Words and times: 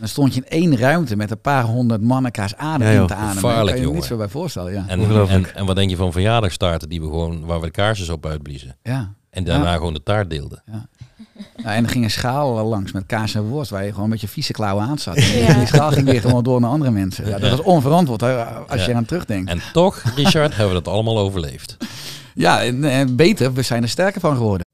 Dan 0.00 0.08
stond 0.08 0.34
je 0.34 0.40
in 0.44 0.48
één 0.62 0.76
ruimte 0.78 1.16
met 1.16 1.30
een 1.30 1.40
paar 1.40 1.64
honderd 1.64 2.02
man 2.02 2.24
elkaars 2.24 2.56
adem 2.56 2.86
Ja, 2.86 2.92
joh, 2.92 3.00
in 3.00 3.06
te 3.06 3.14
ademen. 3.14 3.42
Daar 3.42 3.64
kan 3.64 3.74
je 3.74 3.80
jongen. 3.80 3.94
niet 3.94 4.04
zo 4.04 4.16
bij 4.16 4.28
voorstellen, 4.28 4.72
ja. 4.72 4.84
En, 4.86 5.00
en, 5.28 5.54
en 5.54 5.66
wat 5.66 5.76
denk 5.76 5.90
je 5.90 5.96
van 5.96 6.12
verjaardagstaarten 6.12 6.88
die 6.88 7.00
we 7.00 7.06
gewoon, 7.06 7.44
waar 7.46 7.60
we 7.60 7.66
de 7.66 7.72
kaarsjes 7.72 8.08
op 8.08 8.26
uitbliezen? 8.26 8.76
ja. 8.82 9.14
En 9.30 9.44
daarna 9.44 9.70
Ja. 9.70 9.76
gewoon 9.76 9.94
de 9.94 10.02
taart 10.02 10.30
deelden. 10.30 10.62
Nou, 10.66 11.76
en 11.76 11.84
er 11.84 11.90
ging 11.90 12.04
een 12.04 12.10
schaal 12.10 12.64
langs 12.66 12.92
met 12.92 13.06
kaas 13.06 13.34
en 13.34 13.42
worst 13.42 13.70
waar 13.70 13.84
je 13.84 13.92
gewoon 13.92 14.08
met 14.08 14.20
je 14.20 14.28
vieze 14.28 14.52
klauwen 14.52 14.84
aan 14.84 14.98
zat. 14.98 15.16
En 15.16 15.38
Ja. 15.38 15.54
Die 15.54 15.66
schaal 15.66 15.90
ging 15.90 16.06
weer 16.10 16.20
gewoon 16.20 16.42
door 16.42 16.60
naar 16.60 16.70
andere 16.70 16.90
mensen. 16.90 17.26
Ja, 17.28 17.38
dat 17.38 17.50
was 17.50 17.60
onverantwoord 17.62 18.20
hè, 18.20 18.44
als 18.44 18.72
je 18.72 18.78
Ja. 18.78 18.88
eraan 18.88 19.04
terugdenkt. 19.04 19.50
En 19.50 19.60
toch, 19.72 20.02
Richard, 20.16 20.56
hebben 20.56 20.76
we 20.76 20.82
dat 20.82 20.92
allemaal 20.92 21.18
overleefd. 21.18 21.76
Ja, 22.34 22.62
en, 22.62 22.84
en 22.84 23.16
beter, 23.16 23.52
we 23.52 23.62
zijn 23.62 23.82
er 23.82 23.88
sterker 23.88 24.20
van 24.20 24.36
geworden. 24.36 24.66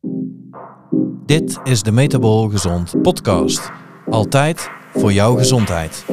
Dit 1.27 1.59
is 1.65 1.83
de 1.83 1.93
Metabol 1.93 2.49
Gezond 2.49 3.03
podcast. 3.03 3.71
Altijd 4.11 4.71
voor 4.99 5.13
jouw 5.13 5.37
gezondheid. 5.37 6.05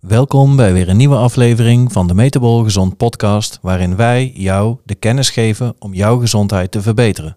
Welkom 0.00 0.56
bij 0.56 0.72
weer 0.72 0.88
een 0.88 0.96
nieuwe 0.96 1.16
aflevering 1.16 1.92
van 1.92 2.06
de 2.06 2.14
Metabol 2.14 2.62
Gezond 2.62 2.96
podcast, 2.96 3.58
waarin 3.62 3.96
wij 3.96 4.32
jou 4.34 4.76
de 4.84 4.94
kennis 4.94 5.30
geven 5.30 5.74
om 5.78 5.94
jouw 5.94 6.18
gezondheid 6.18 6.70
te 6.70 6.82
verbeteren. 6.82 7.36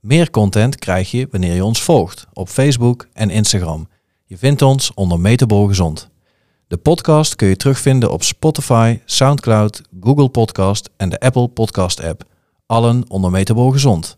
Meer 0.00 0.30
content 0.30 0.76
krijg 0.76 1.10
je 1.10 1.28
wanneer 1.30 1.54
je 1.54 1.64
ons 1.64 1.82
volgt 1.82 2.26
op 2.32 2.48
Facebook 2.48 3.08
en 3.12 3.30
Instagram. 3.30 3.88
Je 4.30 4.38
vindt 4.38 4.62
ons 4.62 4.94
onder 4.94 5.20
Metabol 5.20 5.66
Gezond. 5.66 6.08
De 6.66 6.76
podcast 6.76 7.36
kun 7.36 7.48
je 7.48 7.56
terugvinden 7.56 8.10
op 8.10 8.22
Spotify, 8.22 8.98
SoundCloud, 9.04 9.82
Google 10.00 10.28
Podcast 10.28 10.90
en 10.96 11.08
de 11.08 11.20
Apple 11.20 11.48
Podcast 11.48 12.02
app. 12.02 12.24
Allen 12.66 13.04
onder 13.08 13.30
Metabol 13.30 13.70
Gezond. 13.70 14.16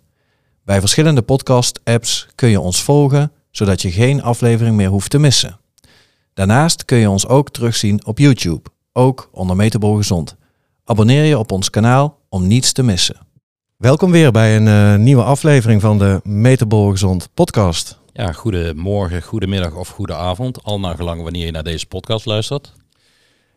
Bij 0.64 0.80
verschillende 0.80 1.22
podcast 1.22 1.80
apps 1.84 2.28
kun 2.34 2.48
je 2.48 2.60
ons 2.60 2.82
volgen, 2.82 3.32
zodat 3.50 3.82
je 3.82 3.90
geen 3.90 4.22
aflevering 4.22 4.76
meer 4.76 4.88
hoeft 4.88 5.10
te 5.10 5.18
missen. 5.18 5.58
Daarnaast 6.34 6.84
kun 6.84 6.98
je 6.98 7.10
ons 7.10 7.26
ook 7.26 7.50
terugzien 7.50 8.06
op 8.06 8.18
YouTube, 8.18 8.70
ook 8.92 9.28
onder 9.32 9.56
Metabol 9.56 9.96
Gezond. 9.96 10.36
Abonneer 10.84 11.24
je 11.24 11.38
op 11.38 11.52
ons 11.52 11.70
kanaal 11.70 12.18
om 12.28 12.46
niets 12.46 12.72
te 12.72 12.82
missen. 12.82 13.16
Welkom 13.76 14.10
weer 14.10 14.30
bij 14.30 14.56
een 14.56 14.68
eh, 14.68 14.98
nieuwe 14.98 15.24
aflevering 15.24 15.80
van 15.80 15.98
de 15.98 16.20
Metabol 16.24 16.90
Gezond 16.90 17.28
podcast. 17.34 18.00
Ja, 18.12 18.32
goedemorgen, 18.32 19.22
goedemiddag 19.22 19.74
of 19.74 19.88
goede 19.88 20.14
avond. 20.14 20.62
Al 20.64 20.80
naar 20.80 20.94
gelang 20.96 21.22
wanneer 21.22 21.44
je 21.44 21.50
naar 21.52 21.62
deze 21.62 21.86
podcast 21.86 22.26
luistert. 22.26 22.72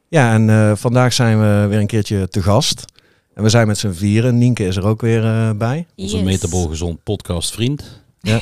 Ja, 0.09 0.33
en 0.33 0.49
eh, 0.49 0.75
vandaag 0.75 1.13
zijn 1.13 1.39
we 1.39 1.67
weer 1.69 1.79
een 1.79 1.87
keertje 1.87 2.27
te 2.27 2.41
gast. 2.41 2.85
En 3.33 3.43
we 3.43 3.49
zijn 3.49 3.67
met 3.67 3.77
z'n 3.77 3.91
vieren. 3.91 4.37
Nienke 4.37 4.65
is 4.67 4.75
er 4.75 4.85
ook 4.85 5.01
weer 5.01 5.25
eh, 5.25 5.49
bij. 5.51 5.85
Onze 5.95 6.15
Yes. 6.17 6.25
Metabol 6.25 6.67
Gezond 6.67 7.03
podcast 7.03 7.51
vriend. 7.51 8.01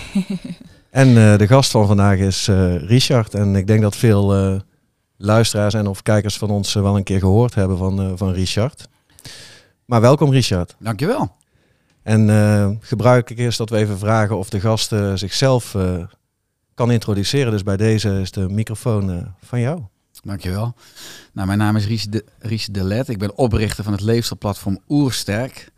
En 0.89 1.07
eh, 1.07 1.37
de 1.37 1.47
gast 1.47 1.71
van 1.71 1.87
vandaag 1.87 2.17
is 2.17 2.47
eh, 2.47 2.75
Richard. 2.87 3.33
En 3.33 3.55
ik 3.55 3.67
denk 3.67 3.81
dat 3.81 3.95
veel 3.95 4.33
eh, 4.35 4.59
luisteraars 5.17 5.73
en 5.73 5.87
of 5.87 6.01
kijkers 6.01 6.37
van 6.37 6.49
ons 6.49 6.73
wel 6.73 6.97
een 6.97 7.03
keer 7.03 7.19
gehoord 7.19 7.55
hebben 7.55 7.77
van, 7.77 8.01
eh, 8.01 8.11
van 8.15 8.31
Richard. 8.31 8.87
Maar 9.85 10.01
welkom 10.01 10.31
Richard. 10.31 10.75
Dankjewel. 10.79 11.31
En 12.03 12.29
eh, 12.29 12.69
gebruik 12.79 13.29
ik 13.29 13.37
eerst 13.37 13.57
dat 13.57 13.69
we 13.69 13.77
even 13.77 13.97
vragen 13.97 14.37
of 14.37 14.49
de 14.49 14.59
gast 14.59 14.91
eh, 14.91 15.13
zichzelf 15.13 15.75
eh, 15.75 16.03
kan 16.73 16.91
introduceren. 16.91 17.51
Dus 17.51 17.63
bij 17.63 17.77
deze 17.77 18.19
is 18.21 18.31
de 18.31 18.49
microfoon 18.49 19.33
van 19.41 19.59
jou. 19.59 19.81
Dankjewel. 20.21 20.75
Nou, 21.33 21.47
mijn 21.47 21.59
naam 21.59 21.75
is 21.75 21.87
Ries 21.87 22.05
de, 22.05 22.25
Ries. 22.39 22.69
Ik 23.05 23.19
ben 23.19 23.37
oprichter 23.37 23.83
van 23.83 23.93
het 23.93 24.01
leefstijlplatform 24.01 24.79
Oersterk. 24.89 25.71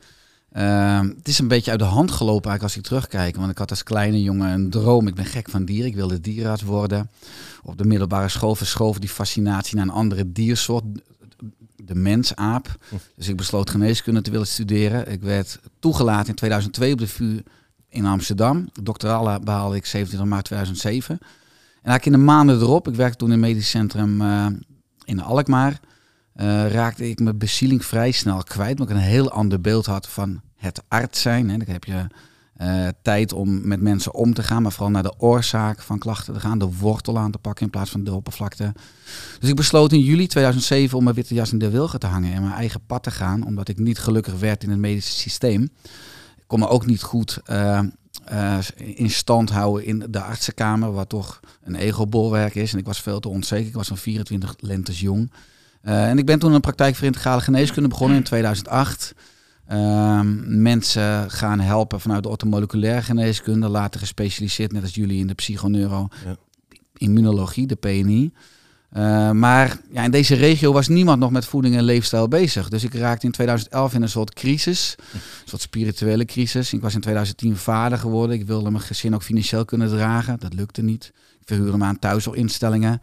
Ehm, 0.51 1.07
het 1.07 1.27
is 1.27 1.39
een 1.39 1.47
beetje 1.47 1.71
uit 1.71 1.79
de 1.79 1.85
hand 1.85 2.11
gelopen 2.11 2.49
eigenlijk 2.49 2.63
als 2.63 2.75
ik 2.75 2.83
terugkijk. 2.83 3.35
Want 3.35 3.51
ik 3.51 3.57
had 3.57 3.69
als 3.69 3.83
kleine 3.83 4.21
jongen 4.21 4.49
een 4.49 4.69
droom. 4.69 5.07
Ik 5.07 5.15
ben 5.15 5.25
gek 5.25 5.49
van 5.49 5.65
dieren. 5.65 5.87
Ik 5.87 5.95
wilde 5.95 6.21
dierenarts 6.21 6.63
worden. 6.63 7.09
Op 7.63 7.77
de 7.77 7.85
middelbare 7.85 8.29
school 8.29 8.55
verschoof 8.55 8.99
die 8.99 9.09
fascinatie 9.09 9.75
naar 9.75 9.85
een 9.85 9.91
andere 9.91 10.31
diersoort. 10.31 10.83
De 11.85 11.95
mensaap. 11.95 12.77
Dus 13.15 13.27
ik 13.27 13.37
besloot 13.37 13.69
geneeskunde 13.69 14.21
te 14.21 14.31
willen 14.31 14.47
studeren. 14.47 15.11
Ik 15.11 15.21
werd 15.21 15.59
toegelaten 15.79 16.27
in 16.27 16.35
2002 16.35 16.91
op 16.91 16.99
de 16.99 17.07
VU 17.07 17.41
in 17.89 18.05
Amsterdam. 18.05 18.69
Doctoraal 18.81 19.39
behaalde 19.39 19.75
ik 19.75 19.85
27 19.85 20.29
maart 20.29 20.45
2007. 20.45 21.17
En 21.85 21.91
eigenlijk 21.91 22.05
in 22.05 22.11
de 22.11 22.31
maanden 22.31 22.59
erop, 22.59 22.87
ik 22.87 22.95
werkte 22.95 23.17
toen 23.17 23.31
in 23.31 23.33
het 23.33 23.47
medisch 23.49 23.69
centrum 23.69 24.21
eh, 24.21 24.45
in 25.03 25.21
Alkmaar, 25.21 25.79
eh, 26.33 26.71
raakte 26.71 27.09
ik 27.09 27.19
mijn 27.19 27.37
bezieling 27.37 27.85
vrij 27.85 28.11
snel 28.11 28.43
kwijt. 28.43 28.79
Omdat 28.79 28.89
ik 28.89 29.01
een 29.01 29.09
heel 29.09 29.31
ander 29.31 29.61
beeld 29.61 29.85
had 29.85 30.07
van 30.07 30.41
het 30.55 30.83
arts 30.87 31.21
zijn. 31.21 31.49
Hè. 31.49 31.57
Dan 31.57 31.67
heb 31.67 31.83
je 31.83 32.07
eh, 32.55 32.87
tijd 33.01 33.33
om 33.33 33.67
met 33.67 33.81
mensen 33.81 34.13
om 34.13 34.33
te 34.33 34.43
gaan, 34.43 34.61
maar 34.61 34.71
vooral 34.71 34.91
naar 34.91 35.03
de 35.03 35.13
oorzaak 35.17 35.81
van 35.81 35.99
klachten 35.99 36.33
te 36.33 36.39
gaan. 36.39 36.59
De 36.59 36.77
wortel 36.79 37.17
aan 37.17 37.31
te 37.31 37.37
pakken 37.37 37.65
in 37.65 37.71
plaats 37.71 37.91
van 37.91 38.03
de 38.03 38.13
oppervlakte. 38.13 38.73
Dus 39.39 39.49
ik 39.49 39.55
besloot 39.55 39.91
in 39.91 39.99
juli 39.99 40.27
2007 40.27 40.97
om 40.97 41.03
mijn 41.03 41.15
witte 41.15 41.33
jas 41.33 41.51
in 41.51 41.59
de 41.59 41.69
wilgen 41.69 41.99
te 41.99 42.07
hangen 42.07 42.33
en 42.33 42.41
mijn 42.41 42.53
eigen 42.53 42.85
pad 42.85 43.03
te 43.03 43.11
gaan. 43.11 43.45
Omdat 43.45 43.67
ik 43.67 43.79
niet 43.79 43.99
gelukkig 43.99 44.39
werd 44.39 44.63
in 44.63 44.69
het 44.69 44.79
medische 44.79 45.19
systeem. 45.19 45.61
Ik 46.37 46.43
kon 46.47 46.59
me 46.59 46.67
ook 46.67 46.85
niet 46.85 47.01
goed 47.01 47.39
eh, 47.45 47.79
eh, 48.25 48.57
in 48.75 49.09
stand 49.09 49.49
houden 49.49 49.85
in 49.85 50.05
de 50.09 50.21
artsenkamer, 50.21 50.91
wat 50.91 51.09
toch 51.09 51.39
een 51.63 51.75
ego-bolwerk 51.75 52.55
is. 52.55 52.73
En 52.73 52.79
ik 52.79 52.85
was 52.85 53.01
veel 53.01 53.19
te 53.19 53.29
onzeker. 53.29 53.67
Ik 53.67 53.73
was 53.73 53.87
van 53.87 53.97
24 53.97 54.55
lentes 54.59 54.99
jong. 54.99 55.31
En 55.81 56.17
ik 56.17 56.25
ben 56.25 56.39
toen 56.39 56.53
een 56.53 56.61
praktijk 56.61 56.95
voor 56.95 57.05
integrale 57.05 57.41
geneeskunde 57.41 57.89
begonnen 57.89 58.17
in 58.17 58.23
2008. 58.23 59.13
Ehm, 59.67 60.61
mensen 60.61 61.31
gaan 61.31 61.59
helpen 61.59 61.99
vanuit 61.99 62.23
de 62.23 62.29
orthomoleculaire 62.29 63.01
geneeskunde, 63.01 63.67
later 63.67 63.99
gespecialiseerd, 63.99 64.71
net 64.71 64.81
als 64.81 64.95
jullie, 64.95 65.19
in 65.19 65.27
de 65.27 65.33
psychoneuro, 65.33 66.07
Ja. 66.25 66.35
immunologie, 66.97 67.67
de 67.67 67.75
PNI. 67.75 68.31
Eh, 68.89 69.31
maar 69.31 69.77
ja, 69.91 70.03
in 70.03 70.11
deze 70.11 70.35
regio 70.35 70.73
was 70.73 70.87
niemand 70.87 71.19
nog 71.19 71.31
met 71.31 71.45
voeding 71.45 71.75
en 71.75 71.83
leefstijl 71.83 72.27
bezig. 72.27 72.69
Dus 72.69 72.83
ik 72.83 72.93
raakte 72.93 73.25
in 73.25 73.31
2011 73.31 73.93
in 73.93 74.01
een 74.01 74.09
soort 74.09 74.33
crisis, 74.33 74.95
een 75.13 75.19
soort 75.45 75.61
spirituele 75.61 76.25
crisis. 76.25 76.73
Ik 76.73 76.81
was 76.81 76.93
in 76.93 77.01
2010 77.01 77.57
vader 77.57 77.97
geworden. 77.97 78.39
Ik 78.39 78.45
wilde 78.47 78.71
mijn 78.71 78.83
gezin 78.83 79.13
ook 79.15 79.23
financieel 79.23 79.65
kunnen 79.65 79.89
dragen. 79.89 80.39
Dat 80.39 80.53
lukte 80.53 80.81
niet. 80.81 81.11
Ik 81.41 81.47
verhuurde 81.47 81.77
me 81.77 81.83
aan 81.85 81.99
thuiszorginstellingen. 81.99 83.01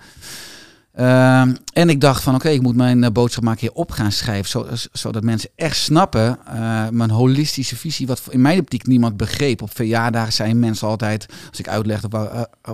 Ehm, 0.93 1.55
en 1.73 1.89
ik 1.89 2.01
dacht 2.01 2.23
van 2.23 2.35
oké, 2.35 2.49
ik 2.49 2.63
moet 2.63 2.77
mijn 2.77 3.05
eh, 3.05 3.11
boodschap 3.11 3.43
maar 3.45 3.53
een 3.53 3.59
keer 3.59 3.73
op 3.73 3.91
gaan 3.91 4.13
schrijven. 4.13 4.51
Zo, 4.51 4.67
zodat 4.93 5.23
mensen 5.23 5.51
echt 5.57 5.77
snappen 5.77 6.39
eh, 6.47 6.89
mijn 6.89 7.11
holistische 7.11 7.77
visie. 7.77 8.07
Wat 8.07 8.23
in 8.31 8.41
mijn 8.41 8.59
optiek 8.61 8.87
niemand 8.87 9.17
begreep. 9.17 9.63
Op 9.63 9.75
verjaardagen 9.75 10.33
zijn 10.33 10.59
mensen 10.59 10.89
altijd, 10.89 11.27
als 11.51 11.59
ik 11.59 11.69
uitlegde 11.69 12.09
eh, 12.19 12.41
eh, 12.63 12.73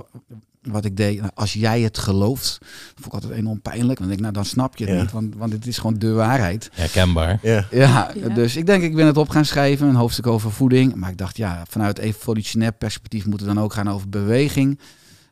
wat 0.62 0.84
ik 0.84 0.97
deed. 0.97 1.19
nou, 1.21 1.31
Als 1.34 1.53
jij 1.53 1.81
het 1.81 1.99
gelooft, 1.99 2.59
vond 2.95 3.06
ik 3.06 3.12
altijd 3.12 3.33
enorm 3.33 3.61
pijnlijk. 3.61 3.99
Dan 3.99 4.06
denk 4.09 4.19
ik, 4.19 4.21
nou 4.21 4.33
dan 4.33 4.45
snap 4.45 4.77
je 4.77 4.85
het 4.85 4.95
Ja. 4.95 5.00
niet. 5.00 5.12
Want, 5.12 5.35
want 5.37 5.53
het 5.53 5.67
is 5.67 5.79
gewoon 5.79 5.99
de 5.99 6.12
waarheid. 6.12 6.71
Herkenbaar. 6.73 7.39
Ja. 7.43 7.67
Ja, 7.71 8.11
Ja. 8.15 8.29
dus 8.35 8.56
ik 8.56 8.67
denk 8.67 8.83
ik 8.83 8.95
ben 8.95 9.06
het 9.06 9.17
op 9.17 9.29
gaan 9.29 9.45
schrijven, 9.45 9.89
een 9.89 9.95
hoofdstuk 9.95 10.27
over 10.27 10.50
voeding. 10.53 10.95
Maar 10.95 11.11
ik 11.11 11.17
dacht, 11.19 11.37
ja, 11.37 11.62
vanuit 11.69 11.99
evolutionair 11.99 12.73
perspectief 12.73 13.27
moet 13.27 13.41
het 13.41 13.49
dan 13.49 13.61
ook 13.61 13.73
gaan 13.73 13.91
over 13.91 14.09
beweging. 14.09 14.79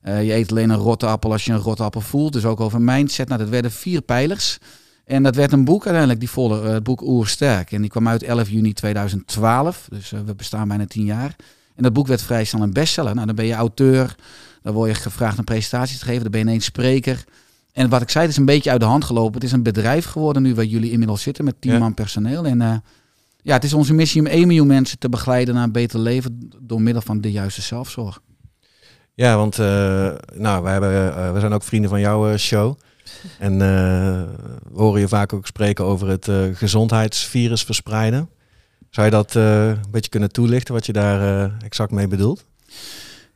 Eh, 0.06 0.24
je 0.26 0.34
eet 0.34 0.50
alleen 0.50 0.70
een 0.70 0.76
rotte 0.76 1.06
appel 1.06 1.32
als 1.32 1.44
je 1.44 1.52
een 1.52 1.58
rotte 1.58 1.82
appel 1.82 2.00
voelt. 2.00 2.32
Dus 2.32 2.44
ook 2.44 2.60
over 2.60 2.80
mindset. 2.80 3.28
Nou, 3.28 3.40
dat 3.40 3.48
werden 3.48 3.70
vier 3.70 4.00
pijlers. 4.00 4.58
En 5.04 5.22
dat 5.22 5.34
werd 5.34 5.52
een 5.52 5.64
boek 5.64 5.82
uiteindelijk, 5.82 6.20
die 6.20 6.30
volle, 6.30 6.62
eh, 6.62 6.72
het 6.72 6.82
boek 6.82 7.02
Oersterk. 7.02 7.72
En 7.72 7.80
die 7.80 7.90
kwam 7.90 8.08
uit 8.08 8.22
11 8.22 8.48
juni 8.48 8.72
2012. 8.72 9.86
Dus 9.90 10.12
eh, 10.12 10.20
we 10.26 10.34
bestaan 10.34 10.68
bijna 10.68 10.86
tien 10.86 11.04
jaar. 11.04 11.36
En 11.74 11.82
dat 11.82 11.92
boek 11.92 12.06
werd 12.06 12.22
vrij 12.22 12.44
snel 12.44 12.62
een 12.62 12.72
bestseller. 12.72 13.14
Nou, 13.14 13.26
dan 13.26 13.34
ben 13.34 13.46
je 13.46 13.54
auteur. 13.54 14.14
Dan 14.62 14.74
word 14.74 14.88
je 14.90 14.94
gevraagd 14.96 15.38
een 15.38 15.44
presentatie 15.44 15.98
te 15.98 16.04
geven. 16.04 16.22
Dan 16.22 16.30
ben 16.30 16.40
je 16.40 16.46
ineens 16.46 16.64
spreker. 16.64 17.24
En 17.72 17.88
wat 17.88 18.02
ik 18.02 18.10
zei, 18.10 18.24
het 18.24 18.32
is 18.32 18.38
een 18.38 18.44
beetje 18.46 18.70
uit 18.70 18.80
de 18.80 18.86
hand 18.86 19.04
gelopen. 19.04 19.34
Het 19.34 19.44
is 19.44 19.52
een 19.52 19.62
bedrijf 19.62 20.04
geworden 20.04 20.42
nu 20.42 20.54
waar 20.54 20.64
jullie 20.64 20.90
inmiddels 20.90 21.22
zitten 21.22 21.44
met 21.44 21.54
10 21.60 21.72
Ja. 21.72 21.78
man 21.78 21.94
personeel. 21.94 22.44
En 22.46 22.82
ja, 23.42 23.52
het 23.54 23.64
is 23.64 23.72
onze 23.72 23.94
missie 23.94 24.20
om 24.20 24.26
1 24.26 24.46
miljoen 24.46 24.66
mensen 24.66 24.98
te 24.98 25.08
begeleiden 25.08 25.54
naar 25.54 25.64
een 25.64 25.72
beter 25.72 25.98
leven 25.98 26.50
door 26.60 26.82
middel 26.82 27.02
van 27.02 27.20
de 27.20 27.30
juiste 27.30 27.62
zelfzorg. 27.62 28.20
Ja, 29.16 29.36
want 29.36 29.58
eh, 29.58 30.12
nou, 30.34 30.62
wij 30.62 30.72
hebben, 30.72 31.16
eh, 31.16 31.32
we 31.32 31.40
zijn 31.40 31.52
ook 31.52 31.62
vrienden 31.62 31.90
van 31.90 32.00
jouw 32.00 32.30
eh, 32.30 32.38
show. 32.38 32.78
En 33.38 33.52
eh, 33.52 34.22
we 34.72 34.80
horen 34.80 35.00
je 35.00 35.08
vaak 35.08 35.32
ook 35.32 35.46
spreken 35.46 35.84
over 35.84 36.08
het 36.08 36.28
eh, 36.28 36.36
gezondheidsvirus 36.52 37.62
verspreiden. 37.62 38.28
Zou 38.90 39.06
je 39.06 39.12
dat 39.12 39.36
eh, 39.36 39.66
een 39.68 39.90
beetje 39.90 40.10
kunnen 40.10 40.32
toelichten, 40.32 40.74
wat 40.74 40.86
je 40.86 40.92
daar 40.92 41.44
eh, 41.44 41.52
exact 41.64 41.90
mee 41.90 42.08
bedoelt? 42.08 42.44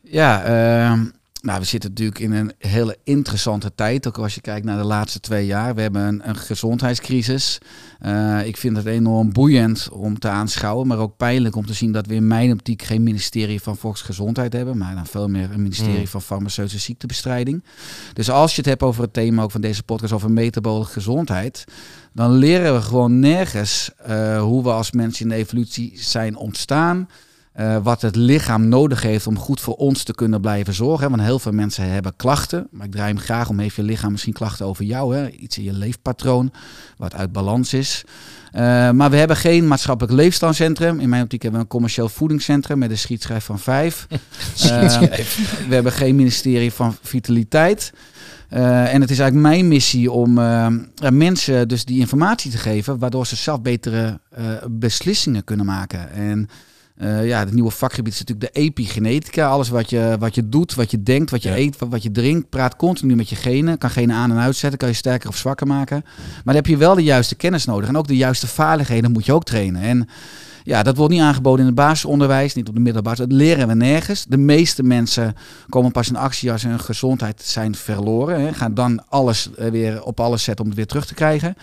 Ja, 0.01 0.43
ehm, 0.43 1.05
nou, 1.43 1.61
we 1.61 1.65
zitten 1.65 1.91
natuurlijk 1.91 2.19
in 2.19 2.33
een 2.33 2.53
hele 2.59 2.99
interessante 3.05 3.75
tijd. 3.75 4.07
Ook 4.07 4.19
als 4.19 4.35
je 4.35 4.41
kijkt 4.41 4.67
naar 4.67 4.79
de 4.79 4.85
laatste 4.85 5.21
twee 5.21 5.47
jaar. 5.47 5.75
We 5.75 5.81
hebben 5.81 6.03
een, 6.03 6.29
een 6.29 6.37
gezondheidscrisis. 6.37 7.59
Uh, 8.07 8.47
ik 8.47 8.57
vind 8.57 8.77
het 8.77 8.87
enorm 8.87 9.33
boeiend 9.33 9.89
om 9.93 10.19
te 10.19 10.29
aanschouwen. 10.29 10.87
Maar 10.87 10.99
ook 10.99 11.17
pijnlijk 11.17 11.57
om 11.57 11.67
te 11.67 11.73
zien 11.73 11.93
dat 11.93 12.07
we 12.07 12.15
in 12.15 12.27
mijn 12.27 12.53
optiek 12.53 12.83
geen 12.83 13.03
ministerie 13.03 13.61
van 13.61 13.77
Volksgezondheid 13.77 14.53
hebben. 14.53 14.79
Maar 14.79 14.95
dan 14.95 15.07
veel 15.07 15.29
meer 15.29 15.51
een 15.51 15.63
ministerie 15.63 15.99
mm. 15.99 16.07
van 16.07 16.23
farmaceutische 16.23 16.85
ziektebestrijding. 16.85 17.65
Dus 18.13 18.31
als 18.31 18.51
je 18.51 18.57
het 18.57 18.71
hebt 18.71 18.83
over 18.83 19.03
het 19.03 19.13
thema 19.13 19.43
ook 19.43 19.51
van 19.51 19.61
deze 19.61 19.83
podcast 19.83 20.13
over 20.13 20.31
metabole 20.31 20.85
gezondheid. 20.85 21.65
Dan 22.13 22.33
leren 22.33 22.75
we 22.75 22.83
gewoon 22.83 23.19
nergens 23.19 23.91
uh, 24.09 24.43
hoe 24.43 24.63
we 24.63 24.71
als 24.71 24.91
mensen 24.91 25.23
in 25.23 25.29
de 25.29 25.35
evolutie 25.35 25.93
zijn 25.95 26.37
ontstaan 26.37 27.09
uh, 27.61 27.77
wat 27.83 28.03
het 28.03 28.17
lichaam 28.17 28.69
nodig 28.69 29.03
heeft 29.03 29.27
om 29.27 29.39
goed 29.39 29.61
voor 29.61 29.75
ons 29.75 30.03
te 30.03 30.15
kunnen 30.15 30.41
blijven 30.41 30.75
zorgen. 30.75 31.11
Want 31.11 31.23
heel 31.23 31.39
veel 31.39 31.53
mensen 31.53 31.91
hebben 31.91 32.17
klachten. 32.17 32.69
Maar 32.71 32.87
ik 32.87 32.93
draai 32.93 33.13
hem 33.13 33.19
graag 33.23 33.49
om. 33.49 33.59
Heeft 33.59 33.77
je 33.77 33.83
lichaam 33.83 34.11
misschien 34.11 34.33
klachten 34.33 34.67
over 34.67 34.85
jou? 34.85 35.17
Hè? 35.17 35.31
Iets 35.31 35.59
in 35.59 35.65
je 35.65 35.73
leefpatroon 35.73 36.53
wat 36.97 37.15
uit 37.15 37.33
balans 37.33 37.73
is. 37.73 38.05
Uh, 38.55 38.61
maar 38.91 39.11
we 39.11 39.17
hebben 39.17 39.37
geen 39.37 39.69
maatschappelijk 39.69 40.15
leefstijlcentrum. 40.15 41.01
In 41.01 41.09
mijn 41.09 41.23
optiek 41.23 41.43
hebben 41.43 41.61
we 41.61 41.67
een 41.67 41.73
commercieel 41.73 42.09
voedingscentrum 42.09 42.79
met 42.79 42.91
een 42.91 42.99
schietschrijf 42.99 43.45
van 43.45 43.59
vijf. 43.59 44.07
uh, 44.11 44.19
we 45.69 45.75
hebben 45.75 45.93
geen 45.93 46.17
ministerie 46.17 46.73
van 46.73 46.97
vitaliteit. 47.03 47.93
Uh, 48.53 48.95
en 48.95 49.01
het 49.01 49.11
is 49.11 49.19
eigenlijk 49.19 49.49
mijn 49.49 49.69
missie 49.69 50.11
om 50.11 50.33
mensen 51.11 51.69
dus 51.69 51.85
die 51.85 52.01
informatie 52.01 52.51
te 52.51 52.59
geven, 52.59 52.99
waardoor 52.99 53.27
ze 53.27 53.37
zelf 53.37 53.63
betere 53.63 54.21
beslissingen 54.69 55.45
kunnen 55.45 55.67
maken. 55.67 56.13
En 56.13 56.49
uh, 57.03 57.27
ja, 57.27 57.39
het 57.39 57.53
nieuwe 57.53 57.71
vakgebied 57.71 58.13
is 58.13 58.19
natuurlijk 58.19 58.55
de 58.55 58.61
epigenetica. 58.61 59.49
Alles 59.49 59.69
wat 59.69 59.91
je, 59.91 60.17
wat 60.19 60.35
je 60.35 60.49
doet, 60.49 60.75
wat 60.75 60.91
je 60.91 61.03
denkt, 61.03 61.31
wat 61.31 61.43
je 61.43 61.57
eet, 61.57 61.79
wat, 61.79 61.89
wat, 61.89 62.03
je 62.03 62.11
drinkt. 62.11 62.49
Praat 62.49 62.77
continu 62.77 63.17
met 63.17 63.29
je 63.29 63.37
genen. 63.37 63.79
Kan 63.79 63.91
genen 63.91 64.17
aan 64.17 64.31
en 64.31 64.39
uitzetten. 64.39 64.79
Kan 64.79 64.89
je 64.89 64.95
sterker 64.95 65.29
of 65.29 65.37
zwakker 65.37 65.67
maken. 65.67 66.03
Maar 66.05 66.43
dan 66.45 66.55
heb 66.55 66.67
je 66.67 66.77
wel 66.77 66.95
de 66.95 67.03
juiste 67.03 67.35
kennis 67.35 67.65
nodig. 67.65 67.89
En 67.89 67.97
ook 67.97 68.07
de 68.07 68.17
juiste 68.17 68.47
vaardigheden 68.47 69.13
moet 69.13 69.27
je 69.27 69.33
ook 69.33 69.45
trainen. 69.45 69.83
En 69.83 70.09
ja, 70.65 70.83
dat 70.83 70.97
wordt 70.97 71.13
niet 71.13 71.23
aangeboden 71.23 71.61
in 71.61 71.67
het 71.67 71.75
basisonderwijs, 71.75 72.55
niet 72.55 72.69
op 72.69 72.75
de 72.75 72.81
middelbare. 72.81 73.17
Dat 73.17 73.33
leren 73.33 73.69
we 73.69 73.75
nergens. 73.75 74.25
De 74.29 74.37
meeste 74.37 74.83
mensen 74.83 75.35
komen 75.69 75.93
pas 75.93 76.09
in 76.09 76.17
actie 76.17 76.53
als 76.53 76.63
hun 76.63 76.81
gezondheid 76.81 77.43
zijn 77.43 77.75
verloren. 77.75 78.41
Hè. 78.41 78.53
Gaan 78.53 78.75
dan 78.75 79.03
alles 79.09 79.51
eh, 79.55 79.71
weer 79.71 80.03
op 80.03 80.21
alles 80.21 80.43
zetten 80.43 80.65
om 80.65 80.71
het 80.71 80.79
weer 80.79 80.89
terug 80.89 81.07
te 81.07 81.15
krijgen. 81.15 81.55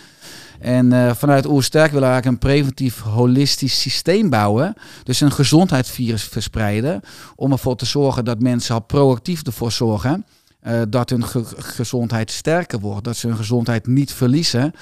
En 0.60 0.94
uh, 0.94 1.14
vanuit 1.14 1.46
Oersterk 1.46 1.92
willen 1.92 2.08
we 2.08 2.14
eigenlijk 2.14 2.44
een 2.44 2.50
preventief 2.50 3.02
holistisch 3.02 3.82
systeem 3.82 4.30
bouwen. 4.30 4.74
Dus 5.04 5.22
een 5.22 5.32
gezondheidsvirus 5.32 6.24
verspreiden. 6.24 7.02
Om 7.36 7.52
ervoor 7.52 7.76
te 7.76 7.86
zorgen 7.86 8.26
dat 8.26 8.40
mensen 8.40 8.76
al 8.76 8.82
proactief 8.82 9.44
ervoor 9.44 9.72
zorgen. 9.72 10.26
Uh, 10.68 10.82
dat 10.90 11.10
hun 11.10 11.26
ge 11.26 11.44
gezondheid 11.58 12.32
sterker 12.32 12.80
wordt, 12.80 13.04
dat 13.04 13.16
ze 13.16 13.28
hun 13.28 13.38
gezondheid 13.38 13.88
niet 13.88 14.14
verliezen. 14.14 14.74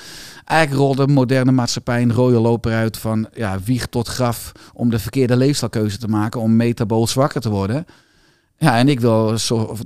Eigenlijk 0.45 0.81
rolt 0.81 0.98
de 0.98 1.13
moderne 1.13 1.51
maatschappij 1.51 2.01
een 2.01 2.13
rode 2.13 2.39
loper 2.39 2.74
uit 2.74 2.98
van 2.98 3.28
ja, 3.33 3.60
wieg 3.63 3.86
tot 3.86 4.07
graf 4.07 4.51
om 4.74 4.89
de 4.89 5.00
verkeerde 5.00 5.36
leefstijlkeuze 5.36 5.98
te 5.98 6.07
maken, 6.07 6.42
om 6.42 6.56
metabool 6.56 7.07
zwakker 7.07 7.42
te 7.42 7.50
worden. 7.50 7.86
Ja, 8.57 8.78
en 8.78 8.90
ik 8.90 9.00
wil 9.00 9.31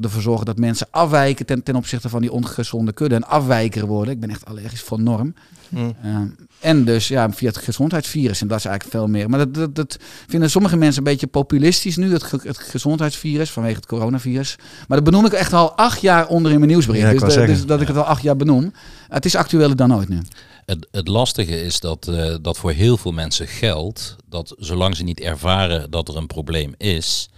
ervoor 0.01 0.21
zorgen 0.21 0.45
dat 0.45 0.57
mensen 0.57 0.87
afwijken 0.91 1.45
ten, 1.45 1.63
ten 1.63 1.75
opzichte 1.75 2.09
van 2.09 2.21
die 2.21 2.31
ongezonde 2.31 2.93
kudde 2.93 3.15
en 3.15 3.27
afwijker 3.27 3.85
worden. 3.85 4.13
Ik 4.13 4.19
ben 4.19 4.29
echt 4.29 4.45
allergisch 4.45 4.81
voor 4.81 5.01
norm. 5.01 5.33
Mm. 5.69 5.95
Uh, 6.05 6.17
en 6.59 6.85
dus 6.85 7.07
ja, 7.07 7.31
via 7.31 7.47
het 7.47 7.57
gezondheidsvirus. 7.57 8.41
En 8.41 8.47
dat 8.47 8.57
is 8.57 8.65
eigenlijk 8.65 8.95
veel 8.95 9.07
meer. 9.07 9.29
Maar 9.29 9.39
dat, 9.39 9.53
dat, 9.53 9.75
dat 9.75 9.97
vinden 10.27 10.49
sommige 10.49 10.77
mensen 10.77 10.97
een 10.97 11.11
beetje 11.11 11.27
populistisch 11.27 11.95
nu, 11.95 12.13
het, 12.13 12.31
het 12.31 12.57
gezondheidsvirus, 12.57 13.51
vanwege 13.51 13.75
het 13.75 13.85
coronavirus. 13.85 14.55
Maar 14.87 14.97
dat 14.97 15.11
benoem 15.11 15.25
ik 15.25 15.31
echt 15.31 15.53
al 15.53 15.71
acht 15.71 16.01
jaar 16.01 16.27
onder 16.27 16.51
in 16.51 16.57
mijn 16.59 16.71
nieuwsbericht. 16.71 17.19
Ja, 17.19 17.25
dus, 17.25 17.35
dus, 17.35 17.65
dat 17.65 17.81
ik 17.81 17.87
het 17.87 17.97
al 17.97 18.03
acht 18.03 18.21
jaar 18.21 18.35
benoem. 18.35 18.73
Het 19.07 19.25
is 19.25 19.35
actueler 19.35 19.75
dan 19.75 19.95
ooit 19.95 20.09
nu. 20.09 20.21
Het, 20.65 20.87
het 20.91 21.07
lastige 21.07 21.63
is 21.63 21.79
dat, 21.79 22.07
uh, 22.09 22.35
dat 22.41 22.57
voor 22.57 22.71
heel 22.71 22.97
veel 22.97 23.11
mensen 23.11 23.47
geldt 23.47 24.15
dat 24.29 24.55
zolang 24.57 24.95
ze 24.95 25.03
niet 25.03 25.19
ervaren 25.19 25.91
dat 25.91 26.07
er 26.07 26.17
een 26.17 26.27
probleem 26.27 26.73
is, 26.77 27.29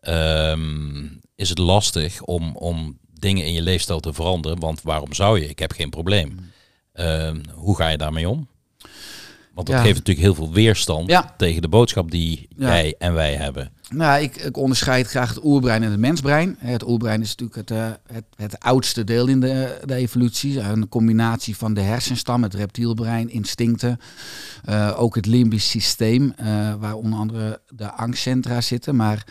um, 0.00 1.20
is 1.34 1.48
het 1.48 1.58
lastig 1.58 2.22
om, 2.22 2.56
om 2.56 2.98
dingen 3.12 3.44
in 3.44 3.52
je 3.52 3.62
leefstijl 3.62 4.00
te 4.00 4.12
veranderen. 4.12 4.58
Want 4.58 4.82
waarom 4.82 5.12
zou 5.12 5.40
je? 5.40 5.48
Ik 5.48 5.58
heb 5.58 5.72
geen 5.72 5.90
probleem. 5.90 6.52
Uh, 6.94 7.30
hoe 7.54 7.76
ga 7.76 7.88
je 7.88 7.98
daarmee 7.98 8.28
om? 8.28 8.48
Want 9.54 9.66
dat 9.66 9.80
geeft 9.80 9.96
natuurlijk 9.98 10.26
heel 10.26 10.34
veel 10.34 10.52
weerstand 10.52 11.08
ja. 11.08 11.34
tegen 11.36 11.62
de 11.62 11.68
boodschap 11.68 12.10
die 12.10 12.48
jij 12.56 12.94
en 12.98 13.14
wij 13.14 13.34
hebben. 13.34 13.70
Nou, 13.90 14.22
ik, 14.22 14.36
ik, 14.36 14.56
onderscheid 14.56 15.06
graag 15.06 15.28
het 15.28 15.44
oerbrein 15.44 15.82
en 15.82 15.90
het 15.90 16.00
mensbrein. 16.00 16.56
Het 16.58 16.88
oerbrein 16.88 17.20
is 17.20 17.28
natuurlijk 17.28 17.68
het, 17.68 17.78
uh, 17.78 17.86
het, 18.12 18.24
het, 18.36 18.60
oudste 18.60 19.04
deel 19.04 19.26
in 19.26 19.40
de, 19.40 19.78
de, 19.84 19.94
evolutie. 19.94 20.60
Een 20.60 20.88
combinatie 20.88 21.56
van 21.56 21.74
de 21.74 21.80
hersenstam, 21.80 22.42
het 22.42 22.54
reptielbrein, 22.54 23.30
instincten. 23.30 24.00
Uh, 24.68 24.94
ook 24.96 25.14
het 25.14 25.26
limbisch 25.26 25.70
systeem, 25.70 26.34
uh, 26.40 26.74
waar 26.78 26.94
onder 26.94 27.18
andere 27.18 27.60
de 27.68 27.92
angstcentra 27.92 28.60
zitten. 28.60 28.96
Maar 28.96 29.26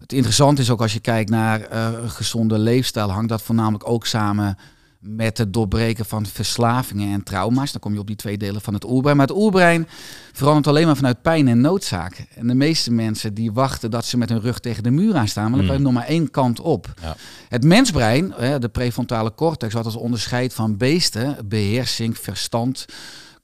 het 0.00 0.12
interessante 0.12 0.62
is 0.62 0.70
ook 0.70 0.80
als 0.80 0.92
je 0.92 1.00
kijkt 1.00 1.30
naar 1.30 1.72
een 1.72 2.10
gezonde 2.10 2.58
leefstijl, 2.58 3.10
hangt 3.10 3.28
dat 3.28 3.42
voornamelijk 3.42 3.88
ook 3.88 4.06
samen 4.06 4.56
met 5.02 5.38
het 5.38 5.52
doorbreken 5.52 6.04
van 6.04 6.26
verslavingen 6.26 7.12
en 7.12 7.22
trauma's. 7.22 7.72
Dan 7.72 7.80
kom 7.80 7.92
je 7.92 7.98
op 7.98 8.06
die 8.06 8.16
twee 8.16 8.38
delen 8.38 8.60
van 8.60 8.74
het 8.74 8.84
oerbrein. 8.84 9.16
Maar 9.16 9.26
het 9.26 9.36
oerbrein 9.36 9.88
verandert 10.32 10.66
alleen 10.66 10.86
maar 10.86 10.96
vanuit 10.96 11.22
pijn 11.22 11.48
en 11.48 11.60
noodzaak. 11.60 12.26
En 12.34 12.46
de 12.46 12.54
meeste 12.54 12.92
mensen 12.92 13.34
die 13.34 13.52
wachten 13.52 13.90
dat 13.90 14.04
ze 14.04 14.16
met 14.16 14.28
hun 14.28 14.40
rug 14.40 14.58
tegen 14.58 14.82
de 14.82 14.90
muur 14.90 15.14
aan 15.16 15.28
staan, 15.28 15.50
maar 15.50 15.58
dan 15.58 15.68
mm. 15.68 15.72
je 15.72 15.78
nog 15.78 15.92
maar 15.92 16.06
één 16.06 16.30
kant 16.30 16.60
op. 16.60 16.94
Ja. 17.02 17.16
Het 17.48 17.64
mensbrein, 17.64 18.34
de 18.58 18.68
prefrontale 18.72 19.34
cortex, 19.34 19.74
wat 19.74 19.84
als 19.84 19.96
onderscheid 19.96 20.54
van 20.54 20.76
beesten, 20.76 21.36
beheersing, 21.44 22.18
verstand, 22.18 22.84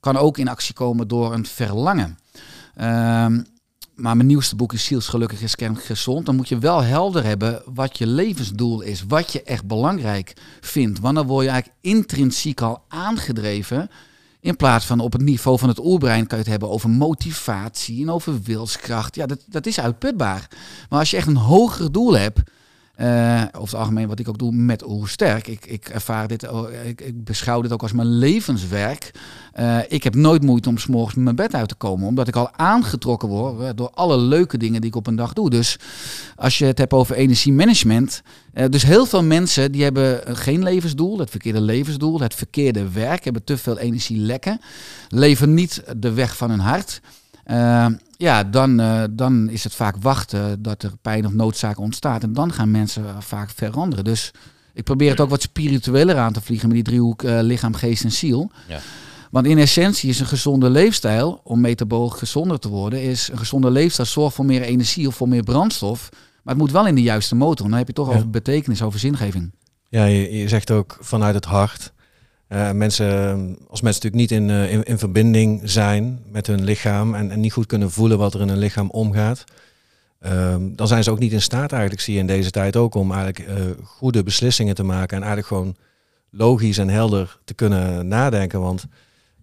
kan 0.00 0.16
ook 0.16 0.38
in 0.38 0.48
actie 0.48 0.74
komen 0.74 1.08
door 1.08 1.32
een 1.34 1.46
verlangen. 1.46 2.18
Um, 2.80 3.46
maar 3.98 4.16
mijn 4.16 4.28
nieuwste 4.28 4.56
boek 4.56 4.72
is 4.72 4.84
Ziels 4.84 5.08
Gelukkig 5.08 5.42
is 5.42 5.54
Gezond. 5.74 6.26
Dan 6.26 6.36
moet 6.36 6.48
je 6.48 6.58
wel 6.58 6.82
helder 6.82 7.24
hebben 7.24 7.62
wat 7.74 7.98
je 7.98 8.06
levensdoel 8.06 8.80
is. 8.80 9.04
Wat 9.08 9.32
je 9.32 9.42
echt 9.42 9.66
belangrijk 9.66 10.32
vindt. 10.60 11.00
Want 11.00 11.14
dan 11.14 11.26
word 11.26 11.44
je 11.44 11.50
eigenlijk 11.50 11.80
intrinsiek 11.80 12.60
al 12.60 12.84
aangedreven. 12.88 13.90
In 14.40 14.56
plaats 14.56 14.86
van 14.86 15.00
op 15.00 15.12
het 15.12 15.22
niveau 15.22 15.58
van 15.58 15.68
het 15.68 15.84
oerbrein 15.84 16.26
kan 16.26 16.38
je 16.38 16.44
het 16.44 16.52
hebben 16.52 16.70
over 16.70 16.90
motivatie 16.90 18.02
en 18.02 18.10
over 18.10 18.42
wilskracht. 18.42 19.14
Ja, 19.14 19.26
dat, 19.26 19.44
dat 19.46 19.66
is 19.66 19.80
uitputbaar. 19.80 20.48
Maar 20.88 20.98
als 20.98 21.10
je 21.10 21.16
echt 21.16 21.26
een 21.26 21.36
hoger 21.36 21.92
doel 21.92 22.18
hebt 22.18 22.40
uh, 23.00 23.42
over 23.52 23.60
het 23.60 23.74
algemeen 23.74 24.08
wat 24.08 24.18
ik 24.18 24.28
ook 24.28 24.38
doe 24.38 24.52
met 24.52 24.88
Oersterk. 24.88 25.46
Ik, 25.46 25.66
ik 25.66 25.88
ervaar 25.88 26.28
dit, 26.28 26.48
ik, 26.84 27.00
ik, 27.00 27.24
beschouw 27.24 27.60
dit 27.60 27.72
ook 27.72 27.82
als 27.82 27.92
mijn 27.92 28.18
levenswerk. 28.18 29.10
Uh, 29.60 29.78
ik 29.88 30.04
heb 30.04 30.14
nooit 30.14 30.42
moeite 30.42 30.68
om 30.68 30.78
s'morgens 30.78 31.14
mijn 31.14 31.36
bed 31.36 31.54
uit 31.54 31.68
te 31.68 31.74
komen. 31.74 32.06
Omdat 32.06 32.28
ik 32.28 32.36
al 32.36 32.52
aangetrokken 32.52 33.28
word 33.28 33.60
uh, 33.60 33.68
door 33.74 33.90
alle 33.94 34.18
leuke 34.18 34.58
dingen 34.58 34.80
die 34.80 34.90
ik 34.90 34.96
op 34.96 35.06
een 35.06 35.16
dag 35.16 35.32
doe. 35.32 35.50
Dus 35.50 35.78
als 36.36 36.58
je 36.58 36.64
het 36.64 36.78
hebt 36.78 36.92
over 36.92 37.16
energiemanagement. 37.16 38.22
dus 38.70 38.82
heel 38.82 39.06
veel 39.06 39.22
mensen 39.22 39.72
die 39.72 39.82
hebben 39.82 40.36
geen 40.36 40.62
levensdoel. 40.62 41.18
Het 41.18 41.30
verkeerde 41.30 41.60
levensdoel. 41.60 42.20
Het 42.20 42.34
verkeerde 42.34 42.90
werk. 42.90 43.24
Hebben 43.24 43.44
te 43.44 43.56
veel 43.56 43.78
energie 43.78 44.18
lekken. 44.18 44.60
Leven 45.08 45.54
niet 45.54 45.82
de 45.96 46.12
weg 46.12 46.36
van 46.36 46.50
hun 46.50 46.60
hart. 46.60 47.00
Uh, 47.50 47.86
ja, 48.16 48.44
dan, 48.44 48.80
uh, 48.80 49.02
dan 49.10 49.48
is 49.48 49.64
het 49.64 49.74
vaak 49.74 49.96
wachten 50.00 50.62
dat 50.62 50.82
er 50.82 50.92
pijn 51.02 51.26
of 51.26 51.32
noodzaak 51.32 51.78
ontstaat. 51.78 52.22
En 52.22 52.32
dan 52.32 52.52
gaan 52.52 52.70
mensen 52.70 53.22
vaak 53.22 53.50
veranderen. 53.50 54.04
Dus 54.04 54.30
ik 54.74 54.84
probeer 54.84 55.10
het 55.10 55.20
ook 55.20 55.30
wat 55.30 55.42
spiritueler 55.42 56.16
aan 56.16 56.32
te 56.32 56.40
vliegen 56.40 56.68
met 56.68 56.76
die 56.76 56.84
driehoek 56.84 57.22
uh, 57.22 57.38
lichaam, 57.40 57.74
geest 57.74 58.04
en 58.04 58.12
ziel. 58.12 58.50
Ja. 58.68 58.78
Want 59.30 59.46
in 59.46 59.58
essentie 59.58 60.08
is 60.08 60.20
een 60.20 60.26
gezonde 60.26 60.70
leefstijl, 60.70 61.40
om 61.44 61.60
metabool 61.60 62.08
gezonder 62.08 62.58
te 62.58 62.68
worden, 62.68 63.02
is 63.02 63.28
een 63.32 63.38
gezonde 63.38 63.70
leefstijl 63.70 64.08
zorgt 64.08 64.34
voor 64.34 64.44
meer 64.44 64.62
energie 64.62 65.06
of 65.06 65.14
voor 65.14 65.28
meer 65.28 65.42
brandstof. 65.42 66.08
Maar 66.42 66.54
het 66.54 66.62
moet 66.62 66.72
wel 66.72 66.86
in 66.86 66.94
de 66.94 67.02
juiste 67.02 67.34
motor. 67.34 67.68
Dan 67.68 67.78
heb 67.78 67.86
je 67.86 67.92
toch 67.92 68.08
over 68.08 68.30
betekenis, 68.30 68.82
over 68.82 68.98
zingeving. 68.98 69.52
Ja, 69.88 70.04
je, 70.04 70.32
je 70.32 70.48
zegt 70.48 70.70
ook 70.70 70.96
vanuit 71.00 71.34
het 71.34 71.44
hart. 71.44 71.92
Uh, 72.48 72.70
mensen, 72.70 73.06
als 73.68 73.80
mensen 73.80 74.02
natuurlijk 74.02 74.14
niet 74.14 74.30
in, 74.30 74.48
uh, 74.48 74.72
in, 74.72 74.82
in, 74.82 74.98
verbinding 74.98 75.60
zijn 75.64 76.22
met 76.30 76.46
hun 76.46 76.64
lichaam 76.64 77.14
en, 77.14 77.40
niet 77.40 77.52
goed 77.52 77.66
kunnen 77.66 77.90
voelen 77.90 78.18
wat 78.18 78.34
er 78.34 78.40
in 78.40 78.48
hun 78.48 78.58
lichaam 78.58 78.90
omgaat, 78.90 79.44
uh, 80.26 80.56
dan 80.60 80.88
zijn 80.88 81.04
ze 81.04 81.10
ook 81.10 81.18
niet 81.18 81.32
in 81.32 81.42
staat 81.42 81.72
eigenlijk, 81.72 82.02
zie 82.02 82.14
je 82.14 82.20
in 82.20 82.26
deze 82.26 82.50
tijd 82.50 82.76
ook, 82.76 82.94
om 82.94 83.12
eigenlijk 83.12 83.48
uh, 83.48 83.64
goede 83.84 84.22
beslissingen 84.22 84.74
te 84.74 84.82
maken 84.82 85.16
en 85.16 85.22
eigenlijk 85.22 85.46
gewoon 85.46 85.76
logisch 86.30 86.78
en 86.78 86.88
helder 86.88 87.38
te 87.44 87.54
kunnen 87.54 88.08
nadenken. 88.08 88.60
Want 88.60 88.84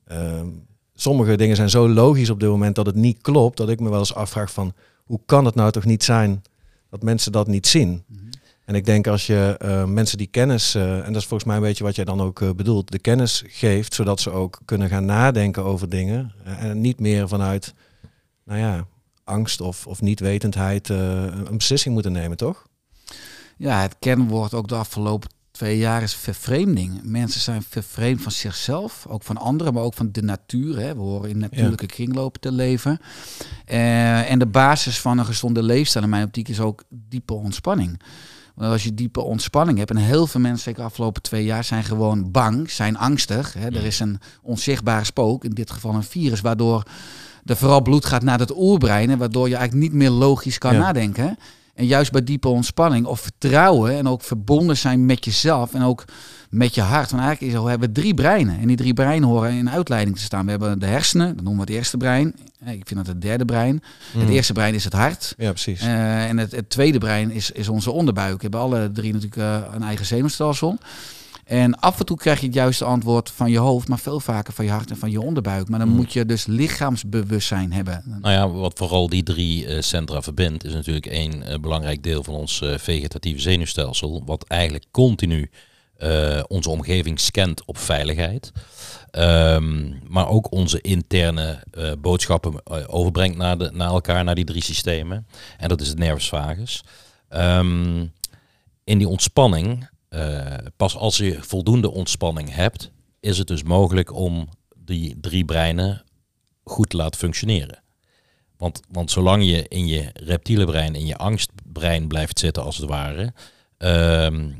ehm, 0.07 0.47
sommige 0.93 1.35
dingen 1.35 1.55
zijn 1.55 1.69
zo 1.69 1.89
logisch 1.89 2.29
op 2.29 2.39
dit 2.39 2.49
moment 2.49 2.75
dat 2.75 2.85
het 2.85 2.95
niet 2.95 3.21
klopt, 3.21 3.57
dat 3.57 3.69
ik 3.69 3.79
me 3.79 3.89
wel 3.89 3.99
eens 3.99 4.15
afvraag 4.15 4.51
van 4.51 4.73
hoe 5.03 5.19
kan 5.25 5.45
het 5.45 5.55
nou 5.55 5.71
toch 5.71 5.85
niet 5.85 6.03
zijn 6.03 6.43
dat 6.89 7.03
mensen 7.03 7.31
dat 7.31 7.47
niet 7.47 7.67
zien? 7.67 8.03
Mhm. 8.07 8.21
En 8.65 8.75
ik 8.75 8.85
denk 8.85 9.07
als 9.07 9.27
je 9.27 9.59
uh, 9.61 9.85
mensen 9.85 10.17
die 10.17 10.27
kennis, 10.27 10.75
uh, 10.75 11.05
en 11.05 11.13
dat 11.13 11.21
is 11.21 11.27
volgens 11.27 11.43
mij 11.43 11.55
een 11.55 11.61
beetje 11.61 11.83
wat 11.83 11.95
jij 11.95 12.05
dan 12.05 12.21
ook 12.21 12.39
uh, 12.39 12.49
bedoelt, 12.51 12.91
de 12.91 12.99
kennis 12.99 13.43
geeft, 13.47 13.93
zodat 13.93 14.19
ze 14.19 14.31
ook 14.31 14.59
kunnen 14.65 14.89
gaan 14.89 15.05
nadenken 15.05 15.63
over 15.63 15.89
dingen. 15.89 16.33
en 16.43 16.81
niet 16.81 16.99
meer 16.99 17.27
vanuit, 17.27 17.73
nou 18.43 18.59
ja, 18.59 18.85
angst 19.23 19.61
of, 19.61 19.87
of 19.87 20.01
niet-wetendheid 20.01 20.89
een 20.89 21.57
beslissing 21.57 21.93
moeten 21.93 22.11
nemen, 22.11 22.37
toch? 22.37 22.67
Ja, 23.57 23.81
het 23.81 23.95
kenwoord 23.99 24.53
ook 24.53 24.67
de 24.67 24.75
afgelopen 24.75 25.29
twee 25.51 25.77
jaar 25.77 26.01
is 26.01 26.15
vervreemding. 26.15 26.99
Mensen 27.03 27.41
zijn 27.41 27.63
vervreemd 27.69 28.21
van 28.21 28.31
zichzelf, 28.31 29.05
ook 29.09 29.23
van 29.23 29.37
anderen, 29.37 29.73
maar 29.73 29.83
ook 29.83 29.93
van 29.93 30.11
de 30.11 30.21
natuur. 30.21 30.79
Hè. 30.79 30.95
We 30.95 31.01
horen 31.01 31.29
in 31.29 31.37
natuurlijke 31.37 31.85
kringlopen 31.85 32.41
te 32.41 32.51
leven. 32.51 32.99
En 33.65 34.39
de 34.39 34.45
basis 34.45 34.99
van 34.99 35.17
een 35.17 35.25
gezonde 35.25 35.63
leefstijl 35.63 36.03
in 36.03 36.09
mijn 36.09 36.25
optiek 36.25 36.47
is 36.47 36.59
ook 36.59 36.83
diepe 36.89 37.33
ontspanning. 37.33 37.99
Want 38.55 38.71
als 38.71 38.83
je 38.83 38.93
diepe 38.93 39.21
ontspanning 39.21 39.77
hebt, 39.77 39.89
en 39.89 39.97
heel 39.97 40.27
veel 40.27 40.41
mensen, 40.41 40.63
zeker 40.63 40.79
de 40.79 40.87
afgelopen 40.87 41.21
twee 41.21 41.43
jaar, 41.43 41.63
zijn 41.63 41.83
gewoon 41.83 42.31
bang, 42.31 42.69
zijn 42.71 42.97
angstig. 42.97 43.53
Hè. 43.53 43.65
Er 43.65 43.85
is 43.85 43.99
een 43.99 44.19
onzichtbare 44.41 45.03
spook, 45.05 45.43
in 45.43 45.51
dit 45.51 45.71
geval 45.71 45.93
een 45.93 46.03
virus, 46.03 46.41
waardoor 46.41 46.83
er 47.45 47.57
vooral 47.57 47.81
bloed 47.81 48.05
gaat 48.05 48.23
naar 48.23 48.39
het 48.39 48.57
oerbrein, 48.57 49.09
en 49.09 49.17
waardoor 49.17 49.49
je 49.49 49.55
eigenlijk 49.55 49.87
niet 49.87 49.99
meer 49.99 50.09
logisch 50.09 50.57
kan 50.57 50.77
nadenken. 50.77 51.37
En 51.73 51.85
juist 51.85 52.11
bij 52.11 52.23
diepe 52.23 52.47
ontspanning 52.47 53.05
of 53.05 53.19
vertrouwen 53.19 53.97
en 53.97 54.07
ook 54.07 54.21
verbonden 54.21 54.77
zijn 54.77 55.05
met 55.05 55.25
jezelf 55.25 55.73
en 55.73 55.81
ook 55.81 56.05
met 56.49 56.75
je 56.75 56.81
hart. 56.81 57.11
Want 57.11 57.23
eigenlijk 57.23 57.53
is, 57.53 57.61
we 57.63 57.69
hebben 57.69 57.93
drie 57.93 58.13
breinen. 58.13 58.59
En 58.59 58.67
die 58.67 58.77
drie 58.77 58.93
breinen 58.93 59.29
horen 59.29 59.51
in 59.51 59.69
uitleiding 59.69 60.15
te 60.15 60.23
staan. 60.23 60.45
We 60.45 60.51
hebben 60.51 60.79
de 60.79 60.85
hersenen, 60.85 61.35
dat 61.35 61.43
noemen 61.43 61.65
we 61.65 61.71
het 61.71 61.79
eerste 61.79 61.97
brein. 61.97 62.35
Ik 62.65 62.87
vind 62.87 62.95
dat 62.95 63.07
het 63.07 63.21
derde 63.21 63.45
brein. 63.45 63.83
Het 64.11 64.23
mhm. 64.23 64.31
eerste 64.31 64.53
brein 64.53 64.73
is 64.73 64.83
het 64.83 64.93
hart. 64.93 65.33
Ja, 65.37 65.49
precies. 65.49 65.81
Uh, 65.81 66.29
en 66.29 66.37
het, 66.37 66.51
het, 66.51 66.69
tweede 66.69 66.97
brein 66.97 67.31
is, 67.31 67.51
is 67.51 67.69
onze 67.69 67.91
onderbuik. 67.91 68.35
We 68.35 68.41
hebben 68.41 68.59
alle 68.59 68.91
drie 68.91 69.13
natuurlijk 69.13 69.41
uh, 69.41 69.73
een 69.73 69.83
eigen 69.83 70.05
zenuwstelsel. 70.05 70.77
En 71.45 71.79
af 71.79 71.99
en 71.99 72.05
toe 72.05 72.17
krijg 72.17 72.39
je 72.39 72.45
het 72.45 72.55
juiste 72.55 72.85
antwoord 72.85 73.31
van 73.31 73.51
je 73.51 73.57
hoofd, 73.57 73.87
maar 73.87 73.99
veel 73.99 74.19
vaker 74.19 74.53
van 74.53 74.65
je 74.65 74.71
hart 74.71 74.89
en 74.89 74.97
van 74.97 75.11
je 75.11 75.21
onderbuik. 75.21 75.69
Maar 75.69 75.79
dan 75.79 75.87
hmm. 75.87 75.97
moet 75.97 76.13
je 76.13 76.25
dus 76.25 76.45
lichaamsbewustzijn 76.45 77.73
hebben. 77.73 78.03
Nou 78.21 78.33
ja, 78.33 78.49
wat 78.49 78.77
vooral 78.77 79.09
die 79.09 79.23
drie 79.23 79.67
uh, 79.67 79.81
centra 79.81 80.21
verbindt, 80.21 80.63
is 80.63 80.73
natuurlijk 80.73 81.05
één 81.05 81.51
uh, 81.51 81.57
belangrijk 81.57 82.03
deel 82.03 82.23
van 82.23 82.33
ons 82.33 82.61
uh, 82.61 82.77
vegetatieve 82.77 83.41
zenuwstelsel. 83.41 84.23
Wat 84.25 84.45
eigenlijk 84.47 84.85
continu 84.91 85.49
onze 86.47 86.69
omgeving 86.69 87.19
scant 87.19 87.65
op 87.65 87.77
veiligheid. 87.77 88.51
Um, 89.11 89.99
maar 90.07 90.27
ook 90.27 90.51
onze 90.51 90.81
interne 90.81 91.63
boodschappen 91.99 92.67
overbrengt 92.87 93.37
naar, 93.37 93.57
de, 93.57 93.71
naar 93.73 93.89
elkaar, 93.89 94.23
naar 94.23 94.35
die 94.35 94.45
drie 94.45 94.63
systemen. 94.63 95.27
En 95.57 95.69
dat 95.69 95.81
is 95.81 95.87
het 95.87 95.97
nervus 95.97 96.29
vagus. 96.29 96.83
Um, 97.29 98.13
in 98.83 98.97
die 98.97 99.07
ontspanning 99.07 99.87
eh, 100.15 100.55
pas 100.75 100.95
als 100.95 101.17
je 101.17 101.37
voldoende 101.41 101.91
ontspanning 101.91 102.53
hebt, 102.53 102.91
is 103.19 103.37
het 103.37 103.47
dus 103.47 103.63
mogelijk 103.63 104.13
om 104.13 104.49
die 104.77 105.19
drie 105.19 105.45
breinen 105.45 106.03
goed 106.63 106.89
te 106.89 106.97
laten 106.97 107.19
functioneren. 107.19 107.83
Want, 108.57 108.81
want 108.89 109.11
zolang 109.11 109.45
je 109.45 109.67
in 109.67 109.87
je 109.87 110.09
reptiele 110.13 110.65
brein, 110.65 110.95
in 110.95 111.05
je 111.05 111.17
angstbrein 111.17 112.07
blijft 112.07 112.39
zitten 112.39 112.63
als 112.63 112.77
het 112.77 112.89
ware, 112.89 113.33
uh, 113.77 114.53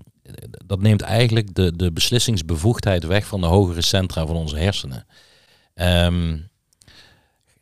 dat 0.65 0.81
neemt 0.81 1.01
eigenlijk 1.01 1.55
de, 1.55 1.75
de 1.75 1.91
beslissingsbevoegdheid 1.91 3.03
weg 3.03 3.25
van 3.25 3.41
de 3.41 3.47
hogere 3.47 3.81
centra 3.81 4.25
van 4.25 4.35
onze 4.35 4.57
hersenen. 4.57 5.05
Um, 5.75 6.49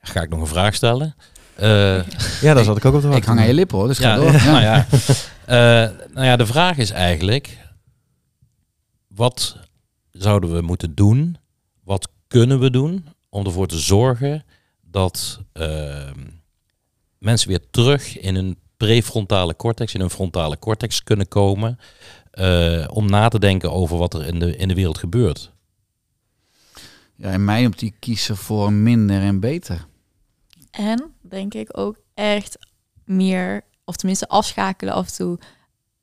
ga 0.02 0.22
ik 0.22 0.30
nog 0.30 0.40
een 0.40 0.48
vraag 0.48 0.76
stellen? 0.76 1.16
Uh, 1.60 2.08
ja, 2.42 2.54
daar 2.54 2.64
zat 2.64 2.78
ik 2.78 2.86
ook 2.86 2.94
op 2.94 3.02
te 3.02 3.08
wachten. 3.08 3.22
Ik 3.22 3.28
hang 3.28 3.40
aan 3.40 3.48
je 3.48 3.54
lippen 3.54 3.78
hoor, 3.78 3.88
dus 3.88 3.98
ga 3.98 4.10
ja, 4.10 4.16
door. 4.16 4.32
nou, 4.52 4.62
ja. 4.62 4.86
Uh, 4.92 5.98
nou 6.14 6.26
ja, 6.26 6.36
de 6.36 6.46
vraag 6.46 6.78
is 6.78 6.92
eigenlijk, 6.92 7.58
wat 9.08 9.58
zouden 10.12 10.54
we 10.54 10.62
moeten 10.62 10.96
doen? 10.96 11.38
Wat 11.84 12.10
kunnen 12.28 12.60
we 12.60 12.70
doen 12.70 13.08
om 13.30 13.46
ervoor 13.46 13.68
te 13.68 13.80
zorgen 13.80 14.46
dat 14.82 15.40
ehm, 15.52 16.20
mensen 17.18 17.50
weer 17.50 17.70
terug 17.72 18.18
in 18.20 18.36
een 18.36 18.58
prefrontale 18.78 19.56
cortex, 19.56 19.94
in 19.94 20.02
een 20.02 20.10
frontale 20.10 20.60
cortex 20.60 21.04
kunnen 21.04 21.28
komen 21.28 21.80
uh, 22.40 22.88
om 22.90 23.10
na 23.10 23.28
te 23.28 23.40
denken 23.40 23.72
over 23.72 23.98
wat 23.98 24.14
er 24.14 24.26
in 24.26 24.40
de, 24.40 24.56
in 24.56 24.68
de 24.68 24.74
wereld 24.74 24.98
gebeurt? 24.98 25.52
Ja, 27.16 27.32
in 27.32 27.46
mijn 27.46 27.66
optiek 27.66 27.96
kiezen 28.00 28.38
voor 28.38 28.74
minder 28.74 29.22
en 29.22 29.40
beter. 29.40 29.86
En 30.72 31.12
denk 31.22 31.54
ik 31.54 31.78
ook 31.78 31.98
echt 32.14 32.58
meer, 33.06 33.62
of 33.86 33.96
tenminste 33.96 34.28
afschakelen 34.28 34.94
af 34.94 35.08
en 35.08 35.14
toe 35.14 35.40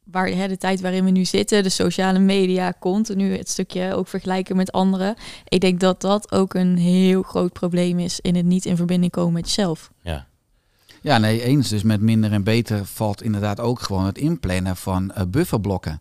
waar, 0.05 0.29
hè, 0.29 0.49
de 0.49 0.57
tijd 0.57 0.81
waarin 0.81 1.05
we 1.05 1.11
nu 1.11 1.25
zitten, 1.25 1.63
de 1.63 1.69
sociale 1.69 2.19
media, 2.19 2.75
continu 2.81 3.37
het 3.37 3.49
stukje 3.49 3.95
ook 3.95 4.09
vergelijken 4.09 4.57
met 4.57 4.73
anderen. 4.73 5.17
Ik 5.49 5.61
denk 5.61 5.81
dat 5.81 6.01
dat 6.01 6.33
ook 6.33 6.55
een 6.55 6.77
heel 6.77 7.23
groot 7.23 7.53
probleem 7.53 7.99
is 7.99 8.21
in 8.21 8.37
het 8.37 8.47
niet 8.47 8.65
in 8.65 8.77
verbinding 8.77 9.13
komen 9.13 9.33
met 9.33 9.47
jezelf. 9.47 9.91
Ja. 10.01 10.29
Ja, 11.03 11.19
nee, 11.19 11.43
eens. 11.43 11.69
Dus 11.69 11.83
met 11.83 12.01
minder 12.01 12.33
en 12.33 12.45
beter 12.45 12.85
valt 12.85 13.23
inderdaad 13.23 13.61
ook 13.61 13.81
gewoon 13.81 14.05
het 14.07 14.19
inplannen 14.19 14.77
van 14.77 15.13
uh, 15.19 15.25
bufferblokken. 15.29 16.01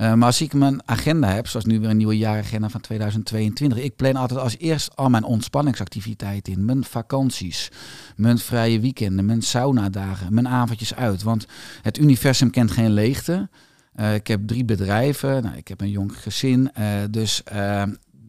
Uh, 0.00 0.14
maar 0.14 0.26
als 0.26 0.40
ik 0.40 0.52
mijn 0.52 0.82
agenda 0.84 1.28
heb, 1.28 1.46
zoals 1.46 1.66
nu 1.66 1.80
weer 1.80 1.90
een 1.90 1.96
nieuwe 1.96 2.16
jaaragenda 2.16 2.68
van 2.68 2.80
2022, 2.80 3.78
ik 3.78 3.96
plan 3.96 4.16
altijd 4.16 4.40
als 4.40 4.58
eerst 4.58 4.96
al 4.96 5.10
mijn 5.10 5.24
ontspanningsactiviteiten 5.24 6.52
in. 6.52 6.64
Mijn 6.64 6.84
vakanties, 6.84 7.70
mijn 8.16 8.38
vrije 8.38 8.80
weekenden, 8.80 9.24
mijn 9.24 9.42
saunadagen, 9.42 10.34
mijn 10.34 10.48
avondjes 10.48 10.94
uit. 10.94 11.22
Want 11.22 11.46
het 11.82 11.98
universum 11.98 12.50
kent 12.50 12.70
geen 12.70 12.92
leegte. 12.92 13.48
Uh, 13.96 14.14
ik 14.14 14.26
heb 14.26 14.46
drie 14.46 14.64
bedrijven, 14.64 15.42
nou, 15.42 15.56
ik 15.56 15.68
heb 15.68 15.80
een 15.80 15.90
jong 15.90 16.20
gezin. 16.22 16.70
Uh, 16.78 16.86
dus 17.10 17.42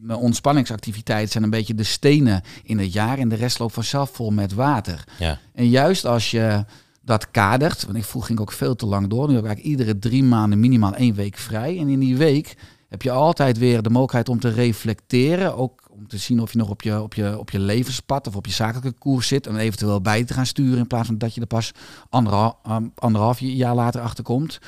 mijn 0.00 0.18
ontspanningsactiviteiten 0.18 1.32
zijn 1.32 1.44
een 1.44 1.50
beetje 1.50 1.74
de 1.74 1.82
stenen 1.82 2.42
in 2.62 2.78
het 2.78 2.92
jaar. 2.92 3.18
En 3.18 3.28
de 3.28 3.34
rest 3.34 3.58
loopt 3.58 3.74
vanzelf 3.74 4.10
vol 4.10 4.30
met 4.30 4.52
water. 4.52 5.04
Ja. 5.18 5.38
En 5.54 5.68
juist 5.68 6.04
als 6.04 6.30
je 6.30 6.64
dat 7.06 7.30
kadert. 7.30 7.84
Want 7.84 7.96
ik 7.96 8.04
vroeg 8.04 8.26
ging 8.26 8.40
ook 8.40 8.52
veel 8.52 8.76
te 8.76 8.86
lang 8.86 9.08
door. 9.08 9.28
Nu 9.28 9.34
heb 9.34 9.42
ik 9.42 9.48
eigenlijk 9.48 9.78
iedere 9.78 9.98
drie 9.98 10.24
maanden 10.24 10.60
minimaal 10.60 10.94
één 10.94 11.14
week 11.14 11.36
vrij. 11.36 11.78
En 11.78 11.88
in 11.88 11.98
die 11.98 12.16
week 12.16 12.56
heb 12.88 13.02
je 13.02 13.10
altijd 13.10 13.58
weer 13.58 13.82
de 13.82 13.90
mogelijkheid 13.90 14.28
om 14.28 14.40
te 14.40 14.48
reflecteren. 14.48 15.56
Ook 15.56 15.86
om 15.90 16.08
te 16.08 16.18
zien 16.18 16.40
of 16.40 16.52
je 16.52 16.58
nog 16.58 16.68
op 16.68 16.82
je, 16.82 17.02
op 17.02 17.14
je, 17.14 17.38
op 17.38 17.50
je 17.50 17.58
levenspad 17.58 18.26
of 18.26 18.36
op 18.36 18.46
je 18.46 18.52
zakelijke 18.52 18.98
koers 18.98 19.28
zit. 19.28 19.46
En 19.46 19.56
eventueel 19.56 20.00
bij 20.00 20.24
te 20.24 20.34
gaan 20.34 20.46
sturen 20.46 20.78
in 20.78 20.86
plaats 20.86 21.06
van 21.06 21.18
dat 21.18 21.34
je 21.34 21.40
er 21.40 21.46
pas 21.46 21.72
anderhalf, 22.10 22.54
um, 22.68 22.92
anderhalf 22.94 23.38
jaar 23.40 23.74
later 23.74 24.00
achter 24.00 24.24
komt. 24.24 24.58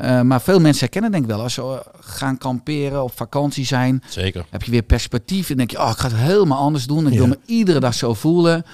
Uh, 0.00 0.20
maar 0.20 0.40
veel 0.40 0.60
mensen 0.60 0.80
herkennen 0.80 1.10
denk 1.10 1.22
ik 1.22 1.30
wel. 1.30 1.42
Als 1.42 1.54
ze 1.54 1.62
uh, 1.62 1.78
gaan 2.00 2.38
kamperen, 2.38 3.02
op 3.02 3.16
vakantie 3.16 3.64
zijn. 3.64 4.02
Zeker. 4.08 4.46
Heb 4.50 4.62
je 4.62 4.70
weer 4.70 4.82
perspectief 4.82 5.50
en 5.50 5.56
denk 5.56 5.70
je, 5.70 5.80
oh, 5.80 5.90
ik 5.90 5.98
ga 5.98 6.08
het 6.08 6.16
helemaal 6.16 6.58
anders 6.58 6.86
doen. 6.86 7.06
Ik 7.06 7.12
ja. 7.12 7.18
wil 7.18 7.28
me 7.28 7.38
iedere 7.46 7.80
dag 7.80 7.94
zo 7.94 8.14
voelen. 8.14 8.64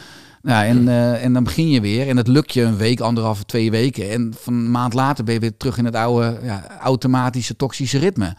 Ja, 0.47 0.65
en, 0.65 0.83
uh, 0.83 1.25
en 1.25 1.33
dan 1.33 1.45
begin 1.45 1.69
je 1.69 1.81
weer 1.81 2.09
en 2.09 2.17
het 2.17 2.29
lukt 2.29 2.53
je 2.53 2.63
een 2.63 2.77
week, 2.77 3.01
anderhalve, 3.01 3.45
twee 3.45 3.71
weken. 3.71 4.11
En 4.11 4.35
van 4.41 4.55
een 4.55 4.71
maand 4.71 4.93
later 4.95 5.25
ben 5.25 5.35
je 5.35 5.41
weer 5.41 5.57
terug 5.57 5.79
in 5.79 5.85
het 5.85 5.95
oude 5.95 6.39
ja, 6.43 6.79
automatische 6.81 7.57
toxische 7.57 7.99
ritme. 7.99 8.37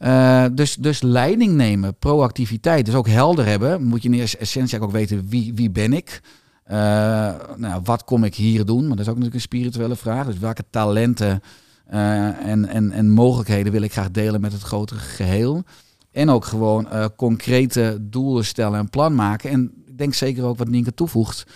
Uh, 0.00 0.44
dus, 0.52 0.74
dus 0.74 1.02
leiding 1.02 1.52
nemen, 1.52 1.96
proactiviteit, 1.98 2.86
dus 2.86 2.94
ook 2.94 3.08
helder 3.08 3.46
hebben. 3.46 3.82
Moet 3.84 4.02
je 4.02 4.08
in 4.08 4.14
eerste 4.14 4.38
essentie 4.38 4.80
ook 4.80 4.90
weten 4.90 5.28
wie, 5.28 5.54
wie 5.54 5.70
ben 5.70 5.92
ik. 5.92 6.20
Uh, 6.70 6.74
nou, 7.56 7.80
wat 7.84 8.04
kom 8.04 8.24
ik 8.24 8.34
hier 8.34 8.64
doen? 8.64 8.86
Maar 8.86 8.96
dat 8.96 9.06
is 9.06 9.12
ook 9.12 9.18
natuurlijk 9.18 9.34
een 9.34 9.40
spirituele 9.40 9.96
vraag. 9.96 10.26
Dus 10.26 10.38
welke 10.38 10.64
talenten 10.70 11.42
en, 11.86 12.68
en, 12.68 12.92
en 12.92 13.10
mogelijkheden 13.10 13.72
wil 13.72 13.82
ik 13.82 13.92
graag 13.92 14.10
delen 14.10 14.40
met 14.40 14.52
het 14.52 14.62
grotere 14.62 15.00
geheel? 15.00 15.62
En 16.12 16.30
ook 16.30 16.44
gewoon 16.44 16.88
concrete 17.16 17.98
doelen 18.00 18.44
stellen 18.44 18.78
en 18.78 18.90
plan 18.90 19.14
maken. 19.14 19.50
En 19.50 19.77
denk 19.98 20.14
zeker 20.14 20.44
ook 20.44 20.58
wat 20.58 20.68
Nienke 20.68 20.94
toevoegt. 20.94 21.46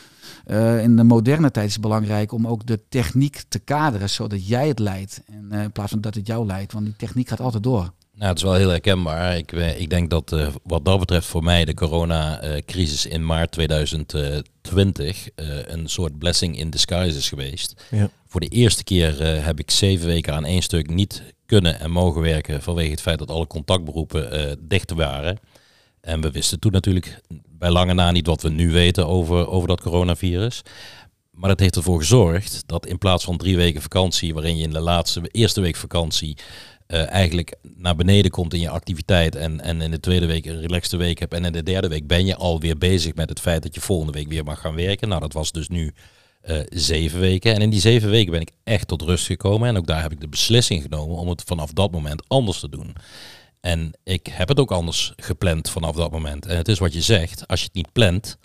Uh, 0.46 0.82
in 0.82 0.96
de 0.96 1.04
moderne 1.04 1.50
tijd 1.50 1.66
is 1.66 1.72
het 1.72 1.82
belangrijk 1.82 2.32
om 2.32 2.46
ook 2.46 2.66
de 2.66 2.80
techniek 2.88 3.42
te 3.49 3.58
kaderen, 3.58 4.11
zodat 4.11 4.46
jij 4.46 4.68
het 4.68 4.78
leidt. 4.78 5.22
En, 5.26 5.49
uh, 5.52 5.62
in 5.62 5.72
plaats 5.72 5.90
van 5.90 6.00
dat 6.00 6.14
het 6.14 6.26
jou 6.26 6.46
leidt, 6.46 6.72
want 6.72 6.84
die 6.84 6.96
techniek 6.96 7.28
gaat 7.28 7.40
altijd 7.40 7.62
door. 7.62 7.92
Nou, 8.14 8.28
het 8.28 8.37
is 8.37 8.42
wel 8.42 8.54
heel 8.54 8.68
herkenbaar. 8.68 9.37
Ik, 9.37 9.52
eh, 9.52 9.80
ik 9.80 9.90
denk 9.90 10.11
dat 10.11 10.32
uh, 10.32 10.49
wat 10.62 10.84
dat 10.84 10.99
betreft 10.99 11.26
voor 11.26 11.44
mij 11.44 11.64
de 11.64 11.75
coronacrisis 11.75 13.06
in 13.06 13.26
maart 13.26 13.50
2020 13.50 15.28
een 15.66 15.88
soort 15.88 16.18
blessing 16.18 16.58
in 16.58 16.70
disguise 16.70 17.18
is 17.18 17.28
geweest. 17.28 17.84
Ja. 17.90 18.11
Voor 18.26 18.40
de 18.40 18.49
eerste 18.49 18.84
keer 18.84 19.22
heb 19.44 19.58
ik 19.58 19.70
zeven 19.70 20.06
weken 20.06 20.34
aan 20.34 20.44
één 20.44 20.62
stuk 20.62 20.90
niet 20.90 21.22
kunnen 21.46 21.80
en 21.80 21.90
mogen 21.90 22.20
werken 22.22 22.62
vanwege 22.62 22.90
het 22.90 23.00
feit 23.00 23.18
dat 23.18 23.30
alle 23.30 23.46
contactberoepen 23.46 24.58
dicht 24.68 24.90
waren. 24.90 25.38
En 26.00 26.20
we 26.20 26.30
wisten 26.30 26.61
toen 26.61 26.72
natuurlijk 26.72 27.20
bij 27.62 27.71
lange 27.71 27.95
na 27.95 28.11
niet 28.11 28.26
wat 28.26 28.42
we 28.42 28.49
nu 28.49 28.73
weten 28.73 29.07
over, 29.07 29.49
over 29.49 29.69
dat 29.69 29.81
coronavirus. 29.81 30.62
Maar 31.31 31.49
dat 31.49 31.61
heeft 31.61 31.76
ervoor 31.76 31.99
gezorgd 31.99 32.62
dat 32.66 32.87
in 32.87 32.99
plaats 32.99 33.25
van 33.25 33.37
drie 33.37 33.57
weken 33.57 33.83
vakantie, 33.83 34.35
waarin 34.35 34.57
je 34.57 34.62
in 34.62 34.71
de 34.71 34.81
laatste 34.81 35.21
eerste 35.31 35.61
week 35.61 35.76
vakantie 35.76 36.37
uh, 36.88 37.11
eigenlijk 37.11 37.54
naar 37.76 37.97
beneden 37.97 38.31
komt 38.31 38.54
in 38.54 38.61
je 38.61 38.69
activiteit 38.69 39.35
en, 39.35 39.61
en 39.61 39.81
in 39.81 39.90
de 39.90 40.00
tweede 40.00 40.26
week 40.26 40.47
een 40.47 40.61
relaxte 40.61 40.97
week 40.97 41.19
hebt 41.19 41.35
en 41.35 41.45
in 41.45 41.52
de 41.52 41.62
derde 41.62 41.88
week 41.88 42.07
ben 42.07 42.26
je 42.26 42.37
alweer 42.37 42.78
bezig 42.78 43.14
met 43.14 43.28
het 43.28 43.40
feit 43.40 43.62
dat 43.62 43.75
je 43.75 43.81
volgende 43.81 44.12
week 44.12 44.28
weer 44.28 44.45
mag 44.45 44.61
gaan 44.61 44.75
werken. 44.75 45.09
Nou, 45.09 45.21
dat 45.21 45.33
was 45.33 45.52
dus 45.52 45.69
nu 45.69 45.92
uh, 46.45 46.61
zeven 46.69 47.21
weken. 47.21 47.54
En 47.54 47.61
in 47.61 47.71
die 47.71 47.81
zeven 47.81 48.11
weken 48.11 48.33
ben 48.33 48.40
ik 48.40 48.52
echt 48.64 48.88
tot 48.88 49.02
rust 49.02 49.26
gekomen 49.26 49.69
en 49.69 49.76
ook 49.76 49.87
daar 49.87 50.02
heb 50.02 50.12
ik 50.12 50.21
de 50.21 50.28
beslissing 50.28 50.83
genomen 50.83 51.16
om 51.16 51.28
het 51.28 51.42
vanaf 51.47 51.73
dat 51.73 51.90
moment 51.90 52.28
anders 52.28 52.61
te 52.61 52.69
doen. 52.69 52.97
En 53.62 53.92
ik 54.04 54.26
heb 54.26 54.49
het 54.49 54.59
ook 54.61 54.71
anders 54.71 55.12
gepland 55.16 55.71
vanaf 55.71 55.97
dat 55.97 56.11
moment. 56.11 56.47
En 56.47 56.57
het 56.57 56.69
is 56.69 56.78
wat 56.78 56.92
je 56.92 57.00
zegt, 57.00 57.47
als 57.49 57.61
je 57.61 57.66
het 57.66 57.75
niet 57.75 57.92
plant, 57.92 58.38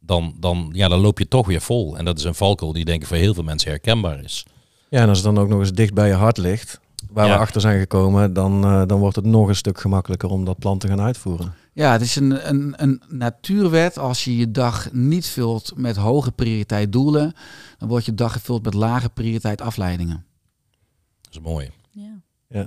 dan, 0.00 0.34
dan, 0.40 0.70
ja, 0.72 0.88
dan 0.88 1.00
loop 1.00 1.18
je 1.18 1.28
toch 1.28 1.46
weer 1.46 1.60
vol. 1.60 1.96
En 1.98 2.04
dat 2.04 2.18
is 2.18 2.24
een 2.24 2.34
valkuil 2.34 2.72
die 2.72 2.84
denk 2.84 3.00
ik 3.02 3.06
voor 3.08 3.16
heel 3.16 3.34
veel 3.34 3.42
mensen 3.42 3.70
herkenbaar 3.70 4.24
is. 4.24 4.46
Ja, 4.88 5.00
en 5.02 5.08
als 5.08 5.18
het 5.18 5.26
dan 5.34 5.38
ook 5.38 5.48
nog 5.48 5.58
eens 5.60 5.72
dicht 5.72 5.94
bij 5.94 6.08
je 6.08 6.14
hart 6.14 6.36
ligt, 6.38 6.80
waar 7.10 7.26
Ja. 7.26 7.32
we 7.32 7.38
achter 7.38 7.60
zijn 7.60 7.78
gekomen, 7.78 8.32
dan, 8.32 8.64
eh, 8.64 8.82
dan 8.86 8.98
wordt 8.98 9.16
het 9.16 9.24
nog 9.24 9.48
een 9.48 9.56
stuk 9.56 9.80
gemakkelijker 9.80 10.28
om 10.28 10.44
dat 10.44 10.58
plan 10.58 10.78
te 10.78 10.86
gaan 10.88 11.00
uitvoeren. 11.00 11.54
Ja, 11.72 11.92
het 11.92 12.00
is 12.00 12.16
een, 12.16 12.48
een, 12.48 12.74
een 12.76 13.02
natuurwet. 13.08 13.98
Als 13.98 14.24
je 14.24 14.36
je 14.36 14.50
dag 14.50 14.92
niet 14.92 15.26
vult 15.26 15.72
met 15.76 15.96
hoge 15.96 16.32
prioriteit 16.32 16.92
doelen, 16.92 17.32
dan 17.78 17.88
wordt 17.88 18.04
je 18.04 18.14
dag 18.14 18.32
gevuld 18.32 18.64
met 18.64 18.74
lage 18.74 19.08
prioriteit 19.08 19.60
afleidingen. 19.60 20.24
Dat 21.20 21.32
is 21.32 21.40
mooi. 21.40 21.70
Ja. 22.48 22.66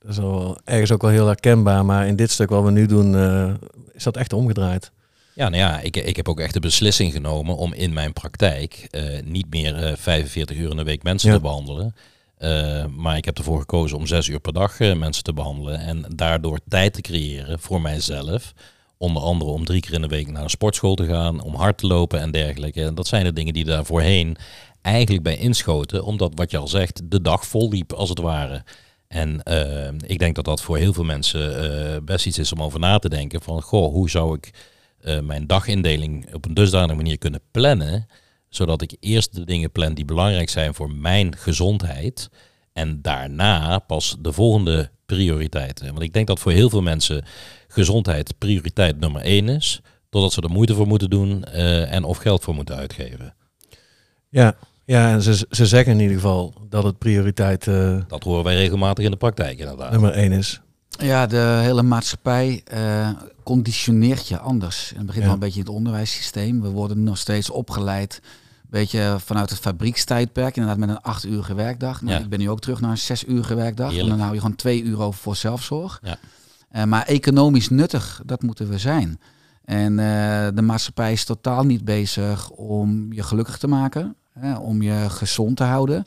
Dat 0.00 0.10
is 0.10 0.16
wel 0.18 0.58
ergens 0.64 0.92
ook 0.92 1.02
wel 1.02 1.10
heel 1.10 1.26
herkenbaar, 1.26 1.84
maar 1.84 2.06
in 2.06 2.16
dit 2.16 2.30
stuk 2.30 2.50
wat 2.50 2.64
we 2.64 2.70
nu 2.70 2.86
doen, 2.86 3.16
eh, 3.16 3.50
is 3.92 4.02
dat 4.02 4.16
echt 4.16 4.32
omgedraaid. 4.32 4.90
Ja, 5.34 5.48
nou 5.48 5.62
ja, 5.62 5.80
ik, 5.80 5.96
ik 5.96 6.16
heb 6.16 6.28
ook 6.28 6.40
echt 6.40 6.52
de 6.54 6.60
beslissing 6.60 7.12
genomen 7.12 7.56
om 7.56 7.72
in 7.72 7.92
mijn 7.92 8.12
praktijk 8.12 8.86
eh, 8.90 9.02
niet 9.24 9.46
meer 9.50 9.76
eh, 9.76 9.96
45 9.96 10.56
uur 10.56 10.70
in 10.70 10.76
de 10.76 10.82
week 10.82 11.02
mensen 11.02 11.28
Ja. 11.30 11.36
te 11.36 11.42
behandelen. 11.42 11.94
Eh, 12.36 12.84
maar 12.86 13.16
ik 13.16 13.24
heb 13.24 13.38
ervoor 13.38 13.60
gekozen 13.60 13.96
om 13.96 14.06
zes 14.06 14.26
uur 14.28 14.40
per 14.40 14.52
dag 14.52 14.78
mensen 14.78 15.22
te 15.24 15.32
behandelen. 15.32 15.78
En 15.80 16.04
daardoor 16.14 16.58
tijd 16.68 16.92
te 16.92 17.00
creëren 17.00 17.60
voor 17.60 17.80
mijzelf. 17.80 18.52
Onder 18.96 19.22
andere 19.22 19.50
om 19.50 19.64
drie 19.64 19.80
keer 19.80 19.92
in 19.92 20.00
de 20.00 20.06
week 20.08 20.30
naar 20.30 20.42
een 20.42 20.50
sportschool 20.50 20.94
te 20.94 21.06
gaan, 21.06 21.40
om 21.42 21.54
hard 21.54 21.78
te 21.78 21.86
lopen 21.86 22.20
en 22.20 22.30
dergelijke. 22.30 22.84
En 22.84 22.94
dat 22.94 23.06
zijn 23.06 23.24
de 23.24 23.32
dingen 23.32 23.52
die 23.54 23.64
daar 23.64 23.84
voorheen 23.84 24.36
eigenlijk 24.82 25.22
bij 25.24 25.36
inschoten. 25.36 26.04
Omdat 26.04 26.32
wat 26.34 26.50
je 26.50 26.56
al 26.58 26.68
zegt, 26.68 27.00
de 27.04 27.20
dag 27.22 27.46
vol 27.46 27.68
liep 27.70 27.92
als 27.92 28.08
het 28.08 28.18
ware. 28.20 28.62
En 29.12 29.42
eh, 29.42 29.88
ik 30.06 30.18
denk 30.18 30.34
dat 30.34 30.44
dat 30.44 30.62
voor 30.62 30.76
heel 30.76 30.92
veel 30.92 31.04
mensen 31.04 31.62
eh, 31.62 31.96
best 32.02 32.26
iets 32.26 32.38
is 32.38 32.52
om 32.52 32.62
over 32.62 32.80
na 32.80 32.98
te 32.98 33.08
denken. 33.08 33.42
Van, 33.42 33.62
goh, 33.62 33.92
hoe 33.92 34.10
zou 34.10 34.36
ik 34.36 34.50
eh, 35.00 35.20
mijn 35.20 35.46
dagindeling 35.46 36.34
op 36.34 36.44
een 36.44 36.54
dusdanige 36.54 36.94
manier 36.94 37.18
kunnen 37.18 37.40
plannen, 37.50 38.06
zodat 38.48 38.82
ik 38.82 38.96
eerst 39.00 39.34
de 39.34 39.44
dingen 39.44 39.70
plan 39.70 39.94
die 39.94 40.04
belangrijk 40.04 40.48
zijn 40.48 40.74
voor 40.74 40.90
mijn 40.90 41.36
gezondheid 41.36 42.30
en 42.72 43.02
daarna 43.02 43.78
pas 43.78 44.16
de 44.20 44.32
volgende 44.32 44.90
prioriteiten. 45.06 45.86
Want 45.86 46.02
ik 46.02 46.12
denk 46.12 46.26
dat 46.26 46.40
voor 46.40 46.52
heel 46.52 46.70
veel 46.70 46.82
mensen 46.82 47.24
gezondheid 47.68 48.38
prioriteit 48.38 49.00
nummer 49.00 49.22
één 49.22 49.48
is, 49.48 49.80
totdat 50.10 50.32
ze 50.32 50.40
er 50.40 50.50
moeite 50.50 50.74
voor 50.74 50.86
moeten 50.86 51.10
doen 51.10 51.44
en 51.44 52.04
of 52.04 52.16
geld 52.16 52.44
voor 52.44 52.54
moeten 52.54 52.76
uitgeven. 52.76 53.34
Ja, 54.28 54.56
ja 54.90 55.10
en 55.12 55.22
ze, 55.22 55.46
ze 55.50 55.66
zeggen 55.66 55.92
in 55.92 56.00
ieder 56.00 56.14
geval 56.16 56.54
dat 56.68 56.84
het 56.84 56.98
prioriteit 56.98 57.66
eh, 57.66 57.96
Dat 58.08 58.22
horen 58.24 58.44
wij 58.44 58.54
regelmatig 58.54 59.04
in 59.04 59.10
de 59.10 59.16
praktijk 59.16 59.58
inderdaad. 59.58 59.90
nummer 59.90 60.10
één 60.12 60.32
is. 60.32 60.60
Ja, 60.88 61.26
de 61.26 61.58
hele 61.62 61.82
maatschappij 61.82 62.62
eh, 62.64 63.08
conditioneert 63.44 64.28
je 64.28 64.38
anders. 64.38 64.90
En 64.92 64.96
het 64.96 65.06
begint 65.06 65.22
Ja. 65.24 65.30
wel 65.30 65.34
een 65.34 65.44
beetje 65.46 65.60
in 65.60 65.66
het 65.66 65.74
onderwijssysteem. 65.74 66.60
We 66.62 66.68
worden 66.70 67.02
nog 67.02 67.18
steeds 67.18 67.50
opgeleid, 67.50 68.20
een 68.22 68.68
beetje 68.70 69.16
vanuit 69.24 69.50
het 69.50 69.58
fabriekstijdperk, 69.58 70.56
inderdaad 70.56 70.80
met 70.86 70.88
een 70.88 71.02
acht 71.02 71.24
uurige 71.24 71.54
werkdag. 71.54 72.02
Nou, 72.02 72.14
Ja. 72.14 72.20
Ik 72.24 72.28
ben 72.28 72.38
nu 72.38 72.50
ook 72.50 72.60
terug 72.60 72.80
naar 72.80 72.90
een 72.90 72.98
zes 72.98 73.24
uurige 73.24 73.54
werkdag. 73.54 73.96
En 73.96 74.08
dan 74.08 74.20
hou 74.20 74.34
je 74.34 74.40
gewoon 74.40 74.56
twee 74.56 74.82
uur 74.82 75.00
over 75.00 75.20
voor 75.20 75.36
zelfzorg. 75.36 76.00
Ja. 76.02 76.16
Eh, 76.70 76.84
maar 76.84 77.06
economisch 77.06 77.68
nuttig, 77.68 78.22
dat 78.26 78.42
moeten 78.42 78.68
we 78.68 78.78
zijn. 78.78 79.20
En 79.64 79.98
eh, 79.98 80.46
de 80.54 80.62
maatschappij 80.62 81.12
is 81.12 81.24
totaal 81.24 81.64
niet 81.64 81.84
bezig 81.84 82.50
om 82.50 83.12
je 83.12 83.22
gelukkig 83.22 83.58
te 83.58 83.66
maken, 83.68 84.14
hè, 84.40 84.54
om 84.56 84.82
je 84.82 85.06
gezond 85.08 85.56
te 85.56 85.64
houden. 85.64 86.04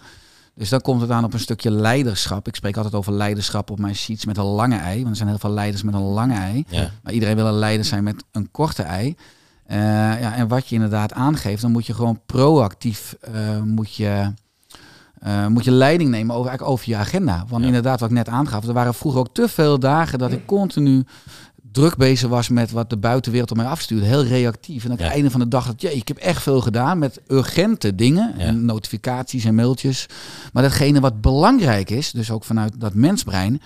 Dus 0.56 0.70
dan 0.70 0.82
komt 0.82 1.02
het 1.02 1.10
aan 1.10 1.24
op 1.24 1.34
een 1.34 1.40
stukje 1.40 1.72
leiderschap. 1.72 2.48
Ik 2.48 2.56
spreek 2.56 2.78
altijd 2.78 2.96
over 2.96 3.14
leiderschap 3.14 3.70
op 3.70 3.80
mijn 3.80 3.96
sheets 3.96 4.26
met 4.26 4.38
een 4.38 4.44
lange 4.44 4.78
ei. 4.78 4.98
Want 4.98 5.10
er 5.10 5.16
zijn 5.16 5.30
heel 5.30 5.38
veel 5.38 5.50
leiders 5.50 5.84
met 5.84 5.94
een 5.94 6.02
lange 6.02 6.34
ei. 6.36 6.64
Ja. 6.68 6.90
Maar 7.04 7.14
iedereen 7.14 7.36
wil 7.36 7.48
een 7.48 7.54
leider 7.54 7.86
zijn 7.86 8.04
met 8.04 8.24
een 8.32 8.52
korte 8.52 8.84
ei. 8.84 9.16
Eh, 9.66 9.78
ja, 10.22 10.36
en 10.36 10.48
wat 10.48 10.68
je 10.68 10.76
inderdaad 10.76 11.14
aangeeft, 11.14 11.62
dan 11.62 11.72
moet 11.72 11.86
je 11.86 11.94
gewoon 11.94 12.20
proactief 12.26 13.16
eh, 13.22 13.62
moet 13.62 13.96
je, 13.96 14.32
eh, 15.20 15.48
moet 15.48 15.64
je 15.64 15.72
leiding 15.72 16.10
nemen 16.10 16.36
over, 16.36 16.50
eigenlijk 16.50 16.78
over 16.78 16.90
je 16.90 16.96
agenda. 16.98 17.44
Want 17.48 17.62
Ja. 17.62 17.68
inderdaad, 17.68 18.00
wat 18.00 18.10
ik 18.10 18.16
net 18.16 18.30
aangaf, 18.30 18.68
er 18.68 18.74
waren 18.74 18.94
vroeger 18.94 19.20
ook 19.22 19.34
te 19.34 19.48
veel 19.48 19.80
dagen 19.80 20.20
dat 20.20 20.32
ik 20.32 20.46
continu 20.46 21.06
druk 21.74 21.96
bezig 21.98 22.30
was 22.30 22.50
met 22.50 22.72
wat 22.72 22.90
de 22.90 22.98
buitenwereld 22.98 23.52
op 23.52 23.58
mij 23.58 23.66
afstuurde. 23.66 24.06
Heel 24.06 24.24
reactief. 24.24 24.84
En 24.84 24.92
aan 24.92 24.98
het 24.98 25.06
Ja. 25.06 25.12
einde 25.12 25.32
van 25.32 25.40
de 25.40 25.48
dag 25.48 25.66
dat, 25.66 25.82
jee, 25.82 25.96
ik 25.96 26.08
heb 26.08 26.18
echt 26.18 26.42
veel 26.42 26.62
gedaan 26.62 26.98
met 27.00 27.22
urgente 27.28 27.96
dingen. 27.96 28.34
Ja. 28.38 28.44
En 28.44 28.66
notificaties 28.66 29.46
en 29.46 29.56
mailtjes. 29.56 30.06
Maar 30.54 30.64
datgene 30.64 31.00
wat 31.00 31.22
belangrijk 31.22 31.90
is, 31.90 32.12
dus 32.12 32.32
ook 32.32 32.44
vanuit 32.44 32.74
dat 32.80 32.94
mensbrein, 32.94 33.62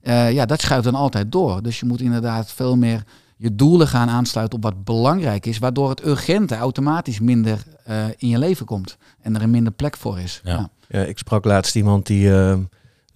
eh, 0.00 0.32
ja, 0.32 0.46
dat 0.46 0.60
schuift 0.60 0.84
dan 0.84 0.94
altijd 0.94 1.32
door. 1.32 1.62
Dus 1.62 1.80
je 1.80 1.86
moet 1.86 2.00
inderdaad 2.00 2.52
veel 2.52 2.76
meer 2.76 3.02
je 3.36 3.54
doelen 3.54 3.88
gaan 3.88 4.08
aansluiten 4.08 4.56
op 4.56 4.62
wat 4.64 4.84
belangrijk 4.84 5.46
is, 5.46 5.58
waardoor 5.58 5.88
het 5.90 6.06
urgente 6.06 6.56
automatisch 6.56 7.20
minder 7.20 7.62
eh, 7.84 8.04
in 8.16 8.28
je 8.28 8.38
leven 8.38 8.66
komt 8.66 8.96
en 9.22 9.34
er 9.36 9.42
een 9.42 9.50
minder 9.50 9.72
plek 9.72 9.96
voor 9.96 10.18
is. 10.20 10.40
Ja. 10.44 10.52
Ja. 10.52 10.70
Ja, 10.88 11.00
ik 11.04 11.18
sprak 11.18 11.44
laatst 11.44 11.76
iemand 11.76 12.06
die 12.06 12.34
eh, 12.34 12.56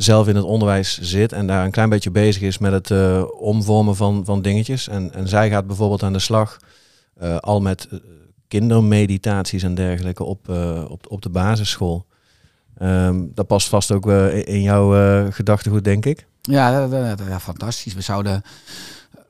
zelf 0.02 0.28
in 0.28 0.36
het 0.36 0.44
onderwijs 0.44 0.98
zit 1.00 1.32
en 1.32 1.46
daar 1.46 1.64
een 1.64 1.70
klein 1.70 1.88
beetje 1.88 2.10
bezig 2.10 2.42
is 2.42 2.58
met 2.58 2.72
het 2.72 2.90
eh, 2.90 3.22
omvormen 3.38 3.96
van, 3.96 4.24
van 4.24 4.42
dingetjes. 4.42 4.88
En, 4.88 5.14
en 5.14 5.28
zij 5.28 5.50
gaat 5.50 5.66
bijvoorbeeld 5.66 6.02
aan 6.02 6.12
de 6.12 6.18
slag 6.18 6.56
eh, 7.16 7.36
al 7.36 7.60
met 7.60 7.88
eh, 7.90 7.98
kindermeditaties 8.48 9.62
en 9.62 9.74
dergelijke 9.74 10.24
op, 10.24 10.48
op, 10.88 11.06
op 11.08 11.22
de 11.22 11.28
basisschool. 11.28 12.06
Ehm, 12.78 13.24
dat 13.34 13.46
past 13.46 13.68
vast 13.68 13.92
ook 13.92 14.06
in- 14.06 14.62
jouw 14.62 15.30
gedachtegoed, 15.30 15.84
denk 15.84 16.06
ik. 16.06 16.26
Ja, 16.40 16.86
ja, 17.28 17.40
fantastisch. 17.40 17.94
We 17.94 18.00
zouden. 18.00 18.42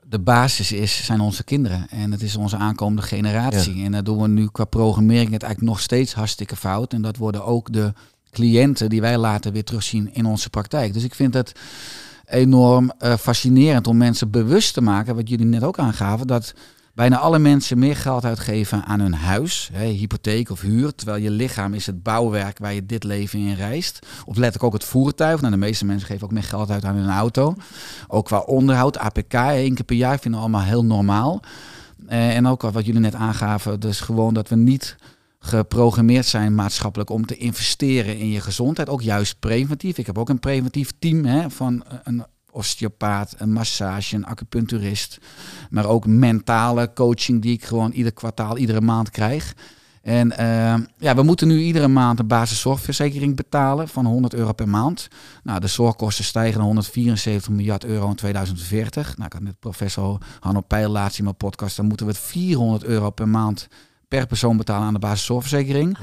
De 0.09 0.18
basis 0.18 0.72
is, 0.72 1.04
zijn 1.04 1.20
onze 1.20 1.44
kinderen. 1.44 1.87
En 1.90 2.12
het 2.12 2.22
is 2.22 2.37
onze 2.37 2.56
aankomende 2.56 3.02
generatie. 3.02 3.85
En 3.85 3.92
dat 3.92 4.04
doen 4.04 4.22
we 4.22 4.28
nu 4.28 4.48
qua 4.52 4.64
programmering 4.64 5.33
het 5.33 5.42
eigenlijk 5.42 5.72
nog 5.72 5.83
steeds 5.83 6.14
hartstikke 6.14 6.56
fout. 6.56 6.92
En 6.92 7.02
dat 7.02 7.16
worden 7.16 7.44
ook 7.44 7.72
de 7.72 7.92
cliënten 8.31 8.88
die 8.88 9.01
wij 9.01 9.19
later 9.19 9.53
weer 9.53 9.64
terugzien 9.64 10.11
in 10.12 10.25
onze 10.25 10.51
praktijk. 10.51 10.93
Dus 10.93 11.05
ik 11.05 11.14
vind 11.14 11.35
het 11.35 11.53
enorm 12.25 12.93
eh, 12.99 13.14
fascinerend 13.14 13.87
om 13.87 13.97
mensen 13.97 14.31
bewust 14.31 14.75
te 14.75 14.81
maken, 14.81 15.14
wat 15.14 15.29
jullie 15.29 15.47
net 15.47 15.62
ook 15.62 15.79
aangaven, 15.79 16.27
dat 16.27 16.55
bijna 16.95 17.19
alle 17.19 17.38
mensen 17.38 17.79
meer 17.79 17.97
geld 17.97 18.25
uitgeven 18.25 18.85
aan 18.85 19.01
hun 19.01 19.14
huis, 19.14 19.71
hè, 19.73 19.85
hypotheek 19.85 20.51
of 20.51 20.61
huur, 20.61 20.95
terwijl 20.95 21.23
je 21.23 21.31
lichaam 21.31 21.75
is 21.75 21.87
het 21.87 22.03
bouwwerk 22.03 22.59
waar 22.59 22.75
je 22.75 22.87
dit 22.87 23.05
leven 23.05 23.38
in 23.38 23.55
reist. 23.55 24.07
Of 24.25 24.37
letterlijk 24.37 24.64
ook 24.64 24.73
het 24.73 24.85
voertuig. 24.85 25.40
Nou, 25.40 25.53
de 25.53 25.59
meeste 25.59 25.85
mensen 25.85 26.07
geven 26.07 26.25
ook 26.25 26.33
meer 26.33 26.43
geld 26.43 26.71
uit 26.71 26.85
aan 26.85 26.97
hun 26.97 27.11
auto. 27.11 27.55
Ook 28.09 28.25
qua 28.25 28.38
onderhoud, 28.38 28.99
APK, 28.99 29.35
één 29.35 29.75
keer 29.75 29.85
per 29.85 29.97
jaar 29.97 30.19
vinden 30.19 30.40
we 30.40 30.47
allemaal 30.47 30.66
heel 30.66 30.85
normaal. 30.85 31.40
Eh, 32.07 32.37
en 32.37 32.47
ook 32.47 32.62
wat 32.62 32.87
jullie 32.87 33.01
net 33.01 33.14
aangaven, 33.14 33.81
dus 33.81 34.01
gewoon 34.01 34.35
dat 34.35 34.49
we 34.49 34.57
niet 34.57 34.97
geprogrammeerd 35.42 36.26
zijn 36.26 36.55
maatschappelijk 36.55 37.11
om 37.11 37.26
te 37.26 37.37
investeren 37.37 38.18
in 38.18 38.29
je 38.29 38.40
gezondheid. 38.40 38.88
Ook 38.88 39.03
juist 39.03 39.38
preventief. 39.38 39.98
Ik 39.98 40.07
heb 40.07 40.18
ook 40.18 40.29
een 40.29 40.40
preventief 40.40 40.92
team 40.98 41.24
hè, 41.24 41.50
van 41.50 41.85
een 42.03 42.24
osteopaat, 42.50 43.35
een 43.38 43.53
massage, 43.53 44.16
een 44.16 44.26
acupuncturist. 44.26 45.18
Maar 45.70 45.87
ook 45.87 46.07
mentale 46.07 46.92
coaching 46.94 47.42
die 47.42 47.53
ik 47.53 47.64
gewoon 47.64 47.90
ieder 47.90 48.12
kwartaal, 48.12 48.57
iedere 48.57 48.81
maand 48.81 49.11
krijg. 49.11 49.55
En 50.03 50.37
eh, 50.37 50.74
ja, 50.98 51.14
we 51.14 51.22
moeten 51.22 51.48
nu 51.48 51.59
iedere 51.59 51.88
maand 51.88 52.18
een 52.18 52.26
basiszorgverzekering 52.26 53.37
betalen 53.37 53.88
van 53.88 54.07
100 54.07 54.35
euro 54.35 54.53
per 54.53 54.68
maand. 54.68 55.09
Nou, 55.42 55.61
de 55.61 55.66
zorgkosten 55.66 56.24
stijgen 56.24 56.57
naar 56.57 56.66
174 56.66 57.50
miljard 57.50 57.85
euro 57.85 58.09
in 58.09 58.14
2040. 58.14 59.16
Nou, 59.16 59.26
ik 59.26 59.33
had 59.33 59.42
net 59.42 59.59
professor 59.59 60.18
Hanno 60.40 60.61
Peil 60.61 60.90
laatst 60.90 61.18
in 61.18 61.24
mijn 61.24 61.37
podcast. 61.37 61.76
Dan 61.76 61.87
moeten 61.87 62.07
we 62.07 62.12
het 62.12 62.20
400 62.20 62.85
euro 62.85 63.11
per 63.11 63.29
maand 63.29 63.68
per 64.11 64.27
persoon 64.27 64.57
betalen 64.57 64.87
aan 64.87 64.92
de 64.92 64.99
basiszorgverzekering. 64.99 65.96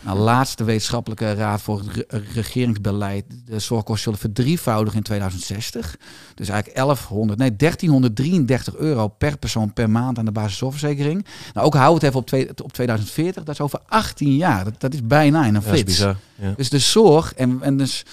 Nou, 0.00 0.18
laatste 0.18 0.64
wetenschappelijke 0.64 1.34
raad 1.34 1.62
voor 1.62 1.78
het 1.78 1.88
re- 2.08 2.22
regeringsbeleid. 2.34 3.24
De 3.46 3.58
zorgkosten 3.58 4.02
zullen 4.04 4.18
verdrievoudigen 4.18 4.98
in 4.98 5.04
2060. 5.04 5.96
Dus 6.34 6.48
eigenlijk 6.48 6.76
1100, 6.78 7.38
nee, 7.38 7.56
1333 7.56 8.76
euro 8.76 9.08
per 9.08 9.38
persoon 9.38 9.72
per 9.72 9.90
maand 9.90 10.18
aan 10.18 10.24
de 10.24 10.32
basiszorgverzekering. 10.32 11.26
Nou, 11.54 11.66
ook 11.66 11.74
hou 11.74 11.94
het 11.94 12.02
even 12.02 12.16
op, 12.18 12.26
twee, 12.26 12.48
op 12.62 12.72
2040. 12.72 13.42
Dat 13.44 13.54
is 13.54 13.60
over 13.60 13.80
18 13.88 14.36
jaar. 14.36 14.64
Dat, 14.64 14.74
dat 14.80 14.94
is 14.94 15.06
bijna 15.06 15.44
in 15.46 15.54
een 15.54 15.60
Ja, 15.60 15.66
dat 15.66 15.74
is 15.74 15.80
flits. 15.80 15.98
bizar. 15.98 16.16
Ja. 16.34 16.52
Dus 16.56 16.70
de 16.70 16.78
zorg 16.78 17.34
en, 17.34 17.58
en 17.62 17.76
dus. 17.76 18.04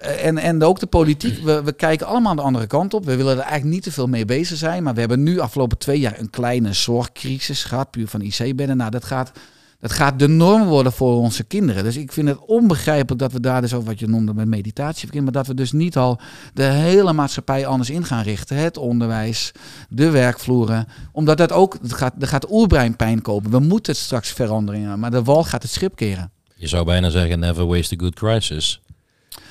En, 0.00 0.38
en 0.38 0.62
ook 0.62 0.80
de 0.80 0.86
politiek, 0.86 1.44
we, 1.44 1.62
we 1.62 1.72
kijken 1.72 2.06
allemaal 2.06 2.34
de 2.34 2.42
andere 2.42 2.66
kant 2.66 2.94
op. 2.94 3.04
We 3.04 3.16
willen 3.16 3.32
er 3.32 3.42
eigenlijk 3.42 3.70
niet 3.74 3.82
te 3.82 3.92
veel 3.92 4.06
mee 4.06 4.24
bezig 4.24 4.58
zijn. 4.58 4.82
Maar 4.82 4.94
we 4.94 5.00
hebben 5.00 5.22
nu 5.22 5.38
afgelopen 5.38 5.78
twee 5.78 5.98
jaar 5.98 6.18
een 6.18 6.30
kleine 6.30 6.72
zorgcrisis 6.72 7.64
gehad. 7.64 7.90
Puur 7.90 8.08
van 8.08 8.20
IC-bedden. 8.20 8.76
Nou, 8.76 8.90
dat 8.90 9.04
gaat, 9.04 9.32
dat 9.80 9.92
gaat 9.92 10.18
de 10.18 10.28
norm 10.28 10.64
worden 10.64 10.92
voor 10.92 11.16
onze 11.16 11.44
kinderen. 11.44 11.84
Dus 11.84 11.96
ik 11.96 12.12
vind 12.12 12.28
het 12.28 12.38
onbegrijpelijk 12.38 13.20
dat 13.20 13.32
we 13.32 13.40
daar 13.40 13.60
dus 13.60 13.74
over 13.74 13.86
wat 13.86 13.98
je 13.98 14.08
noemde 14.08 14.34
met 14.34 14.48
meditatie. 14.48 15.22
Maar 15.22 15.32
dat 15.32 15.46
we 15.46 15.54
dus 15.54 15.72
niet 15.72 15.96
al 15.96 16.20
de 16.54 16.62
hele 16.62 17.12
maatschappij 17.12 17.66
anders 17.66 17.90
in 17.90 18.04
gaan 18.04 18.22
richten. 18.22 18.56
Het 18.56 18.76
onderwijs, 18.76 19.52
de 19.88 20.10
werkvloeren. 20.10 20.86
Omdat 21.12 21.36
dat 21.36 21.52
ook, 21.52 21.76
het 21.82 21.92
gaat, 21.92 22.14
er 22.20 22.28
gaat 22.28 22.50
oerbrein 22.50 22.96
pijn 22.96 23.22
kopen. 23.22 23.50
We 23.50 23.58
moeten 23.58 23.96
straks 23.96 24.32
veranderen. 24.32 24.98
Maar 24.98 25.10
de 25.10 25.22
wal 25.22 25.44
gaat 25.44 25.62
het 25.62 25.72
schip 25.72 25.96
keren. 25.96 26.30
Je 26.58 26.66
zou 26.66 26.84
bijna 26.84 27.10
zeggen, 27.10 27.38
never 27.38 27.66
waste 27.66 27.94
a 27.94 27.98
good 27.98 28.14
crisis. 28.14 28.80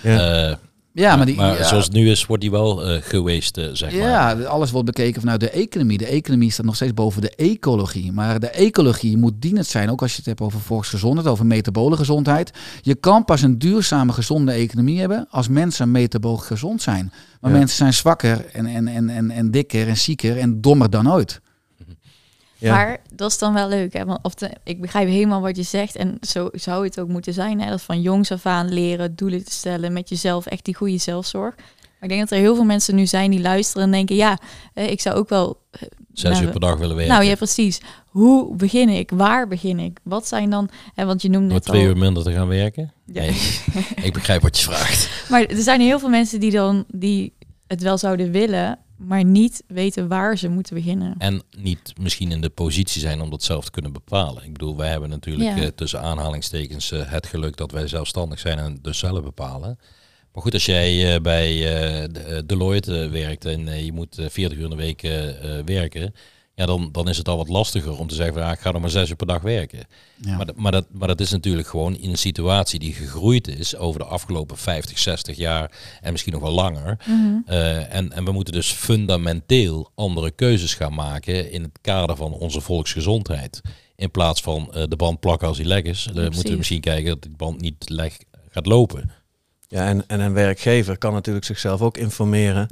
Ja. 0.05 0.49
Eh, 0.49 0.55
Ja, 0.93 1.15
maar, 1.15 1.25
die, 1.25 1.35
maar 1.35 1.57
ja, 1.57 1.63
zoals 1.63 1.83
het 1.83 1.93
nu 1.93 2.09
is, 2.09 2.25
wordt 2.25 2.41
die 2.41 2.51
wel 2.51 2.85
eh, 2.85 3.01
geweest, 3.01 3.57
eh, 3.57 3.65
zeg 3.73 3.91
maar. 3.91 4.01
Ja, 4.01 4.31
alles 4.33 4.71
wordt 4.71 4.85
bekeken 4.85 5.21
vanuit 5.21 5.39
de 5.39 5.49
economie. 5.49 5.97
De 5.97 6.05
economie 6.05 6.51
staat 6.51 6.65
nog 6.65 6.75
steeds 6.75 6.93
boven 6.93 7.21
de 7.21 7.29
ecologie. 7.35 8.11
Maar 8.11 8.39
de 8.39 8.49
ecologie 8.49 9.17
moet 9.17 9.33
dienend 9.39 9.65
zijn, 9.65 9.89
ook 9.89 10.01
als 10.01 10.11
je 10.11 10.17
het 10.17 10.25
hebt 10.25 10.41
over 10.41 10.59
volksgezondheid, 10.59 11.27
over 11.27 11.45
metabole 11.45 11.95
gezondheid. 11.97 12.51
Je 12.81 12.95
kan 12.95 13.25
pas 13.25 13.41
een 13.41 13.59
duurzame, 13.59 14.13
gezonde 14.13 14.51
economie 14.51 14.99
hebben 14.99 15.27
als 15.29 15.47
mensen 15.47 15.91
metabolisch 15.91 16.45
gezond 16.45 16.81
zijn. 16.81 17.11
Maar 17.41 17.51
Ja. 17.51 17.57
mensen 17.57 17.77
zijn 17.77 17.93
zwakker 17.93 18.45
en, 18.53 18.65
en, 18.65 18.87
en, 18.87 19.09
en, 19.09 19.31
en 19.31 19.51
dikker 19.51 19.87
en 19.87 19.97
zieker 19.97 20.37
en 20.37 20.61
dommer 20.61 20.89
dan 20.89 21.11
ooit. 21.11 21.41
Ja. 22.57 22.73
Maar 22.75 23.01
dat 23.13 23.31
is 23.31 23.37
dan 23.37 23.53
wel 23.53 23.67
leuk. 23.67 23.93
Hè? 23.93 24.05
Want 24.05 24.19
of 24.21 24.33
ik 24.63 24.81
begrijp 24.81 25.07
helemaal 25.07 25.41
wat 25.41 25.55
je 25.57 25.63
zegt. 25.63 25.95
En 25.95 26.17
zo 26.21 26.49
zou 26.51 26.83
het 26.83 26.99
ook 26.99 27.07
moeten 27.07 27.33
zijn. 27.33 27.61
Hè? 27.61 27.69
Dat 27.69 27.81
van 27.81 28.01
jongs 28.01 28.31
af 28.31 28.45
aan 28.45 28.73
leren, 28.73 29.15
doelen 29.15 29.45
te 29.45 29.51
stellen 29.51 29.93
met 29.93 30.09
jezelf. 30.09 30.45
Echt 30.45 30.65
die 30.65 30.75
goede 30.75 30.97
zelfzorg. 30.97 31.55
Maar 31.55 32.09
ik 32.09 32.09
denk 32.09 32.21
dat 32.21 32.31
er 32.31 32.43
heel 32.45 32.55
veel 32.55 32.63
mensen 32.63 32.95
nu 32.95 33.05
zijn 33.05 33.31
die 33.31 33.41
luisteren 33.41 33.83
en 33.83 33.91
denken... 33.91 34.15
ja, 34.15 34.37
ik 34.73 35.01
zou 35.01 35.15
ook 35.15 35.29
wel... 35.29 35.59
eh, 35.71 35.81
Zes 36.13 36.31
nou, 36.31 36.43
uur 36.45 36.51
per 36.51 36.59
dag 36.59 36.77
willen 36.77 36.95
werken. 36.95 37.13
Nou 37.13 37.25
ja, 37.25 37.35
precies. 37.35 37.81
Hoe 38.05 38.55
begin 38.55 38.89
ik? 38.89 39.11
Waar 39.13 39.47
begin 39.47 39.79
ik? 39.79 39.99
Wat 40.03 40.27
zijn 40.27 40.49
dan... 40.49 40.69
Hè, 40.93 41.05
want 41.05 41.21
je 41.21 41.29
noemde 41.29 41.49
Door 41.49 41.59
twee 41.59 41.81
al... 41.81 41.87
uur 41.87 41.97
minder 41.97 42.23
te 42.23 42.31
gaan 42.31 42.47
werken? 42.47 42.91
Ja. 43.05 43.21
Nee, 43.21 43.35
ik 44.03 44.13
begrijp 44.13 44.41
wat 44.41 44.57
je 44.57 44.63
vraagt. 44.63 45.09
Maar 45.29 45.45
er 45.45 45.61
zijn 45.61 45.81
heel 45.81 45.99
veel 45.99 46.09
mensen 46.09 46.39
die 46.39 46.51
dan 46.51 46.85
die 46.87 47.33
het 47.67 47.81
wel 47.81 47.97
zouden 47.97 48.31
willen... 48.31 48.79
maar 48.97 49.23
niet 49.23 49.63
weten 49.67 50.07
waar 50.07 50.37
ze 50.37 50.47
moeten 50.49 50.75
beginnen. 50.75 51.15
En 51.17 51.41
niet 51.57 51.93
misschien 52.01 52.31
in 52.31 52.41
de 52.41 52.49
positie 52.49 53.01
zijn 53.01 53.21
om 53.21 53.29
dat 53.29 53.43
zelf 53.43 53.65
te 53.65 53.71
kunnen 53.71 53.93
bepalen. 53.93 54.43
Ik 54.43 54.51
bedoel, 54.53 54.77
wij 54.77 54.89
hebben 54.89 55.09
natuurlijk 55.09 55.57
Ja. 55.57 55.63
eh, 55.63 55.67
tussen 55.67 56.01
aanhalingstekens 56.01 56.91
eh, 56.91 57.01
het 57.11 57.25
geluk 57.27 57.57
dat 57.57 57.71
wij 57.71 57.87
zelfstandig 57.87 58.39
zijn 58.39 58.57
en 58.57 58.77
dus 58.81 58.97
zelf 58.97 59.23
bepalen. 59.23 59.79
Maar 60.33 60.43
goed, 60.43 60.53
als 60.53 60.65
jij 60.65 61.13
eh, 61.15 61.21
bij 61.21 61.47
de- 62.11 62.43
Deloitte 62.45 63.09
werkt 63.09 63.45
en 63.45 63.85
je 63.85 63.93
moet 63.93 64.17
eh, 64.17 64.25
40 64.29 64.57
uur 64.57 64.63
in 64.63 64.69
de 64.69 64.75
week 64.75 65.01
werken, 65.65 66.13
ja, 66.55 66.65
dan, 66.65 66.89
dan 66.91 67.09
is 67.09 67.17
het 67.17 67.27
al 67.27 67.37
wat 67.37 67.49
lastiger 67.49 67.97
om 67.97 68.07
te 68.07 68.15
zeggen 68.15 68.33
van 68.33 68.43
ja, 68.43 68.51
ik 68.51 68.59
ga 68.59 68.71
nog 68.71 68.81
maar 68.81 68.89
zes 68.89 69.09
uur 69.09 69.15
per 69.15 69.27
dag 69.27 69.41
werken. 69.41 69.79
Ja. 70.15 70.35
Maar, 70.35 70.45
dat- 70.45 70.55
maar, 70.55 70.71
dat, 70.71 70.85
maar 70.91 71.07
dat 71.07 71.19
is 71.19 71.31
natuurlijk 71.31 71.67
gewoon 71.67 71.95
in 71.97 72.09
een 72.09 72.17
situatie 72.17 72.79
die 72.79 72.93
gegroeid 72.93 73.47
is 73.47 73.75
over 73.75 73.99
de 73.99 74.05
afgelopen 74.05 74.57
50, 74.57 74.99
60 74.99 75.37
jaar 75.37 75.71
en 76.01 76.11
misschien 76.11 76.33
nog 76.33 76.41
wel 76.41 76.51
langer. 76.51 76.97
Mhm. 77.05 77.35
Eh, 77.45 77.93
en, 77.95 78.11
en 78.11 78.25
we 78.25 78.31
moeten 78.31 78.53
dus 78.53 78.71
fundamenteel 78.71 79.91
andere 79.95 80.31
keuzes 80.31 80.73
gaan 80.73 80.93
maken 80.93 81.51
in 81.51 81.61
het 81.61 81.79
kader 81.81 82.15
van 82.15 82.31
onze 82.33 82.61
volksgezondheid. 82.61 83.61
In 83.95 84.11
plaats 84.11 84.41
van 84.41 84.73
eh, 84.73 84.83
de 84.87 84.95
band 84.95 85.19
plakken 85.19 85.47
als 85.47 85.57
die 85.57 85.65
lek 85.65 85.85
is, 85.85 86.09
dan 86.13 86.23
moeten 86.23 86.51
we 86.51 86.57
misschien 86.57 86.81
kijken 86.81 87.05
dat 87.05 87.21
die 87.21 87.31
band 87.37 87.61
niet 87.61 87.89
leg 87.89 88.17
gaat 88.49 88.65
lopen. 88.65 89.11
Ja, 89.67 89.87
en, 89.87 90.07
en 90.07 90.19
een 90.19 90.33
werkgever 90.33 90.97
kan 90.97 91.13
natuurlijk 91.13 91.45
zichzelf 91.45 91.81
ook 91.81 91.97
informeren. 91.97 92.67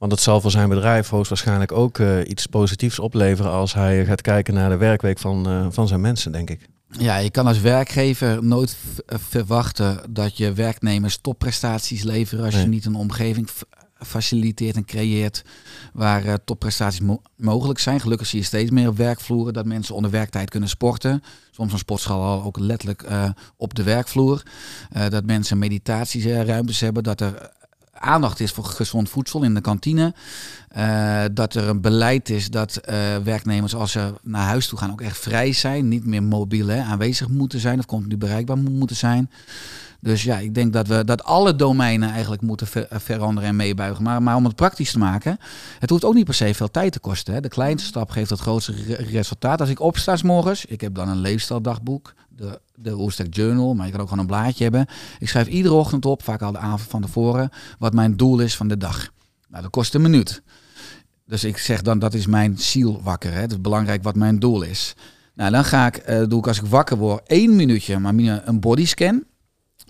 Want 0.00 0.12
het 0.12 0.20
zal 0.20 0.40
voor 0.40 0.50
zijn 0.50 0.68
bedrijf 0.68 1.08
hoogstwaarschijnlijk 1.08 1.72
ook 1.72 1.98
eh, 1.98 2.18
iets 2.28 2.46
positiefs 2.46 2.98
opleveren 2.98 3.50
als 3.50 3.74
hij 3.74 4.04
gaat 4.04 4.20
kijken 4.20 4.54
naar 4.54 4.68
de 4.68 4.76
werkweek 4.76 5.18
van, 5.18 5.46
eh, 5.48 5.66
van 5.70 5.88
zijn 5.88 6.00
mensen, 6.00 6.32
denk 6.32 6.50
ik. 6.50 6.68
Ja, 6.90 7.16
je 7.16 7.30
kan 7.30 7.46
als 7.46 7.60
werkgever 7.60 8.44
nooit 8.44 8.76
eh, 9.06 9.18
verwachten 9.28 10.00
dat 10.10 10.36
je 10.36 10.52
werknemers 10.52 11.18
topprestaties 11.20 12.02
leveren 12.02 12.44
als 12.44 12.54
Nee. 12.54 12.62
je 12.62 12.68
niet 12.68 12.84
een 12.84 12.94
omgeving 12.94 13.48
faciliteert 13.98 14.76
en 14.76 14.84
creëert 14.84 15.42
waar 15.92 16.44
topprestaties 16.44 17.00
mo- 17.00 17.22
mogelijk 17.36 17.78
zijn. 17.78 18.00
Gelukkig 18.00 18.26
zie 18.26 18.38
je 18.38 18.44
steeds 18.44 18.70
meer 18.70 18.88
op 18.88 18.96
werkvloeren 18.96 19.52
dat 19.52 19.64
mensen 19.66 19.94
onder 19.94 20.10
werktijd 20.10 20.50
kunnen 20.50 20.68
sporten. 20.68 21.22
Soms 21.50 21.72
een 21.72 21.78
sportschool 21.78 22.22
al 22.22 22.42
ook 22.42 22.58
letterlijk 22.58 23.06
op 23.56 23.74
de 23.74 23.82
werkvloer. 23.82 24.42
Dat 25.08 25.24
mensen 25.24 25.58
meditatieruimtes 25.58 26.80
hebben, 26.80 27.02
dat 27.02 27.20
er 27.20 27.50
aandacht 28.00 28.40
is 28.40 28.50
voor 28.52 28.64
gezond 28.64 29.08
voedsel 29.08 29.42
in 29.42 29.54
de 29.54 29.60
kantine. 29.60 30.14
Eh, 30.68 31.24
dat 31.32 31.54
er 31.54 31.68
een 31.68 31.80
beleid 31.80 32.28
is 32.28 32.50
dat 32.50 32.76
eh, 32.76 33.16
werknemers 33.24 33.74
als 33.74 33.92
ze 33.92 34.12
naar 34.22 34.46
huis 34.46 34.66
toe 34.68 34.78
gaan 34.78 34.90
ook 34.92 35.00
echt 35.00 35.18
vrij 35.18 35.52
zijn. 35.52 35.88
Niet 35.88 36.06
meer 36.06 36.22
mobiel 36.22 36.70
aanwezig 36.70 37.28
moeten 37.28 37.60
zijn 37.60 37.78
of 37.78 37.86
continu 37.86 38.16
bereikbaar 38.16 38.58
mo- 38.58 38.70
moeten 38.70 38.96
zijn. 38.96 39.30
Dus 40.00 40.22
ja, 40.22 40.38
ik 40.38 40.54
denk 40.54 40.72
dat 40.72 40.86
we 40.86 41.04
dat 41.04 41.24
alle 41.24 41.56
domeinen 41.56 42.10
eigenlijk 42.10 42.42
moeten 42.42 42.66
ver- 42.66 42.86
eh, 42.88 42.98
veranderen 42.98 43.48
en 43.48 43.56
meebuigen. 43.56 44.02
Maar, 44.02 44.22
maar 44.22 44.36
om 44.36 44.44
het 44.44 44.54
praktisch 44.56 44.92
te 44.92 44.98
maken, 44.98 45.38
het 45.78 45.90
hoeft 45.90 46.04
ook 46.04 46.14
niet 46.14 46.24
per 46.24 46.34
se 46.34 46.54
veel 46.54 46.70
tijd 46.70 46.92
te 46.92 46.98
kosten. 47.00 47.34
Hè. 47.34 47.40
De 47.40 47.48
kleinste 47.48 47.88
stap 47.88 48.10
geeft 48.10 48.30
het 48.30 48.40
grootste 48.40 48.72
re- 48.86 48.94
resultaat. 48.94 49.60
Als 49.60 49.68
ik 49.68 49.80
opsta 49.80 50.16
's 50.16 50.22
morgens, 50.22 50.64
ik 50.64 50.80
heb 50.80 50.94
dan 50.94 51.08
een 51.08 51.20
leefstijldagboek, 51.20 52.14
de, 52.28 52.60
de 52.74 52.98
Oerstek 52.98 53.34
Journal, 53.34 53.74
maar 53.74 53.86
je 53.86 53.92
kan 53.92 54.00
ook 54.00 54.08
gewoon 54.08 54.24
een 54.24 54.30
blaadje 54.30 54.62
hebben. 54.62 54.86
Ik 55.18 55.28
schrijf 55.28 55.46
iedere 55.46 55.74
ochtend 55.74 56.06
op, 56.06 56.22
vaak 56.22 56.42
al 56.42 56.52
de 56.52 56.58
avond 56.58 56.90
van 56.90 57.00
tevoren, 57.00 57.50
wat 57.78 57.92
mijn 57.92 58.16
doel 58.16 58.38
is 58.38 58.56
van 58.56 58.68
de 58.68 58.76
dag. 58.76 59.10
Nou, 59.48 59.62
dat 59.62 59.70
kost 59.70 59.94
een 59.94 60.02
minuut. 60.02 60.42
Dus 61.26 61.44
ik 61.44 61.58
zeg 61.58 61.82
dan, 61.82 61.98
dat 61.98 62.14
is 62.14 62.26
mijn 62.26 62.58
ziel 62.58 63.00
wakker. 63.02 63.32
Hè. 63.32 63.40
Het 63.40 63.50
is 63.50 63.60
belangrijk 63.60 64.02
wat 64.02 64.14
mijn 64.14 64.38
doel 64.38 64.62
is. 64.62 64.94
Nou, 65.34 65.50
dan 65.50 65.64
ga 65.64 65.86
ik, 65.86 65.96
eh, 65.96 66.22
doe 66.28 66.38
ik 66.38 66.46
als 66.46 66.58
ik 66.60 66.66
wakker 66.66 66.96
word, 66.96 67.26
één 67.26 67.56
minuutje, 67.56 67.98
maar 67.98 68.14
een 68.44 68.60
bodyscan. 68.60 69.24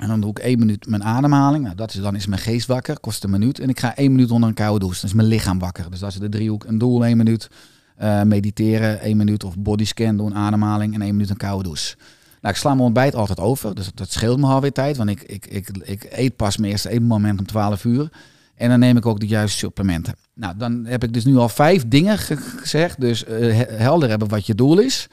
En 0.00 0.08
dan 0.08 0.20
doe 0.20 0.30
ik 0.30 0.38
één 0.38 0.58
minuut 0.58 0.86
mijn 0.88 1.04
ademhaling. 1.04 1.64
Nou, 1.64 1.76
dat 1.76 1.94
is, 1.94 2.00
dan 2.00 2.14
is 2.16 2.26
mijn 2.26 2.40
geest 2.40 2.66
wakker, 2.66 3.00
kost 3.00 3.24
een 3.24 3.30
minuut. 3.30 3.58
En 3.58 3.68
ik 3.68 3.80
ga 3.80 3.96
één 3.96 4.10
minuut 4.12 4.30
onder 4.30 4.48
een 4.48 4.54
koude 4.54 4.78
douche. 4.78 5.00
Dan 5.00 5.10
is 5.10 5.16
mijn 5.16 5.28
lichaam 5.28 5.58
wakker. 5.58 5.90
Dus 5.90 5.98
dat 5.98 6.08
is 6.12 6.18
de 6.18 6.28
driehoek. 6.28 6.64
Een 6.64 6.78
doel, 6.78 7.04
één 7.04 7.16
minuut. 7.16 7.48
eh, 7.96 8.22
mediteren, 8.22 9.00
één 9.00 9.16
minuut. 9.16 9.44
Of 9.44 9.58
bodyscan 9.58 10.16
doen, 10.16 10.34
ademhaling. 10.34 10.94
En 10.94 11.02
één 11.02 11.12
minuut 11.12 11.30
een 11.30 11.36
koude 11.36 11.62
douche. 11.64 11.96
Nou, 12.40 12.54
ik 12.54 12.60
sla 12.60 12.70
mijn 12.70 12.84
ontbijt 12.84 13.14
altijd 13.14 13.40
over. 13.40 13.74
Dus 13.74 13.90
dat 13.94 14.10
scheelt 14.12 14.38
me 14.40 14.46
alweer 14.46 14.72
tijd. 14.72 14.96
Want 14.96 15.10
ik, 15.10 15.22
ik, 15.22 15.46
ik, 15.46 15.68
ik 15.82 16.06
eet 16.10 16.36
pas 16.36 16.56
mijn 16.56 16.72
eerste 16.72 16.88
eetmoment 16.90 17.38
om 17.38 17.46
12 17.46 17.84
uur. 17.84 18.08
En 18.54 18.68
dan 18.68 18.78
neem 18.78 18.96
ik 18.96 19.06
ook 19.06 19.20
de 19.20 19.26
juiste 19.26 19.58
supplementen. 19.58 20.14
Nou, 20.34 20.54
dan 20.56 20.84
heb 20.86 21.04
ik 21.04 21.12
dus 21.12 21.24
nu 21.24 21.36
al 21.36 21.48
vijf 21.48 21.88
dingen 21.88 22.18
ge- 22.18 22.36
gezegd. 22.36 23.00
Dus 23.00 23.24
eh, 23.24 23.38
he- 23.38 23.74
helder 23.76 24.08
hebben 24.08 24.28
wat 24.28 24.46
je 24.46 24.54
doel 24.54 24.78
is. 24.78 25.06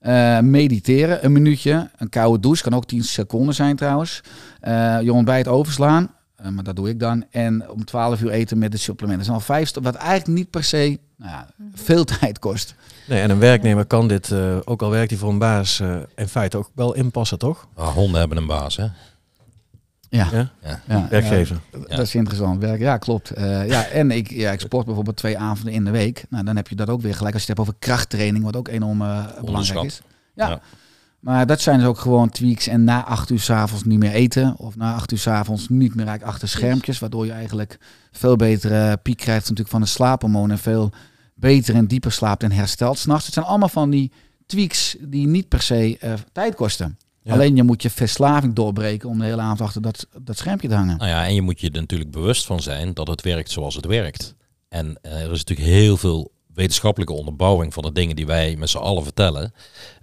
Eh, 0.00 0.38
mediteren, 0.38 1.24
een 1.24 1.32
minuutje. 1.32 1.90
Een 1.96 2.08
koude 2.08 2.40
douche, 2.40 2.62
kan 2.62 2.74
ook 2.74 2.86
10 2.86 3.02
seconden 3.02 3.54
zijn 3.54 3.76
trouwens. 3.76 4.20
Eh, 4.60 5.00
je 5.02 5.12
ontbijt 5.12 5.48
overslaan, 5.48 6.10
eh, 6.36 6.48
maar 6.48 6.64
dat 6.64 6.76
doe 6.76 6.88
ik 6.88 7.00
dan. 7.00 7.24
En 7.30 7.70
om 7.70 7.84
12 7.84 8.20
uur 8.20 8.30
eten 8.30 8.58
met 8.58 8.72
de 8.72 8.78
supplementen. 8.78 9.26
Dat 9.26 9.26
zijn 9.26 9.38
al 9.48 9.54
vijf 9.54 9.68
stappen, 9.68 9.92
wat 9.92 10.00
eigenlijk 10.00 10.38
niet 10.38 10.50
per 10.50 10.64
se 10.64 10.98
nou 11.20 11.30
ja, 11.32 11.46
veel 11.74 12.04
tijd 12.20 12.38
kost. 12.38 12.74
Nee, 13.06 13.20
en 13.20 13.30
een 13.30 13.38
werknemer 13.38 13.84
kan 13.84 14.08
dit, 14.08 14.30
eh, 14.30 14.56
ook 14.64 14.82
al 14.82 14.90
werkt 14.90 15.10
hij 15.10 15.18
voor 15.18 15.30
een 15.30 15.38
baas, 15.38 15.80
eh, 15.80 15.96
in 16.16 16.28
feite 16.28 16.56
ook 16.56 16.70
wel 16.74 16.94
inpassen, 16.94 17.38
toch? 17.38 17.68
Maar 17.76 17.86
honden 17.86 18.20
hebben 18.20 18.38
een 18.38 18.46
baas, 18.46 18.76
hè? 18.76 18.86
Ja, 20.10 20.28
Ja? 20.32 20.80
Ja. 20.86 21.06
Werkgever. 21.10 21.60
ja, 21.72 21.96
dat 21.96 22.06
is 22.06 22.14
interessant. 22.14 22.60
Werk, 22.60 22.80
ja, 22.80 22.96
klopt. 22.96 23.30
Eh, 23.30 23.68
ja, 23.68 23.86
en 23.86 24.10
ik, 24.10 24.30
ja, 24.30 24.52
ik 24.52 24.60
sport 24.60 24.84
bijvoorbeeld 24.86 25.16
twee 25.16 25.38
avonden 25.38 25.72
in 25.72 25.84
de 25.84 25.90
week. 25.90 26.24
Nou, 26.28 26.44
dan 26.44 26.56
heb 26.56 26.68
je 26.68 26.74
dat 26.74 26.88
ook 26.88 27.00
weer 27.00 27.14
gelijk 27.14 27.34
als 27.34 27.44
je 27.44 27.48
het 27.48 27.58
hebt 27.58 27.68
over 27.68 27.80
krachttraining, 27.88 28.44
wat 28.44 28.56
ook 28.56 28.68
enorm 28.68 29.02
eh, 29.02 29.24
belangrijk 29.44 29.84
is. 29.84 30.00
Ja. 30.34 30.48
Ja. 30.48 30.60
Maar 31.20 31.46
dat 31.46 31.60
zijn 31.60 31.78
dus 31.78 31.86
ook 31.86 31.98
gewoon 31.98 32.30
tweaks. 32.30 32.66
En 32.66 32.84
na 32.84 33.04
acht 33.04 33.30
uur 33.30 33.40
s'avonds 33.40 33.84
niet 33.84 33.98
meer 33.98 34.12
eten. 34.12 34.56
Of 34.56 34.76
na 34.76 34.94
acht 34.94 35.12
uur 35.12 35.18
s'avonds 35.18 35.68
niet 35.68 35.94
meer 35.94 36.06
eigenlijk 36.06 36.32
achter 36.34 36.48
schermpjes. 36.48 36.98
Waardoor 36.98 37.26
je 37.26 37.32
eigenlijk 37.32 37.78
veel 38.12 38.36
betere 38.36 38.96
piek 38.96 39.16
krijgt 39.16 39.42
natuurlijk 39.42 39.68
van 39.68 39.80
de 39.80 39.86
slaaphormonen. 39.86 40.50
En 40.50 40.58
veel 40.58 40.92
beter 41.34 41.74
en 41.74 41.86
dieper 41.86 42.12
slaapt 42.12 42.42
en 42.42 42.52
herstelt 42.52 42.98
s'nachts. 42.98 43.24
Het 43.24 43.34
zijn 43.34 43.46
allemaal 43.46 43.68
van 43.68 43.90
die 43.90 44.12
tweaks 44.46 44.96
die 45.00 45.26
niet 45.26 45.48
per 45.48 45.62
se 45.62 45.96
eh, 46.00 46.12
tijd 46.32 46.54
kosten. 46.54 46.98
Ja. 47.30 47.36
Alleen 47.36 47.56
je 47.56 47.62
moet 47.62 47.82
je 47.82 47.90
verslaving 47.90 48.54
doorbreken 48.54 49.08
om 49.08 49.18
de 49.18 49.24
hele 49.24 49.40
avond 49.40 49.60
achter 49.60 49.82
dat, 49.82 50.06
dat 50.22 50.38
schermpje 50.38 50.68
te 50.68 50.74
hangen. 50.74 50.96
Nou 50.98 51.10
ja, 51.10 51.26
en 51.26 51.34
je 51.34 51.42
moet 51.42 51.60
je 51.60 51.70
er 51.70 51.80
natuurlijk 51.80 52.10
bewust 52.10 52.46
van 52.46 52.60
zijn 52.60 52.94
dat 52.94 53.08
het 53.08 53.22
werkt 53.22 53.50
zoals 53.50 53.74
het 53.74 53.86
werkt. 53.86 54.34
En 54.68 54.98
eh, 55.02 55.12
er 55.12 55.32
is 55.32 55.44
natuurlijk 55.44 55.68
heel 55.68 55.96
veel 55.96 56.32
wetenschappelijke 56.54 57.14
onderbouwing 57.14 57.74
van 57.74 57.82
de 57.82 57.92
dingen 57.92 58.16
die 58.16 58.26
wij 58.26 58.56
met 58.56 58.70
z'n 58.70 58.78
allen 58.78 59.02
vertellen. 59.02 59.52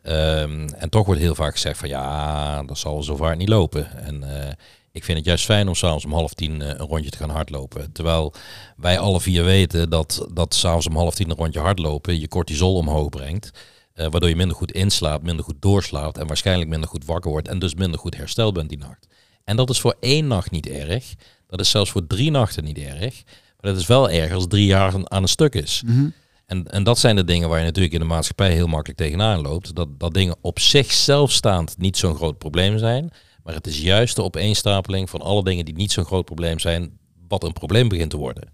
Ehm, 0.02 0.68
en 0.68 0.90
toch 0.90 1.06
wordt 1.06 1.22
heel 1.22 1.36
vaak 1.36 1.54
gezegd 1.54 1.80
van 1.80 1.90
ja, 1.90 2.64
dat 2.64 2.78
zal 2.78 3.04
zo 3.04 3.16
vaak 3.16 3.38
niet 3.38 3.50
lopen. 3.50 3.98
En 3.98 4.24
eh, 4.24 4.52
ik 4.92 5.04
vind 5.04 5.18
het 5.18 5.28
juist 5.28 5.46
fijn 5.46 5.68
om 5.68 5.76
s'avonds 5.76 6.06
om 6.06 6.14
half 6.14 6.34
tien 6.34 6.62
eh, 6.62 6.68
een 6.68 6.78
rondje 6.88 7.10
te 7.10 7.18
gaan 7.18 7.30
hardlopen. 7.30 7.92
Terwijl 7.92 8.34
wij 8.78 9.00
alle 9.00 9.22
vier 9.22 9.44
weten 9.44 9.90
dat, 9.90 10.28
dat 10.34 10.54
s'avonds 10.54 10.88
om 10.88 10.96
half 10.96 11.16
tien 11.16 11.30
een 11.30 11.36
rondje 11.36 11.60
hardlopen 11.60 12.20
je 12.20 12.28
cortisol 12.28 12.76
omhoog 12.76 13.10
brengt. 13.10 13.52
Eh, 13.98 14.08
waardoor 14.10 14.30
je 14.30 14.36
minder 14.36 14.56
goed 14.56 14.72
inslaapt, 14.72 15.24
minder 15.24 15.46
goed 15.46 15.56
doorslaapt 15.62 16.18
en 16.18 16.28
waarschijnlijk 16.28 16.70
minder 16.70 16.90
goed 16.90 17.06
wakker 17.06 17.32
wordt 17.32 17.48
en 17.48 17.60
dus 17.60 17.76
minder 17.76 18.00
goed 18.00 18.16
hersteld 18.18 18.54
bent 18.54 18.70
die 18.70 18.78
nacht. 18.78 19.08
En 19.44 19.56
dat 19.56 19.70
is 19.70 19.80
voor 19.80 19.96
één 20.00 20.28
nacht 20.28 20.52
niet 20.52 20.68
erg. 20.68 21.14
Dat 21.48 21.60
is 21.60 21.70
zelfs 21.70 21.92
voor 21.92 22.08
drie 22.08 22.32
nachten 22.32 22.64
niet 22.64 22.78
erg. 22.78 23.24
Maar 23.60 23.72
dat 23.72 23.82
is 23.82 23.88
wel 23.88 24.10
erg 24.10 24.32
als 24.34 24.48
drie 24.48 24.66
jaar 24.66 24.94
aan- 24.94 25.12
aan 25.12 25.22
een 25.22 25.28
stuk 25.28 25.54
is. 25.56 25.82
Mhm. 25.86 26.10
En, 26.46 26.68
en 26.68 26.84
dat 26.84 27.00
zijn 27.00 27.16
de 27.16 27.24
dingen 27.24 27.50
waar 27.50 27.60
je 27.60 27.66
natuurlijk 27.66 27.94
in 27.94 28.00
de 28.00 28.06
maatschappij 28.06 28.52
heel 28.54 28.68
makkelijk 28.68 29.00
tegenaan 29.00 29.42
loopt. 29.42 29.76
Dat, 29.76 30.00
dat 30.00 30.14
dingen 30.14 30.36
op 30.42 30.60
zichzelf 30.60 31.32
staand 31.32 31.78
niet 31.78 31.98
zo'n 31.98 32.16
groot 32.16 32.38
probleem 32.38 32.78
zijn. 32.78 33.12
Maar 33.44 33.54
het 33.54 33.68
is 33.68 33.80
juist 33.82 34.16
de 34.16 34.24
opeenstapeling 34.24 35.10
van 35.10 35.22
alle 35.22 35.44
dingen 35.44 35.66
die 35.66 35.76
niet 35.76 35.92
zo'n 35.92 36.06
groot 36.06 36.26
probleem 36.26 36.60
zijn, 36.60 36.98
wat 37.28 37.44
een 37.44 37.54
probleem 37.54 37.88
begint 37.88 38.10
te 38.10 38.18
worden. 38.18 38.50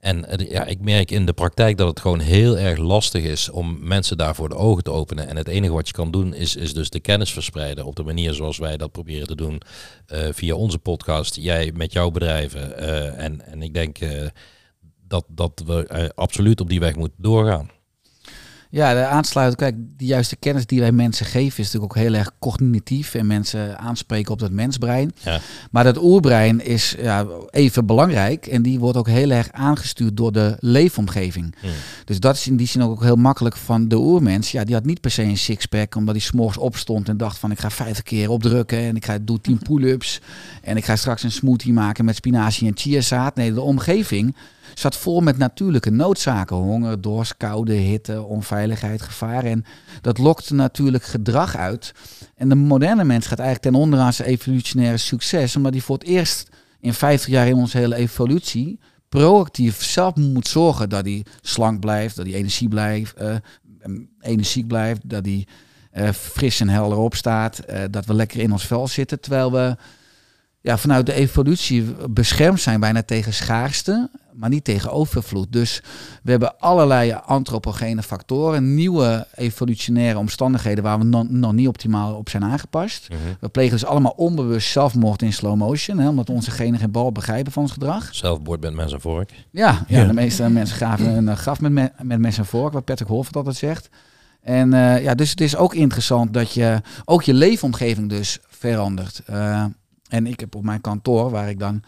En 0.00 0.24
eh, 0.24 0.50
ja, 0.50 0.64
ik 0.64 0.80
merk 0.80 1.10
in 1.10 1.26
de 1.26 1.32
praktijk 1.32 1.76
dat 1.76 1.88
het 1.88 2.00
gewoon 2.00 2.20
heel 2.20 2.58
erg 2.58 2.78
lastig 2.78 3.22
is 3.22 3.50
om 3.50 3.78
mensen 3.80 4.16
daarvoor 4.16 4.48
de 4.48 4.54
ogen 4.54 4.82
te 4.82 4.90
openen. 4.90 5.28
En 5.28 5.36
het 5.36 5.48
enige 5.48 5.72
wat 5.72 5.86
je 5.86 5.92
kan 5.92 6.10
doen 6.10 6.34
is, 6.34 6.56
is 6.56 6.74
dus 6.74 6.90
de 6.90 7.00
kennis 7.00 7.32
verspreiden 7.32 7.84
op 7.84 7.96
de 7.96 8.02
manier 8.02 8.34
zoals 8.34 8.58
wij 8.58 8.76
dat 8.76 8.92
proberen 8.92 9.26
te 9.26 9.36
doen 9.36 9.60
eh, 10.06 10.28
via 10.32 10.54
onze 10.54 10.78
podcast. 10.78 11.34
Jij 11.34 11.72
met 11.74 11.92
jouw 11.92 12.10
bedrijven. 12.10 12.78
Eh, 12.78 13.24
en, 13.24 13.46
en 13.46 13.62
ik 13.62 13.74
denk 13.74 13.98
dat, 15.08 15.24
dat 15.28 15.62
we 15.66 16.12
absoluut 16.14 16.60
op 16.60 16.68
die 16.68 16.80
weg 16.80 16.96
moeten 16.96 17.22
doorgaan. 17.22 17.70
Ja, 18.70 18.94
de 18.94 19.06
aansluiten. 19.06 19.58
Kijk, 19.58 19.74
die 19.96 20.06
juiste 20.06 20.36
kennis 20.36 20.66
die 20.66 20.80
wij 20.80 20.92
mensen 20.92 21.26
geven 21.26 21.58
is 21.58 21.72
natuurlijk 21.72 21.96
ook 21.96 22.02
heel 22.02 22.14
erg 22.14 22.30
cognitief 22.38 23.14
en 23.14 23.26
mensen 23.26 23.78
aanspreken 23.78 24.32
op 24.32 24.38
dat 24.38 24.50
mensbrein. 24.50 25.12
Ja. 25.22 25.40
Maar 25.70 25.84
dat 25.84 26.02
oerbrein 26.02 26.64
is 26.64 26.94
ja, 26.98 27.26
even 27.50 27.86
belangrijk 27.86 28.46
en 28.46 28.62
die 28.62 28.78
wordt 28.78 28.98
ook 28.98 29.08
heel 29.08 29.30
erg 29.30 29.52
aangestuurd 29.52 30.16
door 30.16 30.32
de 30.32 30.56
leefomgeving. 30.60 31.54
Hmm. 31.60 31.70
Dus 32.04 32.20
dat 32.20 32.36
is 32.36 32.46
in 32.46 32.56
die 32.56 32.66
zin 32.66 32.82
ook 32.82 33.02
heel 33.02 33.16
makkelijk 33.16 33.56
van 33.56 33.88
de 33.88 33.96
oermens. 33.96 34.50
Ja, 34.50 34.64
die 34.64 34.74
had 34.74 34.84
niet 34.84 35.00
per 35.00 35.10
se 35.10 35.22
een 35.22 35.38
sixpack 35.38 35.94
omdat 35.94 36.14
hij 36.14 36.24
s'morgens 36.24 36.58
opstond 36.58 37.08
en 37.08 37.16
dacht 37.16 37.38
van 37.38 37.50
ik 37.50 37.58
ga 37.58 37.70
vijf 37.70 38.02
keer 38.02 38.30
opdrukken 38.30 38.78
en 38.78 38.96
ik 38.96 39.04
ga 39.04 39.18
doe 39.22 39.40
tien 39.40 39.58
pull-ups 39.68 40.20
en 40.62 40.76
ik 40.76 40.84
ga 40.84 40.96
straks 40.96 41.22
een 41.22 41.32
smoothie 41.32 41.72
maken 41.72 42.04
met 42.04 42.16
spinazie 42.16 42.68
en 42.68 42.76
chiazaad. 42.76 43.34
Nee, 43.34 43.54
de 43.54 43.60
omgeving 43.60 44.34
zat 44.78 44.96
vol 44.96 45.20
met 45.20 45.38
natuurlijke 45.38 45.90
noodzaken. 45.90 46.56
Honger, 46.56 47.00
dorst, 47.00 47.36
koude, 47.36 47.72
hitte, 47.72 48.22
onveiligheid, 48.22 49.02
gevaar. 49.02 49.44
En 49.44 49.64
dat 50.00 50.18
lokte 50.18 50.54
natuurlijk 50.54 51.04
gedrag 51.04 51.56
uit. 51.56 51.92
En 52.34 52.48
de 52.48 52.54
moderne 52.54 53.04
mens 53.04 53.26
gaat 53.26 53.38
eigenlijk 53.38 53.72
ten 53.72 53.82
onder 53.82 53.98
aan 53.98 54.12
zijn 54.12 54.28
evolutionaire 54.28 54.96
succes. 54.96 55.56
Omdat 55.56 55.72
hij 55.72 55.82
voor 55.82 55.98
het 55.98 56.06
eerst 56.06 56.48
in 56.80 56.94
50 56.94 57.28
jaar 57.28 57.46
in 57.46 57.54
onze 57.54 57.78
hele 57.78 57.96
evolutie 57.96 58.78
proactief 59.08 59.84
zelf 59.84 60.14
moet 60.14 60.48
zorgen 60.48 60.88
dat 60.88 61.04
hij 61.04 61.24
slank 61.40 61.80
blijft, 61.80 62.16
dat 62.16 62.26
hij 62.26 62.34
energie 62.34 62.68
blijft, 62.68 63.20
uh, 63.20 63.36
energiek 64.20 64.66
blijft, 64.66 65.08
dat 65.08 65.24
hij 65.24 65.46
uh, 65.94 66.10
fris 66.10 66.60
en 66.60 66.68
helder 66.68 66.98
opstaat, 66.98 67.60
uh, 67.70 67.82
dat 67.90 68.06
we 68.06 68.14
lekker 68.14 68.40
in 68.40 68.52
ons 68.52 68.66
vel 68.66 68.88
zitten. 68.88 69.20
Terwijl 69.20 69.52
we 69.52 69.76
ja, 70.60 70.78
vanuit 70.78 71.06
de 71.06 71.12
evolutie 71.12 71.82
beschermd 72.10 72.60
zijn 72.60 72.80
bijna 72.80 73.02
tegen 73.02 73.34
schaarste 73.34 74.10
maar 74.36 74.48
niet 74.48 74.64
tegen 74.64 74.92
overvloed. 74.92 75.52
Dus 75.52 75.82
we 76.22 76.30
hebben 76.30 76.58
allerlei 76.58 77.20
antropogene 77.24 78.02
factoren, 78.02 78.74
nieuwe 78.74 79.26
evolutionaire 79.34 80.18
omstandigheden 80.18 80.84
waar 80.84 80.98
we 80.98 81.04
nog 81.28 81.52
niet 81.52 81.68
optimaal 81.68 82.14
op 82.14 82.28
zijn 82.28 82.44
aangepast. 82.44 83.08
Mhm. 83.08 83.18
We 83.40 83.48
plegen 83.48 83.72
dus 83.72 83.84
allemaal 83.84 84.14
onbewust 84.16 84.70
zelfmoord 84.70 85.22
in 85.22 85.32
slow 85.32 85.56
motion, 85.56 85.98
hè, 85.98 86.08
omdat 86.08 86.30
onze 86.30 86.50
genen 86.50 86.80
geen 86.80 86.90
bal 86.90 87.12
begrijpen 87.12 87.52
van 87.52 87.62
ons 87.62 87.72
gedrag. 87.72 88.08
Zelfmoord 88.14 88.60
met 88.60 88.74
mes 88.74 88.92
en 88.92 89.00
vork. 89.00 89.32
Ja, 89.50 89.84
ja, 89.88 90.04
de 90.04 90.12
meeste 90.12 90.48
mensen 90.48 90.76
graven 90.76 91.26
een 91.26 91.36
graf 91.36 91.60
met, 91.60 91.72
me 91.72 91.90
met 92.02 92.18
mes 92.18 92.38
en 92.38 92.46
vork, 92.46 92.72
wat 92.72 92.84
Patrick 92.84 93.08
Holford 93.08 93.36
altijd 93.36 93.56
zegt. 93.56 93.88
En 94.42 94.72
uh, 94.72 95.02
ja, 95.02 95.14
dus 95.14 95.30
het 95.30 95.40
is 95.40 95.56
ook 95.56 95.74
interessant 95.74 96.32
dat 96.32 96.52
je 96.52 96.80
ook 97.04 97.22
je 97.22 97.34
leefomgeving 97.34 98.08
dus 98.08 98.38
verandert. 98.48 99.22
Uh, 99.30 99.64
en 100.08 100.26
ik 100.26 100.40
heb 100.40 100.54
op 100.54 100.64
mijn 100.64 100.80
kantoor, 100.80 101.30
waar 101.30 101.48
ik 101.48 101.58
dan 101.58 101.82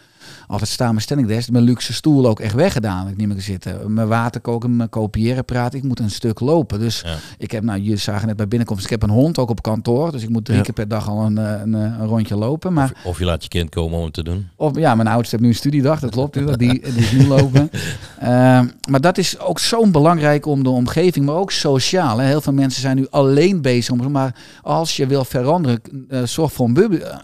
altijd 0.46 0.70
sta 0.70 0.88
mijn 0.88 1.00
standing 1.00 1.28
desk, 1.28 1.50
mijn 1.50 1.64
luxe 1.64 1.92
stoel 1.92 2.26
ook 2.26 2.40
echt 2.40 2.54
weggedaan. 2.54 3.08
Ik 3.08 3.16
niet 3.16 3.28
meer 3.28 3.40
zitten. 3.40 3.92
Mijn 3.92 4.08
water 4.08 4.40
koken, 4.40 4.76
mijn 4.76 4.88
kopiëren 4.88 5.44
praten. 5.44 5.78
Ik 5.78 5.84
moet 5.84 6.00
een 6.00 6.10
stuk 6.10 6.40
lopen. 6.40 6.78
Dus 6.78 7.04
ik 7.38 7.50
heb, 7.50 7.62
nou, 7.62 7.80
jullie 7.80 7.96
zagen 7.96 8.26
net 8.26 8.36
bij 8.36 8.48
binnenkomst, 8.48 8.84
ik 8.84 8.90
heb 8.90 9.02
een 9.02 9.10
hond 9.10 9.38
ook 9.38 9.50
op 9.50 9.62
kantoor. 9.62 10.12
Dus 10.12 10.22
ik 10.22 10.28
moet 10.28 10.44
drie 10.44 10.60
keer 10.60 10.74
per 10.74 10.88
dag 10.88 11.08
al 11.08 11.24
een, 11.24 11.38
eh, 11.38 11.60
een, 11.60 11.74
eh, 11.74 11.80
een, 11.80 12.06
rondje 12.06 12.36
lopen. 12.36 12.72
Maar, 12.72 12.90
of, 12.90 13.04
of, 13.04 13.18
je 13.18 13.24
laat 13.24 13.42
je 13.42 13.48
kind 13.48 13.70
komen 13.70 13.98
om 13.98 14.04
het 14.04 14.14
te 14.14 14.22
doen. 14.22 14.48
Of, 14.56 14.76
ja, 14.76 14.94
mijn 14.94 15.08
oudste 15.08 15.30
heeft 15.30 15.42
nu 15.42 15.48
een 15.48 15.58
studiedag, 15.58 16.00
dat 16.00 16.10
klopt. 16.10 16.34
die, 16.34 16.56
die 16.56 16.80
is 16.80 17.12
nu 17.12 17.26
lopen. 17.26 17.70
Ehm, 18.18 18.68
maar 18.88 19.00
dat 19.00 19.18
is 19.18 19.38
ook 19.38 19.58
zo'n 19.58 19.92
belangrijk 19.92 20.46
om 20.46 20.62
de 20.62 20.70
omgeving, 20.70 21.26
maar 21.26 21.34
ook 21.34 21.52
sociaal. 21.52 22.18
Hè. 22.18 22.26
Heel 22.26 22.40
veel 22.40 22.52
mensen 22.52 22.80
zijn 22.80 22.96
nu 22.96 23.06
alleen 23.10 23.62
bezig. 23.62 23.96
Maar 24.08 24.34
als 24.62 24.96
je 24.96 25.06
wil 25.06 25.24
veranderen, 25.24 25.80
uh, 26.10 26.22
zorg 26.22 26.52
voor 26.52 26.66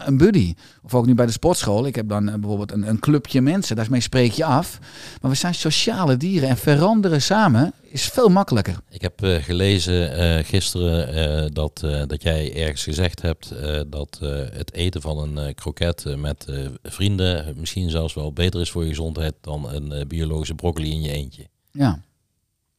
een 0.05 0.17
buddy. 0.17 0.53
Of 0.85 0.93
ook 0.93 1.05
nu 1.05 1.15
bij 1.15 1.25
de 1.25 1.31
sportschool. 1.31 1.85
Ik 1.85 1.95
heb 1.95 2.09
dan 2.09 2.25
bijvoorbeeld 2.25 2.71
een, 2.71 2.89
een 2.89 2.99
clubje 2.99 3.41
mensen, 3.41 3.75
daarmee 3.75 4.01
spreek 4.01 4.31
je 4.31 4.45
af. 4.45 4.79
Maar 5.21 5.31
we 5.31 5.37
zijn 5.37 5.55
sociale 5.55 6.17
dieren 6.17 6.49
en 6.49 6.57
veranderen 6.57 7.21
samen 7.21 7.73
is 7.81 8.05
veel 8.05 8.29
makkelijker. 8.29 8.77
Ik 8.89 9.01
heb 9.01 9.23
uh, 9.23 9.43
gelezen 9.43 10.19
uh, 10.19 10.45
gisteren 10.45 11.15
uh, 11.43 11.49
dat, 11.51 11.79
dat 12.07 12.21
jij 12.21 12.55
ergens 12.55 12.83
gezegd 12.83 13.21
hebt 13.21 13.53
dat 13.87 14.19
het 14.51 14.73
eten 14.73 15.01
van 15.01 15.37
een 15.37 15.55
kroket 15.55 16.17
met 16.17 16.45
vrienden 16.83 17.53
misschien 17.57 17.89
zelfs 17.89 18.13
wel 18.13 18.33
beter 18.33 18.61
is 18.61 18.71
voor 18.71 18.83
je 18.83 18.89
gezondheid 18.89 19.33
dan 19.41 19.69
een 19.69 20.07
biologische 20.07 20.55
broccoli 20.55 20.91
in 20.91 21.01
je 21.01 21.11
eentje. 21.11 21.47
Ja. 21.71 21.99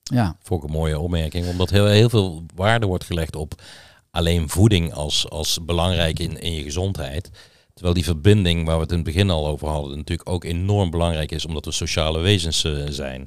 Ja. 0.03 0.37
Vond 0.43 0.63
ik 0.63 0.69
een 0.69 0.75
mooie 0.75 0.99
opmerking, 0.99 1.47
omdat 1.47 1.71
heel, 1.71 1.87
heel 1.87 2.09
veel 2.09 2.45
waarde 2.55 2.87
wordt 2.87 3.05
gelegd 3.05 3.37
op 3.37 3.63
alleen 4.11 4.49
voeding 4.49 4.93
als, 4.93 5.31
als 5.31 5.59
belangrijk 5.65 6.19
in, 6.19 6.41
in 6.41 6.53
je 6.53 6.63
gezondheid. 6.63 7.31
Terwijl 7.77 7.95
die 7.95 8.05
verbinding 8.05 8.67
waar 8.67 8.77
we 8.77 8.83
het 8.83 8.91
in 8.91 8.97
het 8.97 9.07
begin 9.07 9.31
al 9.31 9.47
over 9.47 9.69
hadden, 9.69 9.97
natuurlijk 9.97 10.29
ook 10.29 10.45
enorm 10.45 10.91
belangrijk 10.91 11.33
is, 11.33 11.47
omdat 11.47 11.65
we 11.65 11.71
sociale 11.71 12.21
wezens 12.21 12.65
uh, 12.65 12.85
zijn. 12.89 13.27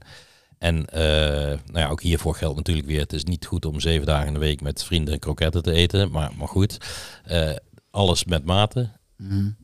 En 0.58 0.76
uh, 0.76 1.02
nou 1.48 1.60
ja, 1.74 1.90
ook 1.90 2.02
hiervoor 2.02 2.36
geldt 2.36 2.56
natuurlijk 2.56 2.88
weer, 2.88 3.00
het 3.00 3.14
is 3.14 3.24
niet 3.24 3.46
goed 3.46 3.66
om 3.66 3.80
zeven 3.80 4.06
dagen 4.06 4.28
in 4.28 4.34
de 4.34 4.40
week 4.40 4.62
met 4.62 4.84
vrienden 4.84 5.20
kroketten 5.20 5.64
te 5.64 5.72
eten. 5.72 6.12
Maar, 6.12 6.32
maar 6.38 6.48
goed, 6.48 6.78
uh, 7.32 7.52
alles 7.92 8.26
met 8.26 8.46
mate. 8.46 8.90
Mm. 9.18 9.56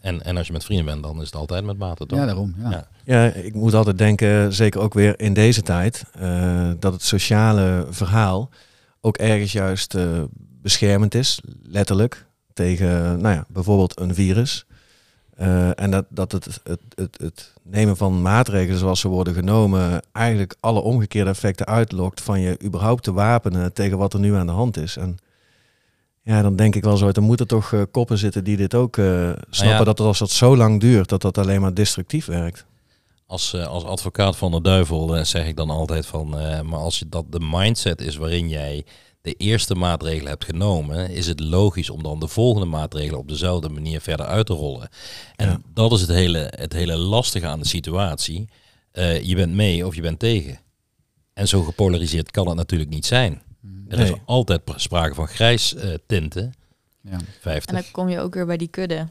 En, 0.00 0.22
en 0.22 0.36
als 0.36 0.46
je 0.46 0.52
met 0.52 0.64
vrienden 0.64 0.86
bent, 0.86 1.02
dan 1.02 1.20
is 1.20 1.26
het 1.26 1.36
altijd 1.36 1.64
met 1.64 1.78
mate, 1.78 2.06
toch? 2.06 2.18
Ja, 2.18 2.24
daarom. 2.24 2.54
Ja. 2.58 2.70
ja. 2.70 2.88
ja 3.04 3.32
ik 3.32 3.54
moet 3.54 3.74
altijd 3.74 3.98
denken, 3.98 4.52
zeker 4.52 4.80
ook 4.80 4.94
weer 4.94 5.20
in 5.20 5.32
deze 5.32 5.62
tijd, 5.62 6.04
dat 6.78 6.92
het 6.92 7.02
sociale 7.02 7.86
verhaal 7.90 8.50
ook 9.00 9.16
ergens 9.16 9.52
juist 9.52 9.96
beschermend 10.62 11.14
is, 11.14 11.40
letterlijk 11.62 12.28
tegen 12.60 13.20
nou 13.20 13.34
ja, 13.34 13.44
bijvoorbeeld 13.48 14.00
een 14.00 14.14
virus. 14.14 14.66
Uh, 15.40 15.80
en 15.80 15.90
dat, 15.90 16.04
dat 16.08 16.32
het, 16.32 16.60
het, 16.64 16.80
het, 16.94 17.18
het, 17.20 17.52
nemen 17.62 17.96
van 17.96 18.22
maatregelen 18.22 18.78
zoals 18.78 19.00
ze 19.00 19.08
worden 19.08 19.34
genomen 19.34 20.02
eigenlijk 20.12 20.54
alle 20.60 20.80
omgekeerde 20.80 21.30
effecten 21.30 21.66
uitlokt 21.66 22.20
van 22.22 22.40
je 22.40 22.62
überhaupt 22.64 23.02
te 23.02 23.12
wapenen 23.12 23.72
tegen 23.72 23.98
wat 23.98 24.14
er 24.14 24.20
nu 24.20 24.34
aan 24.34 24.46
de 24.46 24.52
hand 24.52 24.76
is. 24.76 24.96
En 24.96 25.16
ja, 26.22 26.42
dan 26.42 26.56
denk 26.56 26.74
ik 26.74 26.84
wel 26.84 26.96
zo, 26.96 27.08
er 27.08 27.22
moeten 27.22 27.46
toch 27.46 27.72
uh, 27.72 27.82
koppen 27.90 28.18
zitten 28.18 28.44
die 28.44 28.56
dit 28.56 28.74
ook 28.74 28.96
uh, 28.96 29.30
snappen 29.50 29.78
ja. 29.78 29.84
dat 29.84 30.00
als 30.00 30.18
dat 30.18 30.30
zo 30.30 30.56
lang 30.56 30.80
duurt, 30.80 31.08
dat 31.08 31.22
dat 31.22 31.38
alleen 31.38 31.60
maar 31.60 31.74
destructief 31.74 32.26
werkt. 32.26 32.66
Als, 33.26 33.54
als 33.54 33.84
advocaat 33.84 34.36
van 34.36 34.50
de 34.50 34.60
duivel 34.60 35.24
zeg 35.24 35.46
ik 35.46 35.56
dan 35.56 35.70
altijd 35.70 36.06
van, 36.06 36.28
maar 36.64 36.78
als 36.78 36.98
je 36.98 37.08
dat 37.08 37.24
de 37.28 37.40
mindset 37.50 38.00
is 38.00 38.16
waarin 38.16 38.48
jij 38.48 38.84
de 39.22 39.32
eerste 39.32 39.74
maatregelen 39.74 40.30
hebt 40.30 40.44
genomen, 40.44 41.10
is 41.10 41.26
het 41.26 41.40
logisch 41.40 41.90
om 41.90 42.02
dan 42.02 42.20
de 42.20 42.28
volgende 42.28 42.66
maatregelen 42.66 43.18
op 43.18 43.28
dezelfde 43.28 43.68
manier 43.68 44.00
verder 44.00 44.26
uit 44.26 44.46
te 44.46 44.52
rollen. 44.52 44.88
En 45.36 45.64
dat 45.74 45.92
is 45.92 46.00
het 46.00 46.10
hele, 46.10 46.52
het 46.56 46.72
hele 46.72 46.96
lastige 46.96 47.46
aan 47.46 47.60
de 47.60 47.66
situatie. 47.66 48.48
Uh, 48.92 49.22
je 49.22 49.34
bent 49.34 49.52
mee 49.52 49.86
of 49.86 49.94
je 49.94 50.02
bent 50.02 50.18
tegen. 50.18 50.58
En 51.32 51.48
zo 51.48 51.62
gepolariseerd 51.62 52.30
kan 52.30 52.46
het 52.46 52.56
natuurlijk 52.56 52.90
niet 52.90 53.06
zijn. 53.06 53.42
Er 53.88 53.98
is 53.98 54.12
altijd 54.24 54.62
sprake 54.76 55.14
van 55.14 55.28
grijs 55.28 55.74
uh, 55.74 55.94
tinten. 56.06 56.52
Ja. 57.00 57.18
50. 57.40 57.74
En 57.74 57.82
dan 57.82 57.90
kom 57.92 58.08
je 58.08 58.20
ook 58.20 58.34
weer 58.34 58.46
bij 58.46 58.56
die 58.56 58.68
kudde. 58.68 59.08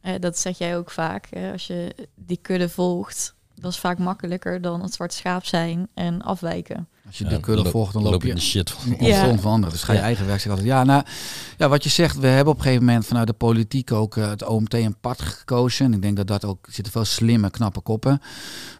Eh, 0.00 0.14
dat 0.20 0.38
zeg 0.38 0.58
jij 0.58 0.76
ook 0.76 0.90
vaak. 0.90 1.28
Als 1.52 1.66
je 1.66 1.94
die 2.14 2.38
kudde 2.42 2.68
volgt, 2.68 3.34
dat 3.54 3.72
is 3.72 3.78
vaak 3.78 3.98
makkelijker 3.98 4.60
dan 4.60 4.82
het 4.82 4.94
zwart 4.94 5.12
schaap 5.12 5.44
zijn 5.44 5.88
en 5.94 6.22
afwijken. 6.22 6.88
Als 7.06 7.18
je 7.18 7.24
de 7.24 7.40
kudde 7.40 7.70
volgt, 7.70 7.92
dan 7.92 8.02
loop 8.02 8.22
je, 8.22 8.34
de 8.34 8.40
shit 8.40 8.70
van 8.70 9.06
ja. 9.06 9.38
van 9.38 9.52
anderen. 9.52 9.74
Dus 9.74 9.82
ga 9.82 9.92
je 9.92 9.98
eigen 9.98 10.26
werk 10.26 10.40
zeggen 10.40 10.60
altijd. 10.60 10.78
Ja, 10.78 10.84
nou, 10.84 11.04
ja, 11.58 11.68
wat 11.68 11.84
je 11.84 11.90
zegt, 11.90 12.18
we 12.18 12.26
hebben 12.26 12.52
op 12.52 12.58
een 12.58 12.64
gegeven 12.64 12.84
moment 12.84 13.06
vanuit 13.06 13.26
de 13.26 13.32
politiek 13.32 13.92
ook 13.92 14.16
uh, 14.16 14.28
het 14.28 14.44
OMT 14.44 14.74
een 14.74 14.96
pad 15.00 15.22
gekozen. 15.22 15.86
En 15.86 15.92
ik 15.92 16.02
denk 16.02 16.16
dat 16.16 16.26
dat 16.26 16.44
ook 16.44 16.66
zitten 16.70 16.92
veel 16.92 17.04
slimme, 17.04 17.50
knappe 17.50 17.80
koppen. 17.80 18.20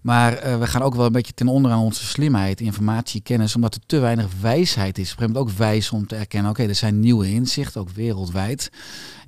Maar 0.02 0.46
uh, 0.46 0.58
we 0.58 0.66
gaan 0.66 0.82
ook 0.82 0.94
wel 0.94 1.06
een 1.06 1.12
beetje 1.12 1.34
ten 1.34 1.48
onder 1.48 1.70
aan 1.70 1.80
onze 1.80 2.04
slimheid, 2.04 2.60
informatie, 2.60 3.20
kennis, 3.20 3.54
omdat 3.54 3.74
er 3.74 3.80
te 3.86 3.98
weinig 3.98 4.26
wijsheid 4.40 4.98
is. 4.98 5.12
Op 5.12 5.18
een 5.18 5.24
gegeven 5.24 5.32
moment 5.32 5.52
ook 5.52 5.58
wijs 5.58 5.90
om 5.90 6.06
te 6.06 6.16
erkennen, 6.16 6.50
oké, 6.50 6.62
er 6.62 6.74
zijn 6.74 7.00
nieuwe 7.00 7.30
inzichten, 7.30 7.80
ook 7.80 7.90
wereldwijd. 7.90 8.70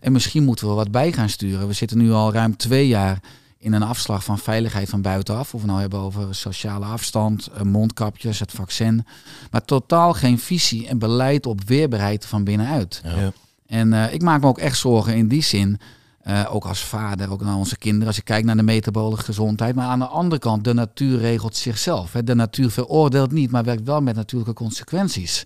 En 0.01 0.13
misschien 0.13 0.45
moeten 0.45 0.69
we 0.69 0.75
wat 0.75 0.91
bij 0.91 1.13
gaan 1.13 1.29
sturen. 1.29 1.67
We 1.67 1.73
zitten 1.73 1.99
nu 1.99 2.13
al 2.13 2.33
ruim 2.33 2.57
twee 2.57 2.89
jaar 2.89 3.21
in 3.65 3.73
een 3.73 3.83
afslag 3.83 4.25
van 4.25 4.39
veiligheid 4.39 4.89
van 4.89 5.03
buitenaf. 5.03 5.55
Of 5.55 5.61
we 5.61 5.67
nou 5.67 5.81
hebben 5.81 5.99
over 5.99 6.35
sociale 6.35 6.85
afstand, 6.85 7.47
eh, 7.47 7.63
mondkapjes, 7.63 8.39
het 8.39 8.53
vaccin. 8.53 9.07
Maar 9.51 9.65
totaal 9.65 10.13
geen 10.13 10.39
visie 10.39 10.89
en 10.89 10.99
beleid 10.99 11.47
op 11.47 11.65
weerbaarheid 11.65 12.27
van 12.27 12.45
binnenuit. 12.45 13.03
Ja. 13.05 13.33
En 13.67 13.93
uh, 13.93 14.13
ik 14.13 14.23
maak 14.23 14.41
me 14.41 14.47
ook 14.47 14.59
echt 14.59 14.79
zorgen 14.79 15.17
in 15.17 15.29
die 15.29 15.43
zin. 15.43 15.81
Uh, 16.27 16.55
ook 16.55 16.65
als 16.65 16.85
vader, 16.85 17.33
ook 17.33 17.43
naar 17.43 17.57
onze 17.57 17.79
kinderen, 17.79 18.07
als 18.07 18.17
je 18.17 18.23
kijkt 18.23 18.47
naar 18.47 18.57
de 18.57 18.63
metabole 18.63 19.17
gezondheid. 19.17 19.75
Maar 19.75 19.87
aan 19.87 19.99
de 19.99 20.07
andere 20.07 20.41
kant, 20.41 20.65
de 20.65 20.75
natuur 20.75 21.19
regelt 21.19 21.57
zichzelf. 21.57 22.13
Hè. 22.13 22.25
De 22.25 22.35
natuur 22.35 22.71
veroordeelt 22.71 23.33
niet, 23.33 23.51
maar 23.51 23.65
werkt 23.65 23.85
wel 23.85 24.01
met 24.01 24.17
natuurlijke 24.17 24.55
consequenties. 24.55 25.45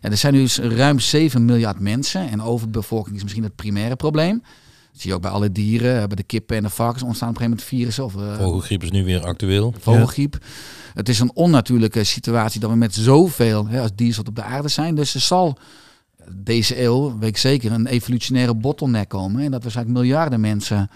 En 0.00 0.10
er 0.10 0.16
zijn 0.16 0.34
nu 0.34 0.46
ruim 0.46 0.98
7 0.98 1.44
miljard 1.44 1.78
mensen 1.78 2.30
en 2.30 2.42
overbevolking 2.42 3.16
is 3.16 3.22
misschien 3.22 3.44
het 3.44 3.56
primaire 3.56 3.96
probleem. 3.96 4.42
Dat 4.92 5.00
zie 5.00 5.10
je 5.10 5.16
ook 5.16 5.22
bij 5.22 5.30
alle 5.30 5.52
dieren, 5.52 6.00
eh, 6.00 6.06
bij 6.06 6.16
de 6.16 6.22
kippen 6.22 6.56
en 6.56 6.62
de 6.62 6.68
varkens 6.68 7.02
ontstaan 7.02 7.28
op 7.28 7.34
een 7.34 7.40
gegeven 7.40 7.64
moment 7.66 7.84
virussen 7.84 8.04
of 8.04 8.16
eh, 8.16 8.44
Vogelgriep 8.44 8.82
is 8.82 8.90
nu 8.90 9.04
weer 9.04 9.24
actueel. 9.24 9.74
vogelgriep. 9.80 10.38
Het 10.94 11.08
is 11.08 11.20
een 11.20 11.34
onnatuurlijke 11.34 12.04
situatie 12.04 12.60
dat 12.60 12.70
we 12.70 12.76
met 12.76 12.94
zoveel 12.94 13.66
hè, 13.66 13.80
als 13.80 13.90
dieren 13.94 14.26
op 14.26 14.36
de 14.36 14.42
aarde 14.42 14.68
zijn. 14.68 14.94
Dus 14.94 15.14
er 15.14 15.20
zal 15.20 15.58
deze 16.32 16.82
eeuw, 16.82 17.18
weet 17.18 17.28
ik 17.28 17.36
zeker, 17.36 17.72
een 17.72 17.86
evolutionaire 17.86 18.54
bottleneck 18.54 19.08
komen. 19.08 19.44
En 19.44 19.50
dat 19.50 19.62
waarschijnlijk 19.62 19.98
miljarden 19.98 20.40
mensen 20.40 20.90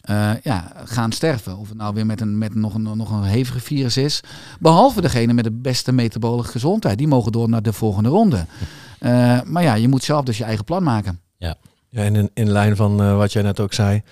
eh, 0.00 0.30
ja, 0.42 0.72
gaan 0.84 1.12
sterven. 1.12 1.56
Of 1.56 1.68
het 1.68 1.76
nou 1.76 1.94
weer 1.94 2.06
met 2.06 2.20
een, 2.20 2.38
met 2.38 2.54
nog, 2.54 2.74
een, 2.74 2.82
nog 2.82 3.10
een 3.10 3.22
hevige 3.22 3.60
virus 3.60 3.96
is. 3.96 4.20
Behalve 4.60 5.00
degene 5.00 5.32
met 5.32 5.44
de 5.44 5.52
beste 5.52 5.92
metabole 5.92 6.42
gezondheid. 6.42 6.98
Die 6.98 7.08
mogen 7.08 7.32
door 7.32 7.48
naar 7.48 7.62
de 7.62 7.72
volgende 7.72 8.08
ronde. 8.08 8.46
Eh, 9.00 9.40
maar 9.44 9.62
ja, 9.62 9.74
je 9.74 9.88
moet 9.88 10.04
zelf 10.04 10.24
dus 10.24 10.38
je 10.38 10.44
eigen 10.44 10.64
plan 10.64 10.82
maken. 10.82 11.20
Ja, 11.36 11.56
en 11.90 12.16
in, 12.16 12.30
in 12.34 12.50
lijn 12.50 12.76
van 12.76 13.02
eh, 13.02 13.16
wat 13.16 13.32
jij 13.32 13.42
net 13.42 13.60
ook 13.60 13.72
zei, 13.72 14.02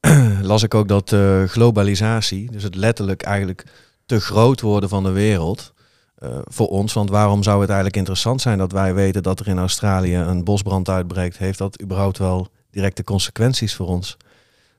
las 0.42 0.62
ik 0.62 0.74
ook 0.74 0.88
dat 0.88 1.12
eh, 1.12 1.42
globalisatie, 1.42 2.50
dus 2.50 2.62
het 2.62 2.74
letterlijk 2.74 3.22
eigenlijk 3.22 3.64
te 4.06 4.20
groot 4.20 4.60
worden 4.60 4.88
van 4.88 5.02
de 5.02 5.10
wereld, 5.10 5.72
eh, 6.14 6.38
voor 6.44 6.68
ons. 6.68 6.92
Want 6.92 7.10
waarom 7.10 7.42
zou 7.42 7.60
het 7.60 7.68
eigenlijk 7.68 7.98
interessant 7.98 8.40
zijn 8.40 8.58
dat 8.58 8.72
wij 8.72 8.94
weten 8.94 9.22
dat 9.22 9.40
er 9.40 9.48
in 9.48 9.58
Australië 9.58 10.16
een 10.16 10.44
bosbrand 10.44 10.88
uitbreekt? 10.88 11.38
Heeft 11.38 11.58
dat 11.58 11.82
überhaupt 11.82 12.18
wel 12.18 12.48
directe 12.70 13.04
consequenties 13.04 13.74
voor 13.74 13.86
ons? 13.86 14.16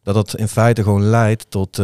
Dat 0.04 0.16
dat 0.16 0.36
in 0.36 0.48
feite 0.48 0.84
gewoon 0.84 1.04
leidt 1.04 1.46
tot, 1.50 1.82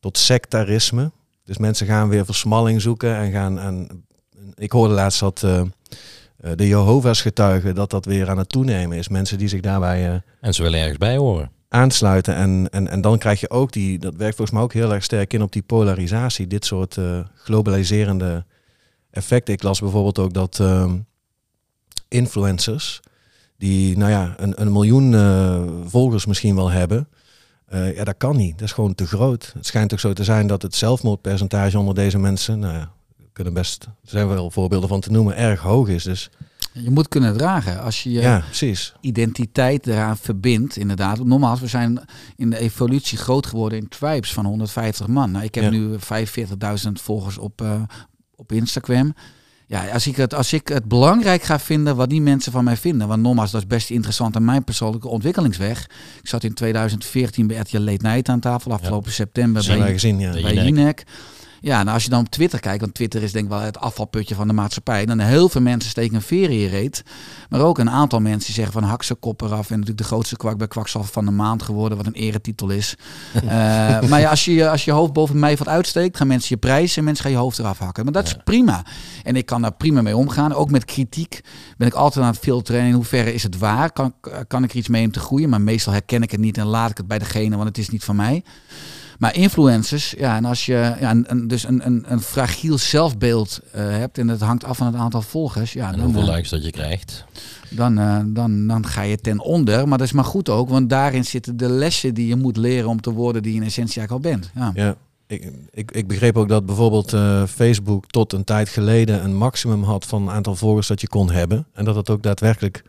tot 0.00 0.18
sectarisme. 0.18 1.10
Dus 1.44 1.58
mensen 1.58 1.86
gaan 1.86 2.08
weer 2.08 2.24
versmalling 2.24 2.80
zoeken 2.80 3.16
en 3.16 3.32
gaan. 3.32 3.58
En, 3.58 4.04
ik 4.54 4.72
hoorde 4.72 4.94
laatst 4.94 5.20
dat 5.20 5.46
de 6.54 6.68
Jehovah's 6.68 7.20
getuigen 7.20 7.74
dat 7.74 7.90
dat 7.90 8.04
weer 8.04 8.30
aan 8.30 8.38
het 8.38 8.48
toenemen 8.48 8.98
is. 8.98 9.08
Mensen 9.08 9.38
die 9.38 9.48
zich 9.48 9.60
daarbij 9.60 10.08
eh, 10.08 10.14
En 10.40 10.54
ze 10.54 10.62
willen 10.62 10.78
ergens 10.78 10.98
bij 10.98 11.16
horen. 11.16 11.50
aansluiten. 11.68 12.34
En, 12.34 12.68
en, 12.70 12.88
en 12.88 13.00
dan 13.00 13.18
krijg 13.18 13.40
je 13.40 13.50
ook 13.50 13.72
die, 13.72 13.98
dat 13.98 14.14
werkt 14.14 14.36
volgens 14.36 14.56
mij 14.56 14.62
ook 14.66 14.72
heel 14.72 14.92
erg 14.94 15.04
sterk 15.04 15.32
in 15.32 15.42
op 15.42 15.52
die 15.52 15.62
polarisatie. 15.62 16.46
Dit 16.46 16.64
soort 16.64 16.96
eh, 16.96 17.18
globaliserende 17.34 18.44
effecten. 19.10 19.54
Ik 19.54 19.62
las 19.62 19.80
bijvoorbeeld 19.80 20.18
ook 20.18 20.32
dat 20.32 20.60
ehm, 20.60 20.96
influencers, 22.08 23.00
die 23.58 23.96
nou 23.98 24.10
ja, 24.10 24.34
een, 24.36 24.60
een 24.60 24.72
miljoen 24.72 25.14
eh, 25.14 25.62
volgers 25.86 26.26
misschien 26.26 26.54
wel 26.54 26.70
hebben. 26.70 27.08
eh, 27.66 27.96
ja, 27.96 28.04
dat 28.04 28.14
kan 28.18 28.36
niet. 28.36 28.58
Dat 28.58 28.66
is 28.68 28.72
gewoon 28.74 28.94
te 28.94 29.06
groot. 29.06 29.50
Het 29.56 29.66
schijnt 29.66 29.92
ook 29.92 29.98
zo 30.00 30.12
te 30.12 30.24
zijn 30.24 30.46
dat 30.46 30.62
het 30.62 30.74
zelfmoordpercentage 30.74 31.78
onder 31.78 31.94
deze 31.94 32.18
mensen, 32.18 32.58
nou 32.58 32.74
ja, 32.74 32.90
kunnen 33.44 33.62
best, 33.62 33.84
er 33.84 33.90
zijn 34.10 34.28
wel 34.28 34.50
voorbeelden 34.50 34.88
van 34.88 35.00
te 35.00 35.10
noemen, 35.10 35.36
erg 35.36 35.60
hoog 35.60 35.88
is. 35.88 36.02
Dus 36.02 36.30
Je 36.72 36.90
moet 36.90 37.08
kunnen 37.08 37.36
dragen. 37.36 37.82
Als 37.82 38.02
je 38.02 38.10
je 38.10 38.20
ja, 38.20 38.38
precies. 38.46 38.92
identiteit 39.00 39.86
eraan 39.86 40.16
verbindt, 40.16 40.76
inderdaad. 40.76 41.24
Nogmaals, 41.24 41.60
we 41.60 41.66
zijn 41.66 42.00
in 42.36 42.50
de 42.50 42.58
evolutie 42.58 43.18
groot 43.18 43.46
geworden 43.46 43.78
in 43.78 43.88
tribes 43.88 44.32
van 44.32 44.44
150 44.46 45.06
man. 45.06 45.30
Nou, 45.30 45.44
ik 45.44 45.54
heb 45.54 45.64
Ja. 45.64 45.70
nu 45.70 45.96
45.000 45.98 47.00
volgers 47.00 47.38
op, 47.38 47.62
eh, 47.62 47.82
op 48.36 48.52
Instagram. 48.52 49.14
Ja, 49.66 49.88
als 49.88 50.06
ik, 50.06 50.16
het, 50.16 50.34
als 50.34 50.52
ik 50.52 50.68
het 50.68 50.84
belangrijk 50.84 51.42
ga 51.42 51.58
vinden 51.58 51.96
wat 51.96 52.10
die 52.10 52.20
mensen 52.20 52.52
van 52.52 52.64
mij 52.64 52.76
vinden. 52.76 53.08
Want 53.08 53.22
nogmaals, 53.22 53.50
dat 53.50 53.60
is 53.60 53.66
best 53.66 53.90
interessant 53.90 54.36
aan 54.36 54.44
mijn 54.44 54.64
persoonlijke 54.64 55.08
ontwikkelingsweg. 55.08 55.84
Ik 56.22 56.28
zat 56.28 56.44
in 56.44 56.54
2014 56.54 57.46
bij 57.46 57.56
RTL 57.56 57.78
Late 57.78 58.06
Night 58.06 58.28
aan 58.28 58.40
tafel. 58.40 58.72
Afgelopen 58.72 59.12
september 59.12 59.64
bij, 59.66 59.92
gezien, 59.92 60.16
bij 60.18 60.54
Jinek. 60.54 61.04
Ja, 61.60 61.82
nou 61.82 61.94
als 61.94 62.04
je 62.04 62.10
dan 62.10 62.20
op 62.20 62.28
Twitter 62.30 62.60
kijkt, 62.60 62.80
want 62.80 62.94
Twitter 62.94 63.22
is 63.22 63.32
denk 63.32 63.44
ik 63.44 63.50
wel 63.50 63.60
het 63.60 63.78
afvalputje 63.78 64.34
van 64.34 64.46
de 64.46 64.52
maatschappij. 64.54 65.06
Dan 65.06 65.18
heel 65.18 65.48
veel 65.48 65.60
mensen 65.60 65.90
steken 65.90 66.14
een 66.14 66.22
veer 66.22 66.50
in 66.50 66.56
je 66.58 66.68
reet. 66.68 67.02
Maar 67.48 67.60
ook 67.60 67.78
een 67.78 67.90
aantal 67.90 68.20
mensen 68.20 68.46
die 68.46 68.54
zeggen 68.54 68.72
van 68.72 68.82
hak 68.82 69.02
ze 69.02 69.14
kop 69.14 69.40
eraf. 69.40 69.66
En 69.70 69.72
natuurlijk 69.78 69.98
de 69.98 70.04
grootste 70.04 70.36
kwak 70.36 70.58
bij 70.58 70.68
kwakzalver 70.68 71.12
van 71.12 71.24
de 71.24 71.30
maand 71.30 71.62
geworden, 71.62 71.98
wat 71.98 72.06
een 72.06 72.12
eretitel 72.12 72.68
is. 72.70 72.94
Eh, 73.48 74.08
maar 74.08 74.20
ja, 74.20 74.30
als 74.30 74.44
je, 74.44 74.52
je- 74.54 74.70
als 74.70 74.84
je 74.84 74.90
hoofd 74.92 75.12
boven 75.12 75.38
mij 75.38 75.56
wat 75.56 75.68
uitsteekt, 75.68 76.16
gaan 76.16 76.26
mensen 76.26 76.48
je 76.50 76.56
prijzen 76.56 76.98
en 76.98 77.04
mensen 77.04 77.22
gaan 77.24 77.32
je 77.32 77.38
hoofd 77.38 77.58
eraf 77.58 77.78
hakken. 77.78 78.04
Maar 78.04 78.12
dat 78.12 78.24
is 78.24 78.30
Ja. 78.30 78.40
prima. 78.44 78.84
En 79.22 79.36
ik 79.36 79.46
kan 79.46 79.62
daar 79.62 79.72
prima 79.74 80.02
mee 80.02 80.16
omgaan. 80.16 80.52
Ook 80.52 80.70
met 80.70 80.84
kritiek 80.84 81.40
ben 81.76 81.86
ik 81.88 81.94
altijd 81.94 82.24
aan 82.24 82.30
het 82.30 82.40
filteren. 82.40 82.82
In 82.84 82.92
hoeverre 82.92 83.34
is 83.34 83.42
het 83.42 83.58
waar? 83.58 83.92
Kan, 83.92 84.14
kan 84.48 84.64
ik 84.64 84.70
er 84.70 84.76
iets 84.76 84.88
mee 84.88 85.04
om 85.04 85.12
te 85.12 85.20
groeien? 85.20 85.48
Maar 85.48 85.60
meestal 85.60 85.92
herken 85.92 86.22
ik 86.22 86.30
het 86.30 86.40
niet 86.40 86.58
en 86.58 86.66
laat 86.66 86.90
ik 86.90 86.96
het 86.96 87.06
bij 87.06 87.18
degene, 87.18 87.56
want 87.56 87.68
het 87.68 87.78
is 87.78 87.88
niet 87.88 88.04
van 88.04 88.16
mij. 88.16 88.42
Maar 89.18 89.34
influencers, 89.36 90.14
ja, 90.18 90.36
en 90.36 90.44
als 90.44 90.66
je 90.66 90.94
ja, 91.00 91.10
een, 91.10 91.24
een- 91.28 91.48
dus 91.48 91.64
een, 91.64 91.86
een, 91.86 92.04
een 92.06 92.20
fragiel 92.20 92.78
zelfbeeld 92.78 93.60
eh, 93.72 93.82
hebt 93.88 94.18
en 94.18 94.28
het 94.28 94.40
hangt 94.40 94.64
af 94.64 94.76
van 94.76 94.86
het 94.86 94.96
aantal 94.96 95.22
volgers, 95.22 95.72
ja, 95.72 95.86
En 95.86 95.92
dan, 95.96 96.04
hoeveel 96.04 96.28
eh, 96.28 96.34
likes 96.34 96.50
dat 96.50 96.64
je 96.64 96.70
krijgt. 96.70 97.24
dan, 97.70 97.98
eh, 97.98 98.18
dan, 98.26 98.66
dan 98.66 98.86
ga 98.86 99.02
je 99.02 99.16
ten 99.20 99.40
onder. 99.40 99.88
Maar 99.88 99.98
dat 99.98 100.06
is 100.06 100.12
maar 100.12 100.24
goed 100.24 100.48
ook, 100.48 100.68
want 100.68 100.90
daarin 100.90 101.24
zitten 101.24 101.56
de 101.56 101.68
lessen 101.68 102.14
die 102.14 102.26
je 102.26 102.36
moet 102.36 102.56
leren 102.56 102.88
om 102.88 103.00
te 103.00 103.10
worden 103.12 103.42
die 103.42 103.52
je 103.54 103.60
in 103.60 103.66
essentie 103.66 103.98
eigenlijk 104.00 104.26
al 104.26 104.32
bent. 104.32 104.50
Ja. 104.54 104.82
Ja, 104.84 104.94
ik, 105.26 105.52
ik, 105.70 105.90
ik 105.90 106.06
begreep 106.06 106.36
ook 106.36 106.48
dat 106.48 106.66
bijvoorbeeld 106.66 107.12
eh, 107.12 107.42
Facebook 107.46 108.06
tot 108.06 108.32
een 108.32 108.44
tijd 108.44 108.68
geleden 108.68 109.24
een 109.24 109.36
maximum 109.36 109.82
had 109.82 110.04
van 110.06 110.22
het 110.26 110.34
aantal 110.36 110.54
volgers 110.56 110.86
dat 110.86 111.00
je 111.00 111.08
kon 111.08 111.30
hebben. 111.30 111.66
En 111.72 111.84
dat 111.84 111.94
het 111.96 112.10
ook 112.10 112.22
daadwerkelijk 112.22 112.82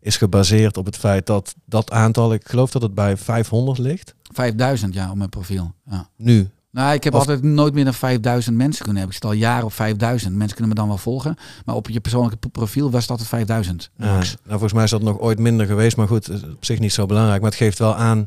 is 0.00 0.16
gebaseerd 0.16 0.76
op 0.76 0.86
het 0.86 0.96
feit 0.96 1.26
dat 1.26 1.54
dat 1.64 1.90
aantal, 1.90 2.32
ik 2.32 2.48
geloof 2.48 2.70
dat 2.70 2.82
het 2.82 2.94
bij 2.94 3.16
500 3.16 3.78
ligt. 3.78 4.14
5000 4.30 4.94
ja, 4.94 5.10
op 5.10 5.16
mijn 5.16 5.28
profiel. 5.28 5.72
Ja. 5.90 6.08
Nu. 6.16 6.48
Nou, 6.70 6.94
ik 6.94 7.04
heb 7.04 7.12
Of- 7.14 7.18
altijd 7.20 7.42
nooit 7.42 7.74
meer 7.74 7.84
dan 7.84 7.94
5000 7.94 8.56
mensen 8.56 8.84
kunnen 8.84 8.96
hebben. 9.02 9.16
Ik 9.16 9.22
zit 9.22 9.30
al 9.32 9.36
jaren 9.38 9.64
op 9.64 9.72
5000. 9.72 10.34
Mensen 10.34 10.56
kunnen 10.56 10.74
me 10.74 10.80
dan 10.80 10.88
wel 10.88 10.98
volgen. 10.98 11.36
Maar 11.64 11.74
op 11.74 11.88
je 11.88 12.00
persoonlijke 12.00 12.36
pro- 12.36 12.50
profiel 12.50 12.90
was 12.90 13.00
het 13.02 13.10
altijd 13.10 13.28
5000. 13.28 13.90
eh, 13.96 14.12
max. 14.14 14.28
nou, 14.36 14.48
volgens 14.50 14.72
mij 14.72 14.84
is 14.84 14.90
dat 14.90 15.02
nog 15.02 15.18
ooit 15.18 15.38
minder 15.38 15.66
geweest, 15.66 15.96
maar 15.96 16.06
goed, 16.08 16.30
op 16.44 16.64
zich 16.64 16.78
niet 16.78 16.92
zo 16.92 17.06
belangrijk. 17.06 17.40
Maar 17.40 17.50
het 17.50 17.58
geeft 17.58 17.78
wel 17.78 17.94
aan, 17.94 18.26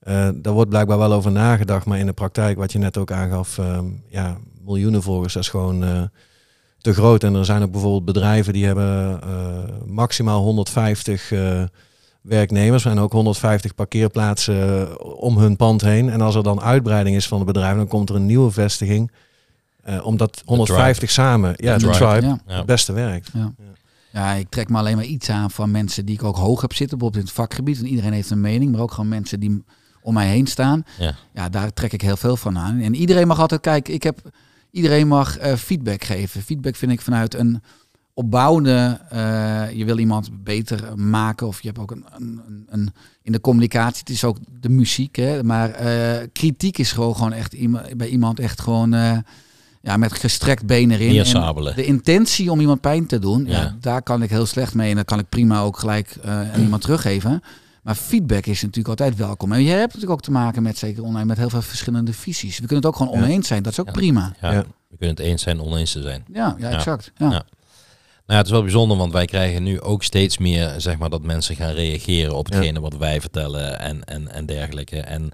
eh 0.00 0.28
daar 0.34 0.52
wordt 0.52 0.70
blijkbaar 0.70 0.98
wel 0.98 1.12
over 1.12 1.32
nagedacht, 1.32 1.86
maar 1.86 1.98
in 1.98 2.06
de 2.06 2.12
praktijk, 2.12 2.56
wat 2.58 2.72
je 2.72 2.78
net 2.78 2.96
ook 2.96 3.12
aangaf, 3.12 3.58
ehm, 3.58 3.84
ja, 4.08 4.36
miljoenen 4.64 5.02
volgers, 5.02 5.32
dat 5.34 5.42
is 5.42 5.48
gewoon 5.48 5.84
eh, 5.84 6.02
te 6.78 6.92
groot. 6.94 7.24
En 7.24 7.34
er 7.34 7.44
zijn 7.44 7.62
ook 7.62 7.70
bijvoorbeeld 7.72 8.04
bedrijven 8.04 8.52
die 8.52 8.66
hebben 8.66 9.20
eh, 9.22 9.28
maximaal 9.86 10.42
150 10.42 11.32
eh, 11.32 11.62
werknemers 12.22 12.84
en 12.84 12.98
ook 12.98 13.12
150 13.12 13.74
parkeerplaatsen 13.74 14.88
eh, 14.88 14.94
om 15.20 15.38
hun 15.38 15.56
pand 15.56 15.80
heen. 15.80 16.10
En 16.10 16.20
als 16.20 16.34
er 16.34 16.42
dan 16.42 16.60
uitbreiding 16.60 17.16
is 17.16 17.28
van 17.28 17.38
het 17.38 17.46
bedrijf, 17.46 17.76
dan 17.76 17.88
komt 17.88 18.08
er 18.10 18.16
een 18.16 18.26
nieuwe 18.26 18.50
vestiging. 18.50 19.10
eh, 19.82 20.06
omdat 20.06 20.42
150 20.44 21.10
samen, 21.10 21.54
ja, 21.56 21.72
de 21.78 21.78
Tribe. 21.78 21.96
tribe, 21.96 22.26
Ja. 22.26 22.38
Ja. 22.46 22.56
het 22.56 22.66
beste 22.66 22.92
werkt. 22.92 23.30
Ja, 24.12 24.32
ik 24.32 24.48
trek 24.48 24.68
me 24.68 24.78
alleen 24.78 24.96
maar 24.96 25.04
iets 25.04 25.28
aan 25.30 25.50
van 25.50 25.70
mensen 25.70 26.06
die 26.06 26.14
ik 26.14 26.24
ook 26.24 26.36
hoog 26.36 26.60
heb 26.60 26.72
zitten, 26.72 26.98
bijvoorbeeld 26.98 27.24
in 27.24 27.28
het 27.28 27.38
vakgebied. 27.40 27.78
En 27.78 27.86
iedereen 27.86 28.12
heeft 28.12 28.30
een 28.30 28.40
mening, 28.40 28.72
maar 28.72 28.80
ook 28.80 28.90
gewoon 28.92 29.08
mensen 29.08 29.40
die 29.40 29.64
om 30.02 30.14
mij 30.14 30.28
heen 30.28 30.46
staan. 30.46 30.84
Ja. 30.98 31.14
Ja, 31.34 31.48
daar 31.48 31.72
trek 31.72 31.92
ik 31.92 32.00
heel 32.02 32.16
veel 32.16 32.36
van 32.36 32.58
aan. 32.58 32.80
En 32.80 32.94
iedereen 32.94 33.26
mag 33.26 33.38
altijd 33.40 33.60
kijken. 33.60 33.94
Ik 33.94 34.02
heb, 34.02 34.20
iedereen 34.70 35.08
mag 35.08 35.38
eh, 35.38 35.54
feedback 35.54 36.04
geven. 36.04 36.42
Feedback 36.42 36.76
vind 36.76 36.92
ik 36.92 37.00
vanuit 37.00 37.34
een 37.34 37.62
opbouwende. 38.14 39.00
eh, 39.10 39.70
je 39.70 39.84
wil 39.84 39.98
iemand 39.98 40.44
beter 40.44 40.98
maken, 40.98 41.46
of 41.46 41.60
je 41.60 41.66
hebt 41.68 41.78
ook 41.80 41.90
een, 41.90 42.04
een, 42.18 42.40
een, 42.68 42.92
in 43.22 43.32
de 43.32 43.40
communicatie. 43.40 43.98
Het 44.00 44.08
is 44.10 44.24
ook 44.24 44.36
de 44.60 44.68
muziek, 44.68 45.16
hè. 45.16 45.42
Maar 45.42 45.70
eh, 45.70 46.26
kritiek 46.32 46.78
is 46.78 46.92
gewoon, 46.92 47.14
gewoon 47.16 47.32
echt 47.32 47.56
bij 47.96 48.08
iemand 48.08 48.40
echt 48.40 48.60
gewoon. 48.60 48.94
eh, 48.94 49.18
ja, 49.84 49.96
met 49.96 50.12
gestrekt 50.12 50.66
been 50.66 50.90
erin. 50.90 51.08
En 51.08 51.74
de 51.74 51.84
intentie 51.84 52.50
om 52.50 52.60
iemand 52.60 52.80
pijn 52.80 53.06
te 53.06 53.18
doen, 53.18 53.44
ja. 53.46 53.60
Ja. 53.60 53.76
daar 53.80 54.02
kan 54.02 54.22
ik 54.22 54.30
heel 54.30 54.46
slecht 54.46 54.74
mee. 54.74 54.90
En 54.90 54.96
dat 54.96 55.04
kan 55.04 55.18
ik 55.18 55.28
prima 55.28 55.60
ook 55.60 55.78
gelijk 55.78 56.16
eh, 56.22 56.52
aan 56.52 56.60
iemand 56.60 56.82
teruggeven. 56.82 57.42
Maar 57.82 57.94
feedback 57.94 58.46
is 58.46 58.60
natuurlijk 58.62 58.88
altijd 58.88 59.16
welkom. 59.16 59.52
En 59.52 59.62
je 59.62 59.70
hebt 59.70 59.82
natuurlijk 59.86 60.12
ook 60.12 60.20
te 60.22 60.30
maken 60.30 60.62
met, 60.62 60.78
zeker 60.78 61.02
online, 61.02 61.24
met 61.24 61.36
heel 61.36 61.50
veel 61.50 61.62
verschillende 61.62 62.12
visies. 62.12 62.58
We 62.58 62.66
kunnen 62.66 62.76
het 62.76 62.86
ook 62.86 62.96
gewoon 62.96 63.18
Ja. 63.18 63.24
oneens 63.24 63.46
zijn. 63.48 63.62
Dat 63.62 63.72
is 63.72 63.80
ook 63.80 63.86
Ja. 63.86 63.92
prima. 63.92 64.32
Ja, 64.40 64.52
Ja. 64.52 64.60
We 64.88 64.96
kunnen 64.98 65.16
het 65.16 65.24
eens 65.24 65.42
zijn, 65.42 65.60
oneens 65.60 65.92
te 65.92 66.02
zijn. 66.02 66.24
Ja, 66.32 66.56
ja, 66.58 66.68
Ja. 66.70 66.76
exact. 66.76 67.12
Ja. 67.16 67.42
Ja. 68.32 68.38
Nou 68.38 68.44
ja, 68.44 68.46
het 68.46 68.46
is 68.46 68.52
wel 68.52 68.62
bijzonder, 68.62 68.96
want 68.96 69.12
wij 69.12 69.26
krijgen 69.26 69.62
nu 69.62 69.80
ook 69.80 70.02
steeds 70.02 70.38
meer, 70.38 70.74
zeg 70.76 70.98
maar, 70.98 71.10
dat 71.10 71.22
mensen 71.22 71.56
gaan 71.56 71.72
reageren 71.72 72.36
op 72.36 72.48
Ja. 72.48 72.56
hetgene 72.56 72.80
wat 72.80 72.96
wij 72.96 73.20
vertellen 73.20 73.78
en, 73.78 74.04
en, 74.04 74.28
en 74.32 74.46
dergelijke. 74.46 75.00
En 75.00 75.32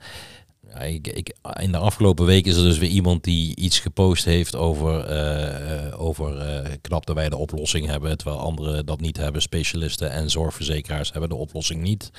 ja, 0.68 0.80
ik, 0.80 1.06
ik, 1.06 1.36
in 1.60 1.72
de 1.72 1.78
afgelopen 1.78 2.26
week 2.26 2.46
is 2.46 2.56
er 2.56 2.62
dus 2.62 2.78
weer 2.78 2.90
iemand 2.90 3.24
die 3.24 3.56
iets 3.56 3.78
gepost 3.78 4.24
heeft 4.24 4.56
over, 4.56 5.04
eh, 5.04 5.86
eh, 5.86 6.00
over 6.00 6.38
eh, 6.38 6.70
knap 6.80 7.06
dat 7.06 7.14
wij 7.16 7.28
de 7.28 7.36
oplossing 7.36 7.86
hebben, 7.86 8.18
terwijl 8.18 8.40
anderen 8.40 8.86
dat 8.86 9.00
niet 9.00 9.16
hebben. 9.16 9.42
Specialisten 9.42 10.10
en 10.10 10.30
zorgverzekeraars 10.30 11.10
hebben 11.12 11.28
de 11.28 11.34
oplossing 11.34 11.82
niet. 11.82 12.10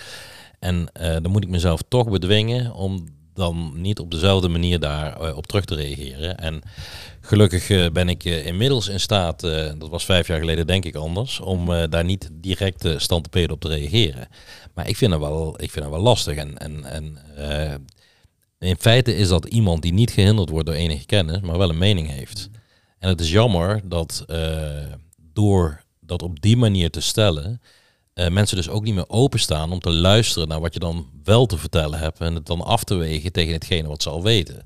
En 0.59 0.89
dan 0.93 1.31
moet 1.31 1.43
ik 1.43 1.49
mezelf 1.49 1.81
toch 1.87 2.09
bedwingen 2.09 2.73
om 2.73 3.05
dan 3.39 3.71
niet 3.75 3.99
op 3.99 4.11
dezelfde 4.11 4.47
manier 4.47 4.79
daar 4.79 5.21
eh, 5.21 5.37
op 5.37 5.47
terug 5.47 5.65
te 5.65 5.75
reageren. 5.75 6.37
En 6.37 6.61
gelukkig 7.21 7.69
eh, 7.69 7.89
ben 7.89 8.09
ik 8.09 8.25
eh, 8.25 8.45
inmiddels 8.45 8.87
in 8.87 8.99
staat, 8.99 9.41
dat 9.77 9.89
was 9.89 10.05
vijf 10.05 10.27
jaar 10.27 10.39
geleden 10.39 10.67
denk 10.67 10.85
ik 10.85 10.95
anders, 10.95 11.39
om 11.39 11.89
daar 11.89 12.03
niet 12.03 12.29
direct 12.31 12.85
uh, 12.85 13.19
peden 13.29 13.51
op 13.51 13.59
te 13.59 13.67
reageren. 13.67 14.27
Maar 14.73 14.87
ik 14.87 14.97
vind 14.97 15.11
het 15.11 15.21
wel, 15.21 15.61
ik 15.61 15.71
vind 15.71 15.85
het 15.85 15.93
wel 15.93 16.03
lastig. 16.03 16.35
En, 16.35 16.57
en, 16.57 16.85
en 16.85 17.17
in 18.59 18.75
feite 18.79 19.15
is 19.15 19.27
dat 19.27 19.45
iemand 19.45 19.81
die 19.81 19.93
niet 19.93 20.11
gehinderd 20.11 20.49
wordt 20.49 20.65
door 20.65 20.75
enige 20.75 21.05
kennis, 21.05 21.39
maar 21.39 21.57
wel 21.57 21.69
een 21.69 21.77
mening 21.77 22.09
heeft. 22.09 22.49
En 22.99 23.09
het 23.09 23.21
is 23.21 23.31
jammer 23.31 23.81
dat 23.83 24.25
door 25.33 25.83
dat 25.99 26.21
op 26.21 26.41
die 26.41 26.57
manier 26.57 26.89
te 26.89 27.01
stellen, 27.01 27.61
eh, 28.25 28.29
mensen 28.31 28.57
dus 28.57 28.69
ook 28.69 28.83
niet 28.83 28.93
meer 28.93 29.09
openstaan 29.09 29.71
om 29.71 29.79
te 29.79 29.91
luisteren 29.91 30.47
naar 30.47 30.59
wat 30.59 30.73
je 30.73 30.79
dan 30.79 31.07
wel 31.23 31.45
te 31.45 31.57
vertellen 31.57 31.99
hebt 31.99 32.19
en 32.19 32.35
het 32.35 32.45
dan 32.45 32.61
af 32.61 32.83
te 32.83 32.95
wegen 32.95 33.31
tegen 33.31 33.53
hetgene 33.53 33.87
wat 33.87 34.01
ze 34.03 34.09
al 34.09 34.23
weten. 34.23 34.63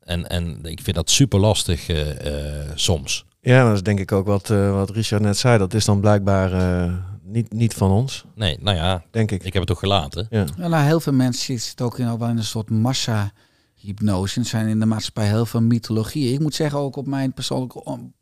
En, 0.00 0.26
en 0.28 0.58
ik 0.64 0.80
vind 0.82 0.96
dat 0.96 1.10
super 1.10 1.38
lastig 1.38 1.88
eh, 1.88 2.60
eh, 2.60 2.70
soms. 2.74 3.24
Ja, 3.40 3.64
dat 3.66 3.74
is 3.74 3.82
denk 3.82 3.98
ik 4.00 4.12
ook 4.12 4.26
wat, 4.26 4.50
eh, 4.50 4.72
wat 4.72 4.90
Richard 4.90 5.22
net 5.22 5.36
zei. 5.38 5.58
Dat 5.58 5.74
is 5.74 5.84
dan 5.84 6.00
blijkbaar 6.00 6.52
eh, 6.52 6.92
niet, 7.22 7.52
niet 7.52 7.74
van 7.74 7.90
ons, 7.90 8.24
Nee, 8.34 8.56
nou 8.60 8.76
ja, 8.76 9.04
denk 9.10 9.30
ik. 9.30 9.38
ik 9.44 9.52
heb 9.52 9.62
het 9.62 9.66
toch 9.66 9.78
gelaten. 9.78 10.26
Ja. 10.30 10.44
Ja, 10.56 10.68
nou, 10.68 10.84
heel 10.84 11.00
veel 11.00 11.12
mensen 11.12 11.60
zitten 11.60 11.86
ook 11.86 11.98
in, 11.98 12.18
wel 12.18 12.28
in 12.28 12.36
een 12.36 12.44
soort 12.44 12.70
massa-hypnose. 12.70 14.40
Er 14.40 14.46
zijn 14.46 14.68
in 14.68 14.78
de 14.80 14.86
maatschappij 14.86 15.26
heel 15.26 15.46
veel 15.46 15.62
mythologieën. 15.62 16.32
Ik 16.32 16.40
moet 16.40 16.54
zeggen, 16.54 16.78
ook 16.78 16.96
op 16.96 17.06
mijn 17.06 17.32
persoonlijke 17.32 17.84
on- 17.84 18.12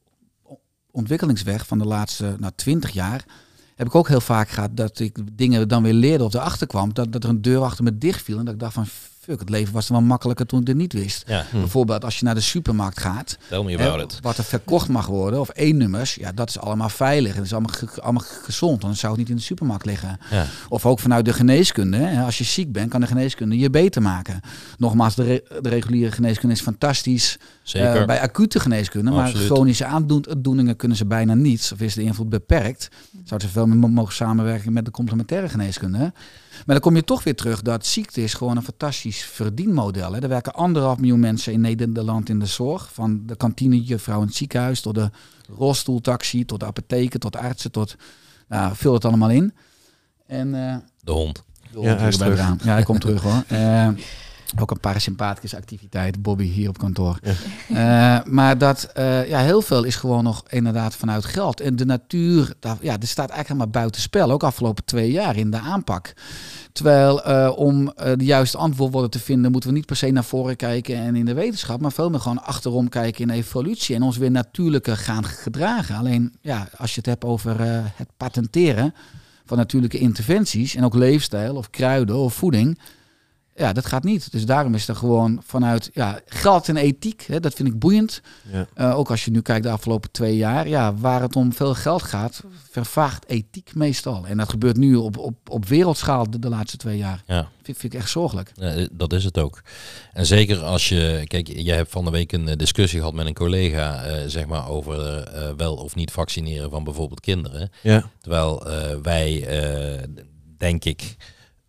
on- 0.43 0.59
ontwikkelingsweg 0.91 1.67
van 1.67 1.79
de 1.79 1.85
laatste 1.87 2.37
nou, 2.39 2.53
20 2.57 2.91
jaar... 2.91 3.25
heb 3.75 3.87
ik 3.87 3.95
ook 3.95 4.09
heel 4.09 4.21
vaak 4.21 4.49
gehad 4.49 4.77
dat 4.77 4.99
ik 4.99 5.19
dingen 5.33 5.69
dan 5.69 5.83
weer 5.83 5.93
leerde 5.93 6.25
of 6.25 6.35
erachter 6.35 6.67
kwam. 6.67 6.95
Dat, 6.95 7.13
dat 7.13 7.25
er 7.25 7.31
een 7.31 7.43
deur 7.43 7.63
achter 7.63 7.85
me 7.85 7.99
dicht 7.99 8.23
viel. 8.23 8.39
En 8.39 8.45
dat 8.45 8.55
ik 8.55 8.61
dacht 8.61 8.75
van, 8.75 8.87
fuck, 9.25 9.41
het 9.41 9.49
leven 9.49 9.75
was 9.75 9.89
wel 9.89 10.01
makkelijker 10.01 10.47
toen 10.47 10.61
ik 10.61 10.67
het 10.67 10.77
niet 10.77 10.93
wist. 10.93 11.23
Ja, 11.27 11.45
Bijvoorbeeld 11.53 12.05
als 12.05 12.19
je 12.19 12.25
naar 12.25 12.35
de 12.35 12.41
supermarkt 12.41 13.01
gaat... 13.01 13.37
tell 13.49 13.63
me 13.63 13.77
Hè, 13.77 13.89
about 13.89 14.13
it. 14.13 14.19
Wat 14.23 14.39
er 14.39 14.45
verkocht 14.45 14.89
mag 14.89 15.07
worden, 15.07 15.41
of 15.41 15.49
één 15.49 15.77
nummers, 15.77 16.15
ja, 16.15 16.33
dat 16.33 16.49
is 16.49 16.59
allemaal 16.59 16.89
veilig. 16.89 17.31
En 17.31 17.37
dat 17.37 17.45
is 17.47 17.53
allemaal, 17.53 17.75
ge- 17.75 18.01
allemaal 18.03 18.23
gezond. 18.43 18.81
Dan 18.81 18.95
zou 18.95 19.13
het 19.13 19.21
niet 19.21 19.31
in 19.31 19.37
de 19.37 19.43
supermarkt 19.43 19.85
liggen. 19.87 20.19
Ja. 20.31 20.45
Of 20.69 20.87
ook 20.87 20.99
vanuit 21.01 21.25
de 21.25 21.33
geneeskunde. 21.33 21.97
Hè. 21.97 22.25
Als 22.25 22.39
je 22.39 22.45
ziek 22.45 22.73
bent, 22.73 22.91
kan 22.91 23.01
de 23.01 23.07
geneeskunde 23.07 23.59
je 23.59 23.71
beter 23.71 24.03
maken. 24.03 24.41
Nogmaals, 24.79 25.15
de, 25.15 25.23
re- 25.25 25.61
de 25.61 25.69
reguliere 25.69 26.13
geneeskunde 26.13 26.55
is 26.55 26.61
fantastisch 26.61 27.39
Zeker. 27.63 28.01
eh, 28.01 28.07
bij 28.07 28.21
acute 28.21 28.61
geneeskunde. 28.61 29.11
Maar 29.11 29.25
Absoluut. 29.27 29.47
chronische 29.47 29.85
aandoeningen 29.85 30.77
kunnen 30.77 30.97
ze 30.97 31.07
bijna 31.07 31.35
niet. 31.35 31.71
Of 31.73 31.81
is 31.81 31.95
de 31.95 32.03
invloed 32.03 32.29
beperkt. 32.29 32.89
Zouden 33.25 33.49
ze 33.49 33.55
veel 33.55 33.67
meer 33.67 33.77
mo- 33.77 33.89
mogen 33.89 34.15
samenwerken 34.15 34.73
met 34.73 34.85
de 34.85 34.91
complementaire 34.91 35.49
geneeskunde. 35.49 36.13
Maar 36.57 36.65
dan 36.67 36.81
kom 36.81 36.97
je 36.97 37.05
toch 37.05 37.25
weer 37.25 37.35
terug 37.37 37.63
dat 37.63 37.87
ziekte 37.87 38.23
is 38.23 38.35
gewoon 38.35 38.57
een 38.57 38.63
fantastisch 38.63 39.23
verdienmodel. 39.25 40.13
Hè. 40.13 40.21
Er 40.23 40.29
werken 40.29 40.55
anderhalf 40.55 40.99
miljoen 40.99 41.21
mensen 41.21 41.53
in 41.53 41.61
Nederland 41.61 42.29
in 42.29 42.39
de 42.39 42.47
zorg. 42.47 42.91
Van 42.93 43.23
de 43.27 43.37
kantinejuffrouw 43.37 44.21
in 44.21 44.27
het 44.27 44.37
ziekenhuis 44.37 44.81
tot 44.81 44.95
de 44.95 45.11
rolstoeltaxi, 45.59 46.45
tot 46.45 46.61
de 46.61 46.67
apotheken, 46.67 47.21
tot 47.21 47.33
de 47.33 47.39
artsen, 47.39 47.71
tot... 47.71 47.97
Nou, 48.49 48.77
vul 48.77 48.93
het 48.95 49.05
allemaal 49.05 49.31
in. 49.31 49.55
En... 50.27 50.55
eh, 50.55 50.77
De 51.01 51.13
hond. 51.13 51.43
Ja, 51.81 51.97
hij 51.97 52.09
is 52.09 52.17
bij 52.17 52.31
terug. 52.31 52.65
Ja, 52.65 52.73
hij 52.73 52.83
komt 52.83 53.01
terug 53.01 53.23
hoor. 53.23 53.43
Eh, 53.49 53.89
ook 54.59 54.71
een 54.71 54.81
parasympathische 54.81 55.57
activiteit, 55.57 56.23
Bobby 56.23 56.45
hier 56.45 56.69
op 56.69 56.79
kantoor. 56.79 57.19
Eh, 57.69 58.19
maar 58.25 58.59
dat, 58.59 58.85
eh, 58.95 59.29
ja, 59.29 59.39
heel 59.39 59.63
veel 59.63 59.85
is 59.85 59.97
gewoon 59.97 60.25
nog 60.25 60.43
inderdaad 60.49 60.97
vanuit 60.97 61.25
geld. 61.25 61.61
En 61.61 61.77
de 61.77 61.85
natuur, 61.85 62.55
daar, 62.61 62.77
ja, 62.81 62.93
er 63.01 63.07
staat 63.07 63.31
eigenlijk 63.31 63.49
helemaal 63.49 63.69
buiten 63.69 64.01
spel. 64.01 64.31
Ook 64.31 64.43
afgelopen 64.43 64.85
twee 64.85 65.11
jaar 65.11 65.37
in 65.37 65.51
de 65.51 65.59
aanpak. 65.59 66.13
Terwijl 66.73 67.25
eh, 67.25 67.53
om 67.57 67.93
de 67.95 68.25
juiste 68.25 68.59
antwoorden 68.59 69.11
te 69.11 69.19
vinden, 69.19 69.51
moeten 69.51 69.71
we 69.71 69.77
niet 69.77 69.87
per 69.87 69.97
se 69.97 70.11
naar 70.11 70.25
voren 70.25 70.57
kijken 70.57 70.97
en 70.97 71.17
in 71.17 71.25
de 71.25 71.35
wetenschap, 71.35 71.81
maar 71.81 71.93
veel 71.93 72.11
meer 72.11 72.21
gewoon 72.21 72.43
achterom 72.43 72.89
kijken 72.89 73.23
in 73.23 73.31
evolutie 73.31 73.95
en 73.95 74.03
ons 74.03 74.17
weer 74.17 74.31
natuurlijker 74.31 74.97
gaan 74.97 75.25
gedragen. 75.25 75.97
Alleen, 75.97 76.33
ja, 76.41 76.69
als 76.77 76.91
je 76.91 76.97
het 76.97 77.07
hebt 77.07 77.25
over 77.25 77.57
het 77.97 78.09
patenteren 78.17 78.95
van 79.47 79.57
natuurlijke 79.57 79.99
interventies 79.99 80.75
en 80.75 80.85
ook 80.85 80.95
leefstijl 80.95 81.57
of 81.57 81.71
kruiden 81.71 82.17
of 82.17 82.35
voeding, 82.35 82.79
ja, 83.57 83.73
dat 83.73 83.87
gaat 83.87 84.05
niet. 84.05 84.33
Dus 84.33 84.47
daarom 84.47 84.75
is 84.75 84.89
er 84.89 84.97
gewoon 84.97 85.43
vanuit 85.45 85.91
ja, 85.93 86.21
geld 86.27 86.69
en 86.69 86.77
ethiek, 86.77 87.25
hè, 87.27 87.41
dat 87.41 87.55
vind 87.55 87.69
ik 87.69 87.79
boeiend. 87.79 88.21
Ja. 88.53 88.67
Eh, 88.75 88.99
ook 88.99 89.11
als 89.11 89.25
je 89.25 89.31
nu 89.31 89.41
kijkt 89.41 89.63
de 89.63 89.71
afgelopen 89.71 90.11
twee 90.11 90.37
jaar, 90.37 90.69
ja, 90.69 90.95
waar 90.95 91.21
het 91.21 91.37
om 91.37 91.53
veel 91.53 91.75
geld 91.75 92.03
gaat, 92.03 92.43
vervaagt 92.71 93.29
ethiek 93.29 93.75
meestal. 93.75 94.27
En 94.27 94.37
dat 94.37 94.49
gebeurt 94.49 94.77
nu 94.77 94.97
op, 94.97 95.19
op, 95.19 95.51
op 95.51 95.67
wereldschaal 95.67 96.31
de, 96.31 96.39
de 96.39 96.49
laatste 96.49 96.77
twee 96.77 96.97
jaar. 96.97 97.23
Ja. 97.27 97.49
Vind, 97.63 97.79
vind 97.79 97.93
ik 97.93 98.01
echt 98.01 98.11
zorgelijk. 98.11 98.53
Eh, 98.57 98.87
dat 98.93 99.13
is 99.13 99.25
het 99.25 99.39
ook. 99.39 99.63
En 100.13 100.27
zeker 100.27 100.63
als 100.63 100.89
je, 100.89 101.25
kijk, 101.27 101.49
jij 101.49 101.77
hebt 101.77 101.91
van 101.91 102.05
de 102.05 102.11
week 102.11 102.33
een 102.33 102.49
eh, 102.49 102.57
discussie 102.57 102.99
gehad 102.99 103.15
met 103.15 103.27
een 103.27 103.35
collega, 103.35 104.03
zeg 104.29 104.47
maar, 104.47 104.69
over 104.69 105.29
wel 105.57 105.75
of 105.75 105.95
niet 105.95 106.11
vaccineren 106.11 106.71
van 106.71 106.85
bijvoorbeeld 106.85 107.21
kinderen. 107.21 107.71
Ja. 107.83 108.11
Terwijl 108.21 108.67
wij, 109.03 109.47
denk 110.59 110.85
ik, 110.85 111.17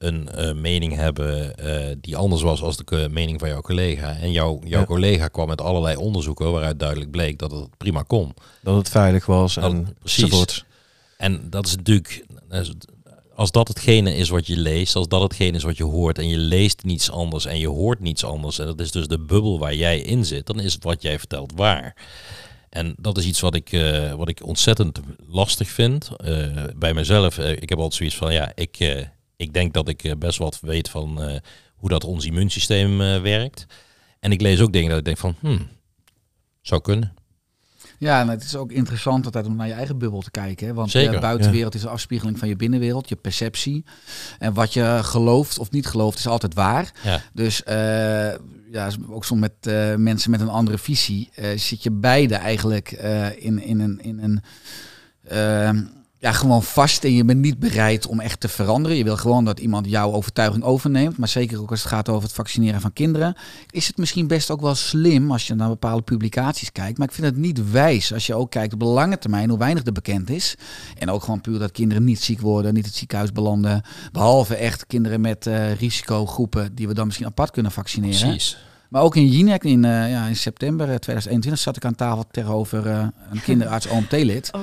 een 0.06 0.30
eh, 0.30 0.53
mening 0.53 0.95
hebben 0.95 1.58
eh, 1.58 1.95
die 2.01 2.16
anders 2.18 2.41
was 2.41 2.62
als 2.62 2.78
de 2.78 3.08
mening 3.12 3.39
van 3.39 3.49
jouw 3.49 3.62
collega. 3.62 4.16
En 4.16 4.32
jouw, 4.32 4.60
jouw 4.64 4.80
Ja. 4.80 4.86
collega 4.86 5.28
kwam 5.28 5.47
met 5.47 5.62
allerlei 5.62 5.95
onderzoeken 5.95 6.51
waaruit 6.51 6.80
duidelijk 6.80 7.12
bleek 7.12 7.39
dat 7.39 7.51
het 7.51 7.78
prima 7.78 8.01
kon. 8.01 8.34
Dat 8.62 8.76
het 8.76 8.89
veilig 8.89 9.26
was 9.26 9.58
en 9.58 9.95
precies. 9.99 10.24
enzovoort. 10.24 10.66
En 11.18 11.49
dat 11.49 11.66
is 11.66 11.76
natuurlijk, 11.76 12.26
als 13.36 13.51
dat 13.51 13.68
hetgene 13.68 14.16
is 14.16 14.30
wat 14.30 14.47
je 14.47 14.58
leest, 14.58 14.95
als 14.95 15.08
dat 15.08 15.22
hetgene 15.22 15.58
is 15.58 15.64
wat 15.64 15.78
je 15.78 15.84
hoort 15.84 16.18
en 16.18 16.28
je 16.28 16.38
leest 16.38 16.84
niets 16.84 17.12
anders 17.12 17.45
en 17.45 17.60
je 17.60 17.68
hoort 17.68 17.99
niets 17.99 18.24
anders, 18.24 18.60
en 18.60 18.66
dat 18.66 18.80
is 18.80 18.91
dus 18.91 19.08
de 19.08 19.20
bubbel 19.20 19.60
waar 19.60 19.76
jij 19.76 19.99
in 19.99 20.26
zit, 20.26 20.45
dan 20.45 20.60
is 20.60 20.74
het 20.74 20.84
wat 20.84 21.01
jij 21.01 21.20
vertelt 21.20 21.51
waar. 21.56 21.95
En 22.70 22.95
dat 22.97 23.18
is 23.18 23.26
iets 23.26 23.39
wat 23.39 23.56
ik, 23.56 23.72
eh, 23.72 24.14
wat 24.14 24.30
ik 24.30 24.45
ontzettend 24.45 24.99
lastig 25.28 25.70
vind. 25.70 26.10
Bij 26.76 26.93
mezelf, 26.93 27.38
ik 27.38 27.70
heb 27.70 27.78
altijd 27.78 27.93
zoiets 27.93 28.16
van, 28.16 28.34
ja, 28.34 28.51
ik, 28.56 29.08
ik 29.36 29.53
denk 29.53 29.73
dat 29.73 29.88
ik 29.88 30.03
eh, 30.03 30.15
best 30.17 30.38
wat 30.38 30.59
weet 30.61 30.89
van 30.89 31.21
eh, 31.21 31.39
hoe 31.75 31.89
dat 31.89 32.03
ons 32.03 32.25
immuunsysteem 32.25 33.01
eh, 33.01 33.21
werkt. 33.21 33.65
En 34.19 34.31
ik 34.31 34.41
lees 34.41 34.61
ook 34.61 34.73
dingen 34.73 34.89
dat 34.89 34.97
ik 34.97 35.05
denk 35.05 35.17
van, 35.17 35.36
hmm, 35.39 35.67
zou 36.61 36.81
kunnen. 36.81 37.13
Ja, 37.97 38.21
en 38.21 38.29
het 38.29 38.43
is 38.43 38.55
ook 38.55 38.71
interessant 38.71 39.25
altijd 39.25 39.45
om 39.45 39.55
naar 39.55 39.67
je 39.67 39.73
eigen 39.73 39.97
bubbel 39.97 40.21
te 40.21 40.31
kijken. 40.31 40.67
Hè? 40.67 40.73
Want 40.73 40.91
Zeker, 40.91 41.11
de 41.11 41.19
buitenwereld 41.19 41.75
is 41.75 41.83
een 41.83 41.89
afspiegeling 41.89 42.39
van 42.39 42.47
je 42.47 42.55
binnenwereld, 42.55 43.09
je 43.09 43.15
perceptie. 43.15 43.86
En 44.39 44.53
wat 44.53 44.73
je 44.73 44.99
gelooft 45.01 45.59
of 45.59 45.71
niet 45.71 45.86
gelooft 45.86 46.17
is 46.17 46.27
altijd 46.27 46.53
waar. 46.53 46.91
Ja. 47.03 47.21
Dus 47.33 47.61
ja, 48.71 48.89
ook 49.09 49.25
soms 49.25 49.41
met 49.41 49.97
mensen 49.97 50.31
met 50.31 50.41
een 50.41 50.49
andere 50.49 50.77
visie 50.77 51.29
zit 51.55 51.83
je 51.83 51.91
beide 51.91 52.36
eigenlijk 52.36 52.91
in, 53.38 53.63
in 53.63 53.79
een... 53.79 53.99
In 54.01 54.19
een 54.19 54.41
ehm, 55.27 55.83
ja, 56.18 56.32
gewoon 56.32 56.63
vast 56.63 57.03
en 57.03 57.13
je 57.13 57.26
bent 57.26 57.39
niet 57.39 57.59
bereid 57.59 58.07
om 58.07 58.20
echt 58.20 58.39
te 58.39 58.47
veranderen. 58.47 58.97
Je 58.97 59.03
wil 59.03 59.18
gewoon 59.18 59.45
dat 59.45 59.59
iemand 59.59 59.89
jouw 59.89 60.11
overtuiging 60.11 60.63
overneemt. 60.63 61.18
Maar 61.18 61.28
zeker 61.28 61.61
ook 61.61 61.70
als 61.70 61.80
het 61.80 61.91
gaat 61.91 62.09
over 62.09 62.24
het 62.24 62.34
vaccineren 62.34 62.82
van 62.82 62.93
kinderen. 62.93 63.36
Is 63.70 63.88
het 63.88 63.97
misschien 63.97 64.28
best 64.28 64.51
ook 64.51 64.61
wel 64.61 64.76
slim 64.76 65.32
als 65.32 65.47
je 65.47 65.55
naar 65.55 65.70
bepaalde 65.70 66.03
publicaties 66.03 66.72
kijkt. 66.72 66.97
Maar 66.97 67.07
ik 67.07 67.13
vind 67.13 67.28
het 67.28 67.38
niet 67.38 67.72
wijs 67.72 68.13
als 68.13 68.26
je 68.26 68.36
ook 68.36 68.51
kijkt 68.51 68.74
op 68.74 68.80
de 68.80 68.86
lange 68.86 69.18
termijn 69.18 69.49
hoe 69.49 69.57
weinig 69.57 69.86
er 69.86 69.91
bekend 69.91 70.30
is. 70.30 70.55
En 70.97 71.09
ook 71.09 71.24
gewoon 71.24 71.41
puur 71.41 71.59
dat 71.59 71.72
kinderen 71.72 72.03
niet 72.03 72.22
ziek 72.22 72.41
worden, 72.41 72.74
niet 72.74 72.86
het 72.86 72.95
ziekenhuis 72.95 73.32
belanden. 73.32 73.82
Behalve 74.11 74.55
echt 74.55 74.88
kinderen 74.88 75.22
met 75.22 75.47
eh, 75.47 75.74
risicogroepen 75.74 76.76
die 76.76 76.88
we 76.88 76.93
dan 76.93 77.05
misschien 77.05 77.28
apart 77.28 77.51
kunnen 77.51 77.72
vaccineren. 77.72 78.20
Precies. 78.20 78.57
Maar 78.89 79.01
ook 79.01 79.16
in 79.16 79.28
Jinek 79.28 79.63
in, 79.63 79.86
eh, 79.86 80.11
ja, 80.11 80.26
in 80.26 80.36
september 80.36 80.89
eh, 80.89 80.95
2021 80.95 81.61
zat 81.61 81.76
ik 81.76 81.86
aan 81.86 81.95
tafel 81.95 82.26
tegenover 82.32 82.88
eh, 82.88 83.07
een 83.32 83.41
kinderarts 83.41 83.88
OMT-lid. 83.88 84.51
Oh, 84.53 84.61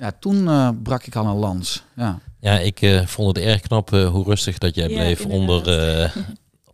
Ja, 0.00 0.12
toen 0.20 0.48
eh, 0.48 0.68
brak 0.82 1.04
ik 1.06 1.16
al 1.16 1.26
een 1.26 1.36
lans. 1.36 1.84
Ja. 1.96 2.18
Ja, 2.40 2.58
ik 2.58 2.80
eh, 2.80 3.06
vond 3.06 3.36
het 3.36 3.46
erg 3.46 3.60
knap 3.60 3.92
eh, 3.92 4.08
hoe 4.08 4.24
rustig 4.24 4.58
dat 4.58 4.74
jij 4.74 4.88
Ja, 4.88 4.94
bleef 4.96 5.20
inderdaad. 5.20 5.38
onder, 5.38 5.98
eh, 6.02 6.16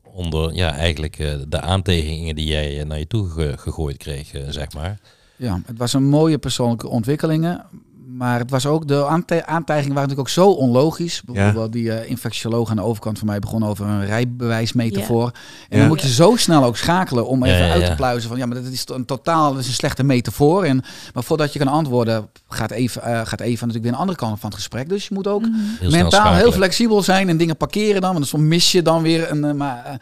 onder 0.03 0.55
ja, 0.55 0.75
eigenlijk 0.75 1.19
eh, 1.19 1.35
de 1.49 1.61
aantekeningen 1.61 2.35
die 2.35 2.47
jij 2.47 2.85
naar 2.85 2.99
je 2.99 3.07
toe 3.07 3.29
ge- 3.31 3.55
gegooid 3.59 3.97
kreeg, 3.97 4.31
zeg 4.49 4.73
maar. 4.73 4.99
ja, 5.37 5.61
het 5.67 5.79
was 5.79 5.93
een 5.93 6.05
mooie 6.09 6.39
persoonlijke 6.39 6.89
ontwikkelingen. 6.89 7.65
Maar 8.07 8.39
het 8.39 8.51
was 8.51 8.67
ook, 8.67 8.89
de 8.89 9.07
aantijgingen 9.07 9.67
waren 9.67 9.95
natuurlijk 9.95 10.19
ook 10.19 10.29
zo 10.29 10.47
onlogisch. 10.51 11.23
Bijvoorbeeld 11.25 11.73
die 11.73 11.93
eh, 11.93 12.11
infectioloog 12.11 12.71
aan 12.71 12.77
de 12.77 12.83
overkant 12.83 13.19
van 13.19 13.27
mij 13.27 13.39
begon 13.39 13.65
over 13.67 13.87
een 13.87 14.07
rijbewijsmetafoor. 14.07 15.25
En 15.25 15.33
Ja. 15.69 15.79
dan 15.79 15.87
moet 15.89 16.03
je 16.03 16.09
zo 16.13 16.37
snel 16.37 16.65
ook 16.65 16.77
schakelen 16.77 17.27
om 17.27 17.45
Ja, 17.45 17.53
even 17.53 17.67
ja, 17.67 17.73
uit 17.73 17.87
te 17.87 17.95
pluizen 17.95 18.29
van 18.29 18.39
ja, 18.39 18.47
maar 18.47 18.63
dat 18.63 18.73
is 18.73 18.85
een 18.93 19.05
totaal, 19.05 19.51
dat 19.53 19.61
is 19.61 19.67
een 19.67 19.73
slechte 19.73 20.03
metafoor. 20.05 20.65
En, 20.65 20.83
maar 21.15 21.23
voordat 21.25 21.53
je 21.53 21.59
kan 21.59 21.69
antwoorden, 21.69 22.29
gaat 22.49 22.71
even, 22.71 23.03
eh, 23.03 23.21
gaat 23.27 23.41
even 23.41 23.53
natuurlijk 23.67 23.83
weer 23.85 23.93
een 23.93 23.99
andere 23.99 24.19
kant 24.19 24.41
van 24.41 24.49
het 24.49 24.59
gesprek. 24.59 24.89
Dus 24.89 25.09
je 25.09 25.15
moet 25.15 25.27
ook 25.27 25.43
Heel 25.45 25.91
snel 25.91 26.03
mentaal 26.03 26.35
heel 26.35 26.53
flexibel 26.53 27.03
zijn 27.03 27.29
en 27.29 27.37
dingen 27.37 27.57
parkeren 27.57 28.01
dan. 28.01 28.13
Want 28.13 28.27
soms 28.27 28.43
mis 28.43 28.73
je 28.73 28.83
dan 28.83 29.03
weer 29.03 29.31
een. 29.31 29.45
eh, 29.45 29.53
maar 29.53 30.01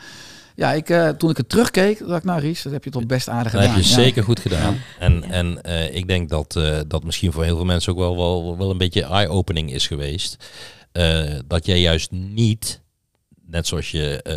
ja, 0.54 0.72
ik, 0.72 0.90
eh, 0.90 1.08
toen 1.08 1.30
ik 1.30 1.36
het 1.36 1.48
terugkeek, 1.48 1.98
dacht 1.98 2.18
ik, 2.18 2.24
nou 2.24 2.40
Ries, 2.40 2.62
dat 2.62 2.72
heb 2.72 2.84
je 2.84 2.90
toch 2.90 3.06
best 3.06 3.28
aardig 3.28 3.52
Dat 3.52 3.60
gedaan. 3.60 3.76
heb 3.76 3.84
je 3.84 3.88
Ja. 3.90 3.94
zeker 3.96 4.22
goed 4.24 4.40
gedaan. 4.40 4.76
En, 4.98 5.24
en 5.30 5.62
eh, 5.62 5.94
ik 5.94 6.06
denk 6.06 6.28
dat 6.28 6.56
eh, 6.56 6.78
dat 6.86 7.04
misschien 7.04 7.32
voor 7.32 7.44
heel 7.44 7.56
veel 7.56 7.64
mensen 7.64 7.92
ook 7.92 7.98
wel, 7.98 8.16
wel, 8.16 8.58
wel 8.58 8.70
een 8.70 8.78
beetje 8.78 9.04
eye-opening 9.04 9.72
is 9.72 9.86
geweest. 9.86 10.36
Eh, 10.92 11.22
dat 11.46 11.66
jij 11.66 11.80
juist 11.80 12.10
niet, 12.10 12.80
net 13.46 13.66
zoals 13.66 13.90
je 13.90 14.22
eh, 14.22 14.36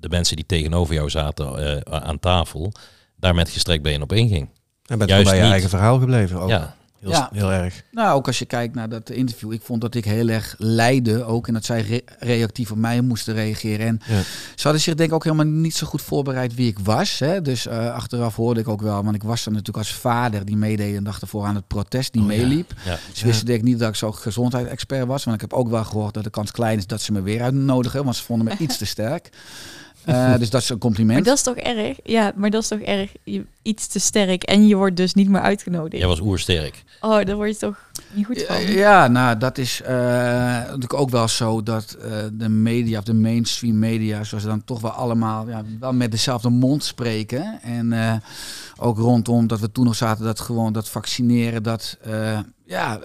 de 0.00 0.08
mensen 0.08 0.36
die 0.36 0.46
tegenover 0.46 0.94
jou 0.94 1.10
zaten 1.10 1.82
eh, 1.84 1.98
aan 2.00 2.18
tafel, 2.18 2.72
daar 3.16 3.34
met 3.34 3.48
gestrekt 3.48 3.82
been 3.82 4.02
op 4.02 4.12
inging. 4.12 4.48
En 4.86 4.98
bent 4.98 5.10
Juist 5.10 5.24
bij 5.26 5.36
je 5.36 5.42
niet. 5.42 5.50
eigen 5.52 5.68
verhaal 5.70 5.98
gebleven. 5.98 6.40
Ook. 6.40 6.48
Ja, 6.48 6.76
Heel, 7.04 7.12
Ja. 7.12 7.30
heel 7.32 7.52
erg. 7.52 7.82
Nou, 7.90 8.16
ook 8.16 8.26
als 8.26 8.38
je 8.38 8.44
kijkt 8.44 8.74
naar 8.74 8.88
dat 8.88 9.10
interview. 9.10 9.52
Ik 9.52 9.60
vond 9.62 9.80
dat 9.80 9.94
ik 9.94 10.04
heel 10.04 10.28
erg 10.28 10.54
leidde 10.58 11.24
ook. 11.24 11.46
En 11.48 11.54
dat 11.54 11.64
zij 11.64 11.80
re- 11.80 12.00
reactief 12.18 12.70
op 12.70 12.76
mij 12.76 13.00
moesten 13.00 13.34
reageren. 13.34 13.86
En 13.86 14.00
Ja. 14.06 14.20
ze 14.54 14.62
hadden 14.62 14.80
zich 14.80 14.94
denk 14.94 15.08
ik 15.08 15.14
ook 15.14 15.24
helemaal 15.24 15.46
niet 15.46 15.74
zo 15.74 15.86
goed 15.86 16.02
voorbereid 16.02 16.54
wie 16.54 16.68
ik 16.68 16.78
was. 16.78 17.18
Hè? 17.18 17.42
Dus 17.42 17.66
eh, 17.66 17.92
achteraf 17.94 18.36
hoorde 18.36 18.60
ik 18.60 18.68
ook 18.68 18.82
wel. 18.82 19.04
Want 19.04 19.14
ik 19.16 19.22
was 19.22 19.44
dan 19.44 19.52
natuurlijk 19.52 19.78
als 19.86 19.94
vader 19.94 20.44
die 20.44 20.56
meedeed 20.56 20.96
en 20.96 21.04
dag 21.04 21.20
ervoor 21.20 21.44
aan 21.44 21.54
het 21.54 21.66
protest 21.66 22.12
die 22.12 22.22
Oh, 22.22 22.28
meeliep. 22.28 22.72
Ja. 22.84 22.98
Ze 23.12 23.26
wisten 23.26 23.46
denk 23.46 23.58
ik 23.58 23.64
niet 23.64 23.78
dat 23.78 23.88
ik 23.88 23.94
zo 23.94 24.12
gezondheidsexpert 24.12 25.06
was. 25.06 25.24
Want 25.24 25.36
ik 25.36 25.42
heb 25.50 25.52
ook 25.58 25.68
wel 25.68 25.84
gehoord 25.84 26.14
dat 26.14 26.24
de 26.24 26.30
kans 26.30 26.50
klein 26.50 26.78
is 26.78 26.86
dat 26.86 27.00
ze 27.00 27.12
me 27.12 27.22
weer 27.22 27.42
uitnodigen. 27.42 28.04
Want 28.04 28.16
ze 28.16 28.22
vonden 28.22 28.46
me 28.46 28.54
iets 28.64 28.78
te 28.78 28.86
sterk. 28.86 29.28
Eh, 30.04 30.36
dus 30.38 30.50
dat 30.50 30.60
is 30.62 30.68
een 30.68 30.74
Maar 30.74 30.84
compliment. 30.84 31.24
dat 31.24 31.36
is 31.36 31.42
toch 31.42 31.56
erg? 31.56 31.98
Ja, 32.02 32.32
maar 32.36 32.50
dat 32.50 32.62
is 32.62 32.68
toch 32.68 32.80
erg? 32.80 33.12
Je, 33.22 33.44
iets 33.62 33.86
te 33.86 33.98
sterk 34.00 34.42
en 34.42 34.66
je 34.66 34.76
wordt 34.76 34.96
dus 34.96 35.14
niet 35.14 35.28
meer 35.28 35.40
uitgenodigd. 35.40 35.96
Jij 35.98 36.06
was 36.06 36.20
oersterk. 36.20 36.84
Oh, 37.00 37.24
daar 37.24 37.36
word 37.36 37.50
je 37.50 37.56
toch 37.56 37.78
niet 38.12 38.26
goed 38.26 38.42
van. 38.42 38.60
Ja, 38.60 38.68
ja, 38.68 39.08
nou, 39.08 39.38
dat 39.38 39.58
is 39.58 39.82
eh, 39.82 39.94
natuurlijk 39.94 40.94
ook 40.94 41.10
wel 41.10 41.28
zo 41.28 41.62
dat 41.62 41.92
eh, 41.92 42.10
de 42.32 42.48
media 42.48 42.98
of 42.98 43.04
de 43.04 43.14
mainstream 43.14 43.78
media, 43.78 44.24
zoals 44.24 44.42
ze 44.42 44.48
dan 44.50 44.64
toch 44.64 44.80
wel 44.80 44.90
allemaal 44.90 45.48
ja, 45.48 45.62
wel 45.80 45.92
met 45.92 46.10
dezelfde 46.10 46.48
mond 46.48 46.84
spreken. 46.84 47.58
En 47.62 47.92
eh, 47.92 48.14
ook 48.76 48.98
rondom 48.98 49.46
dat 49.46 49.60
we 49.60 49.72
toen 49.72 49.84
nog 49.84 49.94
zaten 49.96 50.24
dat 50.24 50.40
gewoon 50.40 50.72
dat 50.72 50.88
vaccineren, 50.88 51.62
dat 51.62 51.96
eh, 52.02 52.38
ja, 52.64 53.00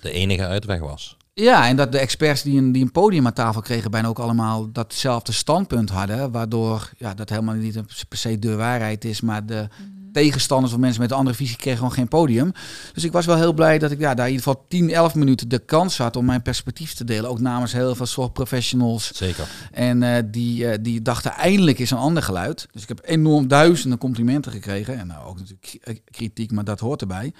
De 0.00 0.10
enige 0.10 0.46
uitweg 0.46 0.80
was. 0.80 1.16
Ja, 1.34 1.68
en 1.68 1.76
dat 1.76 1.92
de 1.92 1.98
experts 1.98 2.42
die 2.42 2.58
een, 2.58 2.72
die 2.72 2.82
een 2.82 2.92
podium 2.92 3.26
aan 3.26 3.32
tafel 3.32 3.60
kregen, 3.60 3.90
bijna 3.90 4.08
ook 4.08 4.18
allemaal 4.18 4.72
datzelfde 4.72 5.32
standpunt 5.32 5.90
hadden. 5.90 6.30
Waardoor 6.30 6.90
ja, 6.98 7.14
dat 7.14 7.28
helemaal 7.28 7.54
niet 7.54 8.08
per 8.08 8.18
se 8.18 8.38
de 8.38 8.56
waarheid 8.56 9.04
is, 9.04 9.20
maar 9.20 9.46
de 9.46 9.68
tegenstanders 10.12 10.72
of 10.72 10.78
mensen 10.78 11.00
met 11.00 11.10
een 11.10 11.16
andere 11.16 11.36
visie 11.36 11.56
kregen 11.56 11.78
gewoon 11.78 11.94
geen 11.94 12.08
podium. 12.08 12.52
Dus 12.92 13.04
ik 13.04 13.12
was 13.12 13.26
wel 13.26 13.36
heel 13.36 13.52
blij 13.52 13.78
dat 13.78 13.90
ik 13.90 13.98
ja, 13.98 14.14
daar 14.14 14.26
in 14.26 14.32
ieder 14.32 14.46
geval 14.48 14.64
10, 14.68 14.90
11 14.90 15.14
minuten 15.14 15.48
de 15.48 15.58
kans 15.58 15.98
had 15.98 16.16
om 16.16 16.24
mijn 16.24 16.42
perspectief 16.42 16.94
te 16.94 17.04
delen. 17.04 17.30
Ook 17.30 17.40
namens 17.40 17.72
heel 17.72 17.94
veel 17.94 18.06
zorgprofessionals. 18.06 19.10
Zeker. 19.14 19.48
En 19.72 20.02
eh, 20.02 20.22
die, 20.26 20.66
eh, 20.66 20.78
die 20.80 21.02
dachten 21.02 21.32
eindelijk 21.32 21.78
is 21.78 21.90
een 21.90 21.98
ander 21.98 22.22
geluid. 22.22 22.66
Dus 22.72 22.82
ik 22.82 22.88
heb 22.88 23.00
enorm 23.04 23.48
duizenden 23.48 23.98
complimenten 23.98 24.52
gekregen. 24.52 24.98
En 24.98 25.06
nou 25.06 25.26
ook 25.26 25.38
natuurlijk 25.38 25.78
eh, 25.82 25.96
kritiek, 26.10 26.52
maar 26.52 26.64
dat 26.64 26.80
hoort 26.80 27.00
erbij. 27.00 27.32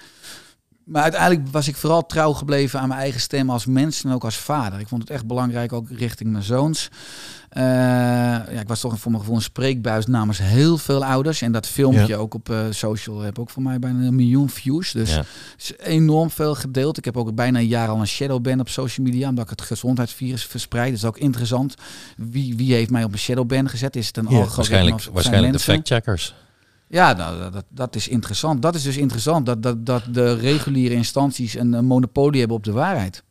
Maar 0.85 1.03
uiteindelijk 1.03 1.47
was 1.51 1.67
ik 1.67 1.75
vooral 1.75 2.05
trouw 2.05 2.33
gebleven 2.33 2.79
aan 2.79 2.87
mijn 2.87 2.99
eigen 2.99 3.21
stem 3.21 3.49
als 3.49 3.65
mens 3.65 4.03
en 4.03 4.11
ook 4.11 4.23
als 4.23 4.37
vader. 4.37 4.79
Ik 4.79 4.87
vond 4.87 5.01
het 5.01 5.11
echt 5.11 5.25
belangrijk, 5.25 5.73
ook 5.73 5.89
richting 5.89 6.31
mijn 6.31 6.43
zoons. 6.43 6.89
Eh, 7.49 7.63
ja, 7.63 8.59
ik 8.59 8.67
was 8.67 8.79
toch 8.79 8.99
voor 8.99 9.11
mijn 9.11 9.21
gevoel 9.23 9.37
een 9.37 9.43
spreekbuis 9.43 10.05
namens 10.05 10.37
heel 10.37 10.77
veel 10.77 11.05
ouders. 11.05 11.41
En 11.41 11.51
dat 11.51 11.67
filmpje 11.67 12.07
Ja. 12.07 12.15
ook 12.17 12.33
op 12.33 12.49
eh, 12.49 12.59
social 12.69 13.19
heb 13.19 13.39
ook 13.39 13.49
voor 13.49 13.61
mij 13.63 13.79
bijna 13.79 14.05
een 14.07 14.15
miljoen 14.15 14.49
views. 14.49 14.91
Dus 14.91 15.13
Ja. 15.13 15.23
is 15.57 15.73
enorm 15.77 16.29
veel 16.31 16.55
gedeeld. 16.55 16.97
Ik 16.97 17.05
heb 17.05 17.17
ook 17.17 17.35
bijna 17.35 17.59
een 17.59 17.67
jaar 17.67 17.87
al 17.87 17.99
een 17.99 18.07
shadowban 18.07 18.59
op 18.59 18.69
social 18.69 19.05
media, 19.05 19.29
omdat 19.29 19.43
ik 19.43 19.49
het 19.49 19.61
gezondheidsvirus 19.61 20.45
verspreid. 20.45 20.87
Dat 20.89 20.97
is 20.97 21.05
ook 21.05 21.17
interessant. 21.17 21.75
Wie, 22.17 22.55
wie 22.55 22.73
heeft 22.73 22.89
mij 22.89 23.03
op 23.03 23.11
een 23.11 23.19
shadowban 23.19 23.69
gezet? 23.69 23.95
Is 23.95 24.07
het 24.07 24.17
een 24.17 24.23
Ja, 24.23 24.29
algoritme 24.29 24.55
Waarschijnlijk, 24.55 24.95
of 24.95 25.01
zijn 25.01 25.13
waarschijnlijk 25.13 25.53
de 25.53 25.59
factcheckers. 25.59 26.35
Ja, 26.87 27.13
nou, 27.13 27.51
dat- 27.51 27.65
dat, 27.69 27.95
is 27.95 28.07
interessant. 28.07 28.61
Dat 28.61 28.75
is 28.75 28.83
dus 28.83 28.97
interessant, 28.97 29.45
dat, 29.45 29.63
dat, 29.63 29.85
dat 29.85 30.03
de 30.11 30.33
reguliere 30.35 30.93
instanties 30.95 31.53
een, 31.55 31.85
monopolie 31.85 32.39
hebben 32.39 32.57
op 32.57 32.63
de 32.63 32.71
waarheid. 32.71 33.23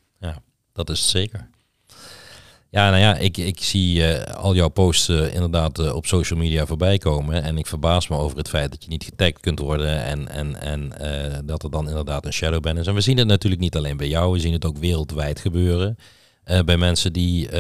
Dat 0.73 0.91
is 0.91 1.11
zeker. 1.11 1.51
Ja, 2.71 2.91
nou 2.91 3.03
ja, 3.03 3.17
ik, 3.17 3.37
ik 3.37 3.63
zie 3.63 4.07
eh, 4.07 4.35
al 4.35 4.55
jouw 4.55 4.69
posts 4.69 5.09
eh, 5.09 5.35
inderdaad 5.35 5.79
eh, 5.79 5.95
op 5.95 6.07
social 6.07 6.39
media 6.39 6.67
voorbij 6.67 6.99
komen. 6.99 7.43
En 7.43 7.59
ik 7.59 7.67
verbaas 7.67 8.09
me 8.09 8.17
over 8.17 8.37
het 8.37 8.49
feit 8.49 8.71
dat 8.71 8.83
je 8.85 8.89
niet 8.91 9.05
getagd 9.05 9.41
kunt 9.41 9.59
worden. 9.59 10.05
En, 10.05 10.29
en, 10.29 10.61
en 10.61 10.93
dat 11.47 11.63
er 11.63 11.71
dan 11.71 11.89
inderdaad 11.89 12.27
een 12.27 12.33
shadowban 12.33 12.79
is. 12.79 12.87
En 12.87 12.95
we 12.95 13.01
zien 13.01 13.19
het 13.19 13.27
natuurlijk 13.27 13.63
niet 13.63 13.77
alleen 13.77 13.97
bij 13.97 14.09
jou, 14.09 14.33
we 14.33 14.41
zien 14.41 14.53
het 14.53 14.65
ook 14.65 14.79
wereldwijd 14.79 15.41
gebeuren. 15.41 15.97
Bij 16.65 16.77
mensen 16.77 17.13
die 17.13 17.57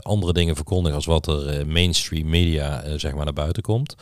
andere 0.00 0.32
dingen 0.32 0.56
verkondigen 0.56 0.96
als 0.96 1.06
wat 1.06 1.26
er 1.26 1.66
mainstream 1.66 2.28
media 2.28 2.98
zeg 2.98 3.14
maar 3.14 3.24
naar 3.24 3.32
buiten 3.32 3.62
komt. 3.62 3.94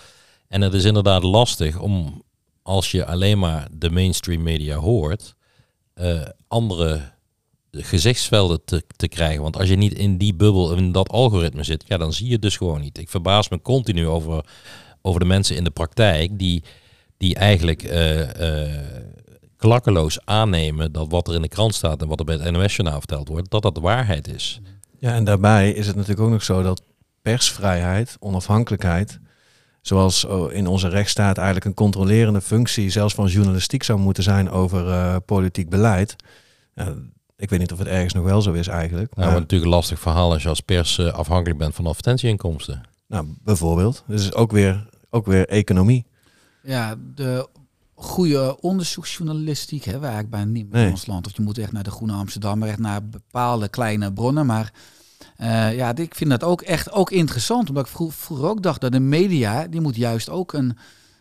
En 0.48 0.60
het 0.60 0.74
is 0.74 0.84
inderdaad 0.84 1.22
lastig 1.22 1.78
om, 1.78 2.22
als 2.62 2.90
je 2.90 3.06
alleen 3.06 3.38
maar 3.38 3.68
de 3.72 3.90
mainstream 3.90 4.42
media 4.42 4.76
hoort, 4.76 5.34
eh, 5.94 6.22
andere 6.48 7.00
gezichtsvelden 7.70 8.64
te, 8.64 8.82
te 8.96 9.08
krijgen. 9.08 9.42
Want 9.42 9.56
als 9.56 9.68
je 9.68 9.76
niet 9.76 9.94
in 9.94 10.16
die 10.16 10.34
bubbel, 10.34 10.74
in 10.74 10.92
dat 10.92 11.08
algoritme 11.08 11.62
zit, 11.62 11.84
ja, 11.86 11.96
dan 11.96 12.12
zie 12.12 12.26
je 12.26 12.32
het 12.32 12.42
dus 12.42 12.56
gewoon 12.56 12.80
niet. 12.80 12.98
Ik 12.98 13.08
verbaas 13.08 13.48
me 13.48 13.62
continu 13.62 14.06
over, 14.06 14.44
over 15.02 15.20
de 15.20 15.26
mensen 15.26 15.56
in 15.56 15.64
de 15.64 15.70
praktijk 15.70 16.38
die, 16.38 16.64
die 17.16 17.34
eigenlijk 17.34 17.82
eh, 17.82 18.64
eh, 18.64 19.04
klakkeloos 19.56 20.18
aannemen 20.24 20.92
dat 20.92 21.10
wat 21.10 21.28
er 21.28 21.34
in 21.34 21.42
de 21.42 21.48
krant 21.48 21.74
staat 21.74 22.02
en 22.02 22.08
wat 22.08 22.18
er 22.18 22.24
bij 22.24 22.36
het 22.36 22.50
NOS-journaal 22.50 22.98
verteld 22.98 23.28
wordt, 23.28 23.50
dat 23.50 23.62
dat 23.62 23.74
de 23.74 23.80
waarheid 23.80 24.28
is. 24.28 24.60
Ja, 24.98 25.14
en 25.14 25.24
daarbij 25.24 25.72
is 25.72 25.86
het 25.86 25.96
natuurlijk 25.96 26.22
ook 26.22 26.30
nog 26.30 26.42
zo 26.42 26.62
dat 26.62 26.82
persvrijheid, 27.22 28.16
onafhankelijkheid, 28.20 29.20
zoals 29.88 30.24
oh, 30.24 30.52
in 30.52 30.66
onze 30.66 30.88
rechtsstaat 30.88 31.36
eigenlijk 31.36 31.66
een 31.66 31.74
controlerende 31.74 32.40
functie, 32.40 32.90
zelfs 32.90 33.14
van 33.14 33.26
journalistiek 33.26 33.82
zou 33.82 33.98
moeten 33.98 34.22
zijn 34.22 34.50
over 34.50 34.88
eh, 34.90 35.16
politiek 35.26 35.68
beleid. 35.68 36.16
Ik 37.36 37.50
weet 37.50 37.58
niet 37.58 37.72
of 37.72 37.78
het 37.78 37.88
ergens 37.88 38.12
nog 38.12 38.24
wel 38.24 38.42
zo 38.42 38.52
is 38.52 38.66
eigenlijk. 38.68 39.08
Nou, 39.14 39.20
Maar, 39.20 39.30
maar 39.30 39.40
natuurlijk 39.40 39.70
een 39.70 39.76
lastig 39.76 40.00
verhaal 40.00 40.32
als 40.32 40.42
je 40.42 40.48
als 40.48 40.60
pers 40.60 40.98
eh, 40.98 41.12
afhankelijk 41.12 41.58
bent 41.58 41.74
van 41.74 41.86
advertentieinkomsten. 41.86 42.80
nou, 43.06 43.26
bijvoorbeeld. 43.44 44.04
Dus 44.06 44.32
ook 44.34 44.50
weer, 44.52 44.88
ook 45.10 45.26
weer 45.26 45.48
economie. 45.48 46.06
Ja, 46.62 46.94
de 47.14 47.48
goede 47.94 48.60
onderzoeksjournalistiek 48.60 49.84
hebben 49.84 50.00
we 50.02 50.06
eigenlijk 50.08 50.36
bijna 50.36 50.50
niet 50.58 50.64
meer 50.66 50.74
Nee. 50.76 50.84
in 50.86 50.90
ons 50.90 51.06
land. 51.06 51.26
Of 51.26 51.36
je 51.36 51.42
moet 51.42 51.58
echt 51.58 51.72
naar 51.72 51.82
de 51.82 51.90
Groene 51.90 52.12
Amsterdam, 52.12 52.62
echt 52.62 52.78
naar 52.78 53.08
bepaalde 53.08 53.68
kleine 53.68 54.12
bronnen. 54.12 54.46
Maar 54.46 54.72
eh, 55.38 55.76
ja, 55.76 55.94
ik 55.96 56.14
vind 56.14 56.30
dat 56.30 56.44
ook 56.44 56.62
echt 56.62 56.92
ook 56.92 57.10
interessant. 57.10 57.68
Omdat 57.68 57.86
ik 57.86 57.92
vro- 57.92 58.08
vroeger 58.10 58.48
ook 58.48 58.62
dacht 58.62 58.80
dat 58.80 58.92
de 58.92 59.00
media, 59.00 59.66
die 59.66 59.80
moet 59.80 59.96
juist 59.96 60.30
ook 60.30 60.52
een, 60.52 60.76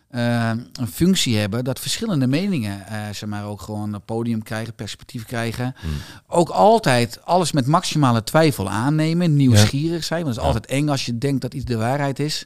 eh, 0.08 0.50
een 0.72 0.86
functie 0.92 1.36
hebben. 1.36 1.64
Dat 1.64 1.80
verschillende 1.80 2.26
meningen, 2.26 2.86
eh 2.86 3.00
zeg 3.12 3.28
maar, 3.28 3.44
ook 3.46 3.60
gewoon 3.60 3.92
een 3.92 4.04
podium 4.04 4.42
krijgen, 4.42 4.74
perspectief 4.74 5.24
krijgen. 5.24 5.74
Hmm. 5.80 5.90
Ook 6.26 6.48
altijd 6.48 7.24
alles 7.24 7.52
met 7.52 7.66
maximale 7.66 8.22
twijfel 8.24 8.68
aannemen. 8.70 9.36
Nieuwsgierig 9.36 10.04
zijn. 10.04 10.22
Want 10.24 10.34
het 10.34 10.44
is 10.44 10.50
Ja. 10.50 10.54
altijd 10.54 10.72
eng 10.80 10.88
als 10.88 11.06
je 11.06 11.18
denkt 11.18 11.40
dat 11.40 11.54
iets 11.54 11.64
de 11.64 11.76
waarheid 11.76 12.18
is. 12.18 12.44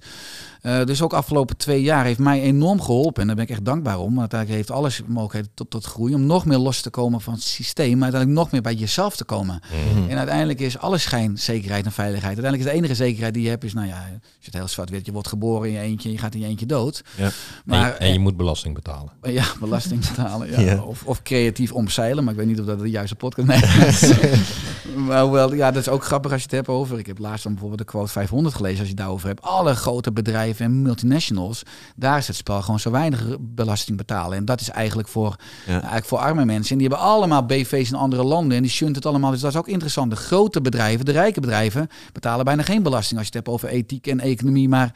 Eh, 0.62 0.84
dus 0.84 1.02
ook 1.02 1.12
afgelopen 1.12 1.56
twee 1.56 1.82
jaar 1.82 2.04
heeft 2.04 2.18
mij 2.18 2.40
enorm 2.42 2.80
geholpen. 2.82 3.20
En 3.20 3.26
daar 3.26 3.36
ben 3.36 3.44
ik 3.44 3.50
echt 3.50 3.64
dankbaar 3.64 3.98
om. 3.98 4.08
Want 4.08 4.18
uiteindelijk 4.18 4.58
heeft 4.58 4.70
alles 4.78 5.02
mogelijkheden 5.06 5.50
tot, 5.54 5.70
tot 5.70 5.84
groei. 5.84 6.14
Om 6.14 6.26
nog 6.26 6.44
meer 6.44 6.58
los 6.58 6.80
te 6.80 6.90
komen 6.90 7.20
van 7.20 7.32
het 7.32 7.42
systeem. 7.42 7.92
Maar 7.92 8.02
uiteindelijk 8.02 8.40
nog 8.42 8.50
meer 8.52 8.60
bij 8.62 8.74
jezelf 8.74 9.16
te 9.16 9.24
komen. 9.24 9.60
Mhm. 9.96 10.10
En 10.10 10.16
uiteindelijk 10.18 10.60
is 10.60 10.78
alles 10.78 11.02
schijnzekerheid 11.02 11.84
en 11.84 11.92
veiligheid. 11.92 12.34
Uiteindelijk 12.34 12.68
is 12.68 12.74
de 12.74 12.78
enige 12.84 12.94
zekerheid 13.04 13.34
die 13.34 13.42
je 13.42 13.48
hebt 13.48 13.64
is, 13.64 13.72
nou 13.74 13.86
ja, 13.86 13.96
als 13.96 14.06
je 14.38 14.44
het 14.44 14.54
heel 14.54 14.68
zwart 14.68 14.90
weet, 14.90 15.06
je 15.06 15.12
wordt 15.12 15.28
geboren 15.28 15.68
in 15.68 15.74
je 15.74 15.80
eentje 15.80 16.08
en 16.08 16.14
je 16.14 16.20
gaat 16.20 16.34
in 16.34 16.40
je 16.40 16.46
eentje 16.46 16.66
dood. 16.66 17.02
Ja. 17.16 17.22
En, 17.24 17.30
je- 17.30 17.32
Maar 17.64 17.96
en 17.96 18.12
je 18.12 18.18
moet 18.18 18.36
belasting 18.36 18.74
betalen. 18.74 19.12
eh, 19.20 19.32
ja, 19.40 19.44
belasting 19.60 20.08
betalen. 20.08 20.50
Ja. 20.50 20.60
Ja. 20.60 20.82
Of, 20.82 21.02
of 21.04 21.22
creatief 21.22 21.72
omzeilen, 21.72 22.24
maar 22.24 22.32
ik 22.32 22.38
weet 22.38 22.48
niet 22.48 22.60
of 22.60 22.66
dat 22.66 22.78
de 22.78 22.90
juiste 22.90 23.14
podcast 23.14 23.64
is. 23.86 24.12
maar 25.06 25.22
hoewel, 25.22 25.54
ja, 25.54 25.70
dat 25.70 25.82
is 25.82 25.88
ook 25.88 26.04
grappig 26.04 26.30
als 26.32 26.40
je 26.40 26.46
het 26.46 26.56
hebt 26.56 26.68
over. 26.68 26.98
Ik 26.98 27.06
heb 27.06 27.18
laatst 27.18 27.42
dan 27.42 27.52
bijvoorbeeld 27.52 27.80
de 27.80 27.86
quote 27.92 28.10
500 28.12 28.54
gelezen 28.54 28.78
als 28.78 28.88
je 28.88 28.94
het 28.94 29.02
daarover 29.02 29.26
hebt. 29.28 29.42
Alle 29.42 29.74
grote 29.74 30.12
bedrijven 30.12 30.50
en 30.60 30.82
multinationals, 30.82 31.62
daar 31.96 32.18
is 32.18 32.26
het 32.26 32.36
spel 32.36 32.62
gewoon 32.62 32.80
zo 32.80 32.90
weinig 32.90 33.36
belasting 33.40 33.96
betalen. 33.96 34.38
En 34.38 34.44
dat 34.44 34.60
is 34.60 34.70
eigenlijk 34.70 35.08
voor, 35.08 35.36
eigenlijk 35.66 36.04
voor 36.04 36.18
arme 36.18 36.44
mensen. 36.44 36.70
En 36.72 36.78
die 36.78 36.88
hebben 36.88 37.06
allemaal 37.06 37.46
BV's 37.46 37.90
in 37.90 37.96
andere 37.96 38.24
landen 38.24 38.56
en 38.56 38.62
die 38.62 38.72
shunt 38.72 38.96
het 38.96 39.06
allemaal. 39.06 39.30
Dus 39.30 39.40
dat 39.40 39.50
is 39.50 39.58
ook 39.58 39.68
interessant. 39.68 40.10
De 40.10 40.16
grote 40.16 40.60
bedrijven, 40.60 41.04
de 41.04 41.12
rijke 41.12 41.40
bedrijven, 41.40 41.88
betalen 42.12 42.44
bijna 42.44 42.62
geen 42.62 42.82
belasting 42.82 43.18
als 43.18 43.28
je 43.28 43.36
het 43.36 43.46
hebt 43.46 43.56
over 43.56 43.68
ethiek 43.68 44.06
en 44.06 44.20
economie. 44.20 44.68
Maar 44.68 44.94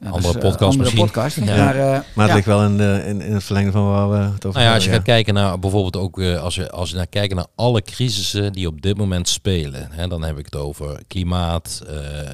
ja, 0.00 0.06
dat 0.06 0.14
Andere 0.14 0.34
eh, 0.34 0.40
podcast 0.40 0.62
andere 0.62 0.78
misschien. 0.78 1.04
podcast. 1.04 1.36
Ja. 1.36 1.64
Maar, 1.64 1.76
eh, 1.76 1.90
Maar 1.90 2.00
het 2.14 2.28
ja. 2.28 2.34
ligt 2.34 2.46
wel 2.46 2.64
in, 2.64 2.76
de, 2.76 3.02
in, 3.06 3.20
in 3.20 3.32
het 3.32 3.44
verlengde 3.44 3.72
van 3.72 3.86
waar 3.86 4.10
we 4.10 4.16
het 4.16 4.46
over 4.46 4.58
Nou 4.58 4.70
ja, 4.70 4.74
als 4.74 4.84
je 4.84 4.90
gaat 4.90 5.02
kijken 5.02 5.34
naar 5.34 5.58
bijvoorbeeld 5.58 5.96
ook 5.96 6.20
eh, 6.20 6.42
als 6.42 6.54
je 6.54 6.70
als 6.70 6.90
je 6.90 6.96
naar 6.96 7.06
kijkt 7.06 7.34
naar 7.34 7.46
alle 7.54 7.82
crisissen 7.82 8.52
die 8.52 8.66
op 8.66 8.82
dit 8.82 8.96
moment 8.96 9.28
spelen, 9.28 9.88
hè, 9.90 10.08
dan 10.08 10.22
heb 10.22 10.38
ik 10.38 10.44
het 10.44 10.56
over 10.56 11.02
klimaat, 11.08 11.82
eh, 11.86 12.20
eh, 12.20 12.26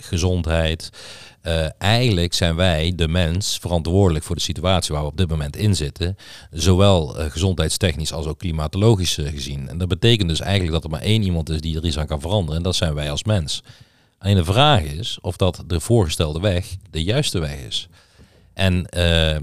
gezondheid. 0.00 0.90
Eh, 1.42 1.66
eigenlijk 1.78 2.34
zijn 2.34 2.54
wij, 2.54 2.92
de 2.96 3.08
mens, 3.08 3.58
verantwoordelijk 3.60 4.24
voor 4.24 4.36
de 4.36 4.42
situatie 4.42 4.94
waar 4.94 5.02
we 5.02 5.10
op 5.10 5.16
dit 5.16 5.28
moment 5.28 5.56
in 5.56 5.76
zitten. 5.76 6.16
Zowel 6.50 7.18
eh, 7.18 7.30
gezondheidstechnisch 7.30 8.12
als 8.12 8.26
ook 8.26 8.38
klimatologisch 8.38 9.18
eh, 9.18 9.30
gezien. 9.30 9.68
En 9.68 9.78
dat 9.78 9.88
betekent 9.88 10.28
dus 10.28 10.40
eigenlijk 10.40 10.72
dat 10.72 10.84
er 10.84 10.90
maar 10.90 11.00
één 11.00 11.22
iemand 11.22 11.50
is 11.50 11.60
die 11.60 11.76
er 11.76 11.84
iets 11.84 11.98
aan 11.98 12.06
kan 12.06 12.20
veranderen. 12.20 12.56
En 12.56 12.62
dat 12.62 12.76
zijn 12.76 12.94
wij 12.94 13.10
als 13.10 13.24
mens. 13.24 13.62
Alleen 14.18 14.36
de 14.36 14.44
vraag 14.44 14.82
is 14.82 15.18
of 15.20 15.36
dat 15.36 15.62
de 15.66 15.80
voorgestelde 15.80 16.40
weg 16.40 16.66
de 16.90 17.02
juiste 17.02 17.38
weg 17.38 17.56
is. 17.56 17.88
En 18.54 18.86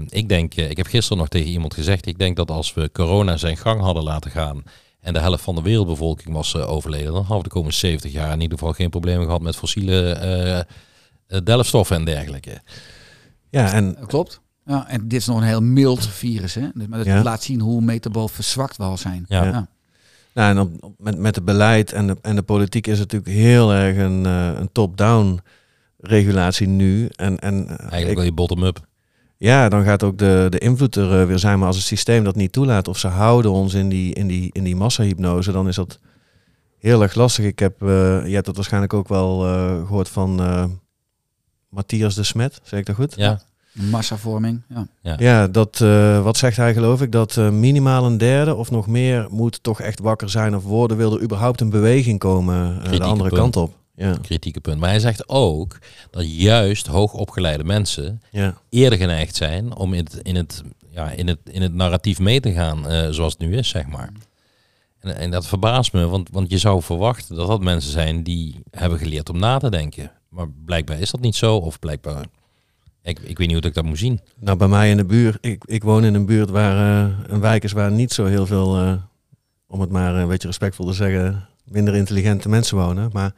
ik 0.08 0.28
denk, 0.28 0.54
ik 0.54 0.76
heb 0.76 0.86
gisteren 0.86 1.18
nog 1.18 1.28
tegen 1.28 1.50
iemand 1.50 1.74
gezegd, 1.74 2.06
ik 2.06 2.18
denk 2.18 2.36
dat 2.36 2.50
als 2.50 2.74
we 2.74 2.90
corona 2.92 3.36
zijn 3.36 3.56
gang 3.56 3.80
hadden 3.80 4.02
laten 4.02 4.30
gaan 4.30 4.62
en 5.00 5.12
de 5.12 5.20
helft 5.20 5.42
van 5.42 5.54
de 5.54 5.62
wereldbevolking 5.62 6.34
was 6.34 6.56
overleden, 6.56 7.12
dan 7.12 7.14
hadden 7.14 7.36
we 7.36 7.42
de 7.42 7.54
komende 7.54 7.76
70 7.76 8.12
jaar 8.12 8.32
in 8.32 8.40
ieder 8.40 8.58
geval 8.58 8.72
geen 8.72 8.90
problemen 8.90 9.24
gehad 9.24 9.40
met 9.40 9.56
fossiele 9.56 10.66
delfstoffen 11.44 11.96
en 11.96 12.04
dergelijke. 12.04 12.60
Ja, 13.50 13.72
en 13.72 13.96
Klopt. 14.06 14.40
Ja, 14.64 14.88
en 14.88 15.08
dit 15.08 15.20
is 15.20 15.26
nog 15.26 15.36
een 15.36 15.42
heel 15.46 15.62
mild 15.62 16.06
virus, 16.06 16.54
hè? 16.54 16.68
Dus- 16.74 16.86
Maar 16.86 16.98
dat 16.98 17.06
Ja. 17.06 17.22
laat 17.22 17.42
zien 17.42 17.60
hoe 17.60 17.80
metabool 17.82 18.28
verzwakt 18.28 18.76
we 18.76 18.82
al 18.82 18.96
zijn. 18.96 19.24
Ja. 19.28 19.44
Ja. 19.44 19.68
Nou, 20.34 20.50
en 20.50 20.58
op, 20.58 20.84
op- 20.84 20.94
met, 20.98 21.18
met 21.18 21.34
het 21.34 21.44
beleid 21.44 21.92
en 21.92 22.06
de, 22.06 22.16
en 22.22 22.36
de 22.36 22.42
politiek 22.42 22.86
is 22.86 22.98
het 22.98 23.12
natuurlijk 23.12 23.42
heel 23.42 23.72
erg 23.72 23.96
een, 23.96 24.26
eh, 24.26 24.50
een 24.58 24.68
top-down 24.72 25.40
regulatie 25.98 26.66
nu. 26.66 27.08
En, 27.16 27.38
en 27.38 27.62
eh, 27.68 27.78
Eigenlijk 27.78 28.08
ik- 28.10 28.14
wil 28.16 28.24
je 28.24 28.32
bottom-up. 28.32 28.86
ja, 29.36 29.68
dan 29.68 29.84
gaat 29.84 30.02
ook 30.02 30.18
de, 30.18 30.46
de 30.50 30.58
invloed 30.58 30.96
er 30.96 31.20
eh, 31.20 31.26
weer 31.26 31.38
zijn. 31.38 31.58
Maar 31.58 31.66
als 31.66 31.76
het 31.76 31.84
systeem 31.86 32.24
dat 32.24 32.34
niet 32.36 32.52
toelaat 32.52 32.88
of 32.88 32.98
ze 32.98 33.06
houden 33.08 33.50
ons 33.50 33.74
in 33.74 33.88
die, 33.88 34.14
in 34.14 34.26
die, 34.26 34.50
in 34.52 34.64
die 34.64 34.76
massahypnose, 34.76 35.52
dan 35.52 35.68
is 35.68 35.76
dat 35.76 35.98
heel 36.78 37.02
erg 37.02 37.14
lastig. 37.14 37.44
Ik 37.44 37.58
heb, 37.58 37.82
eh, 37.82 37.88
je 38.26 38.34
hebt 38.34 38.46
dat 38.46 38.56
waarschijnlijk 38.56 38.94
ook 38.94 39.08
wel 39.08 39.46
eh, 39.46 39.86
gehoord 39.86 40.08
van 40.08 40.40
eh, 40.40 40.64
Matthias 41.70 42.14
de 42.14 42.22
Smet, 42.24 42.60
zeg 42.62 42.80
ik 42.80 42.86
dat 42.86 42.96
goed? 42.96 43.14
Ja. 43.16 43.40
Massavorming, 43.72 44.62
ja. 44.68 44.86
Ja. 45.02 45.16
Ja, 45.18 45.48
dat, 45.48 45.80
eh, 45.80 46.22
wat 46.22 46.36
zegt 46.36 46.56
hij 46.56 46.72
geloof 46.72 47.02
ik? 47.02 47.12
Dat 47.12 47.36
eh, 47.36 47.50
minimaal 47.50 48.04
een 48.04 48.18
derde 48.18 48.54
of 48.54 48.70
nog 48.70 48.86
meer 48.86 49.26
moet 49.30 49.62
toch 49.62 49.80
echt 49.80 50.00
wakker 50.00 50.30
zijn 50.30 50.56
of 50.56 50.62
worden. 50.62 50.96
Wil 50.96 51.14
er 51.14 51.22
überhaupt 51.22 51.60
een 51.60 51.70
beweging 51.70 52.18
komen 52.18 52.82
eh, 52.82 52.90
de 52.90 53.02
andere 53.02 53.28
punt. 53.28 53.40
kant 53.40 53.56
op? 53.56 53.74
Ja, 54.00 54.16
kritieke 54.22 54.60
punt. 54.60 54.80
Maar 54.80 54.88
hij 54.88 54.98
zegt 54.98 55.28
ook 55.28 55.78
dat 56.10 56.36
juist 56.36 56.86
hoogopgeleide 56.86 57.64
mensen 57.64 58.22
ja, 58.30 58.54
eerder 58.68 58.98
geneigd 58.98 59.36
zijn 59.36 59.74
om 59.74 59.94
in 59.94 60.04
het, 60.04 60.20
in 60.22 60.36
het, 60.36 60.62
ja, 60.90 61.10
in 61.10 61.28
het, 61.28 61.38
in 61.44 61.62
het 61.62 61.74
narratief 61.74 62.18
mee 62.18 62.40
te 62.40 62.52
gaan 62.52 62.88
eh, 62.88 63.08
zoals 63.10 63.32
het 63.32 63.42
nu 63.42 63.56
is, 63.56 63.68
zeg 63.68 63.86
maar. 63.86 64.12
En, 65.00 65.16
en 65.16 65.30
dat 65.30 65.46
verbaast 65.46 65.92
me, 65.92 66.06
want, 66.06 66.28
want 66.32 66.50
je 66.50 66.58
zou 66.58 66.82
verwachten 66.82 67.36
dat 67.36 67.46
dat 67.46 67.60
mensen 67.60 67.90
zijn 67.90 68.22
die 68.22 68.60
hebben 68.70 68.98
geleerd 68.98 69.28
om 69.28 69.38
na 69.38 69.58
te 69.58 69.70
denken. 69.70 70.10
Maar 70.30 70.46
blijkbaar 70.64 71.00
is 71.00 71.10
dat 71.10 71.20
niet 71.20 71.36
zo, 71.36 71.56
of 71.56 71.78
blijkbaar... 71.78 72.24
Ik, 73.02 73.18
ik 73.18 73.38
weet 73.38 73.46
niet 73.48 73.56
hoe 73.56 73.66
ik 73.66 73.74
dat 73.74 73.84
moet 73.84 73.98
zien. 73.98 74.20
Nou, 74.38 74.56
bij 74.56 74.68
mij 74.68 74.90
in 74.90 74.96
de 74.96 75.04
buurt, 75.04 75.38
ik, 75.40 75.64
ik 75.64 75.82
woon 75.82 76.04
in 76.04 76.14
een 76.14 76.26
buurt 76.26 76.50
waar 76.50 77.04
eh, 77.06 77.14
een 77.26 77.40
wijk 77.40 77.64
is 77.64 77.72
waar 77.72 77.92
niet 77.92 78.12
zo 78.12 78.24
heel 78.24 78.46
veel, 78.46 78.76
eh, 78.76 78.92
om 79.66 79.80
het 79.80 79.90
maar 79.90 80.14
een 80.14 80.28
beetje 80.28 80.46
respectvol 80.48 80.86
te 80.86 80.92
zeggen, 80.92 81.48
minder 81.64 81.94
intelligente 81.94 82.48
mensen 82.48 82.76
wonen. 82.76 83.10
Maar 83.12 83.34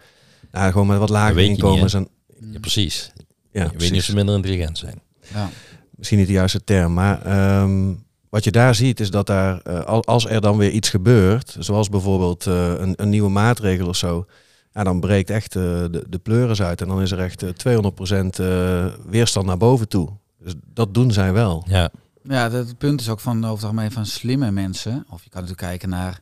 nou, 0.51 0.73
gewoon 0.73 0.87
met 0.87 0.99
wat 0.99 1.09
lagere 1.11 1.45
inkomens. 1.45 1.95
en, 1.95 2.09
Ja, 2.53 2.59
precies. 2.61 3.13
ja, 3.53 3.63
je 3.63 3.79
weet 3.79 3.91
niet 3.91 4.01
of 4.01 4.07
ze 4.07 4.15
minder 4.15 4.35
intelligent 4.35 4.79
zijn. 4.79 5.01
ja. 5.33 5.49
misschien 5.97 6.19
niet 6.19 6.27
de 6.27 6.33
juiste 6.33 6.65
term, 6.65 6.93
maar 6.95 7.23
ehm, 7.23 7.93
wat 8.29 8.45
je 8.45 8.51
daar 8.51 8.75
ziet 8.75 9.01
is 9.01 9.11
dat 9.11 9.27
daar, 9.27 9.61
eh, 9.61 9.85
al- 9.85 10.05
als 10.05 10.27
er 10.27 10.41
dan 10.41 10.57
weer 10.57 10.71
iets 10.71 10.89
gebeurt, 10.91 11.57
zoals 11.59 11.89
bijvoorbeeld 11.89 12.47
eh, 12.47 12.73
een, 12.79 12.93
een 12.97 13.09
nieuwe 13.09 13.31
maatregel 13.31 13.89
of 13.89 13.97
zo, 13.97 14.27
ja, 14.75 14.85
dan 14.85 15.01
breekt 15.01 15.31
echt 15.31 15.57
eh, 15.57 15.63
de, 15.63 16.05
de 16.09 16.19
pleuris 16.19 16.63
uit 16.63 16.81
en 16.81 16.89
dan 16.89 17.03
is 17.03 17.11
er 17.11 17.21
echt 17.21 17.43
eh, 17.43 17.49
200% 17.51 18.39
eh, 18.41 18.87
weerstand 19.07 19.47
naar 19.47 19.57
boven 19.57 19.89
toe. 19.89 20.09
Dus 20.39 20.55
dat 20.75 20.95
doen 20.95 21.13
zij 21.13 21.33
wel. 21.33 21.65
Ja, 21.69 21.91
Ja, 22.29 22.49
dat, 22.49 22.67
het 22.67 22.79
punt 22.79 23.01
is 23.01 23.09
ook 23.09 23.21
van 23.21 23.37
over 23.45 23.55
het 23.55 23.63
algemeen 23.65 23.91
van 23.93 24.07
slimme 24.07 24.51
mensen. 24.51 25.05
Of 25.11 25.23
je 25.25 25.31
kan 25.31 25.41
natuurlijk 25.41 25.69
kijken 25.69 25.89
naar 25.89 26.21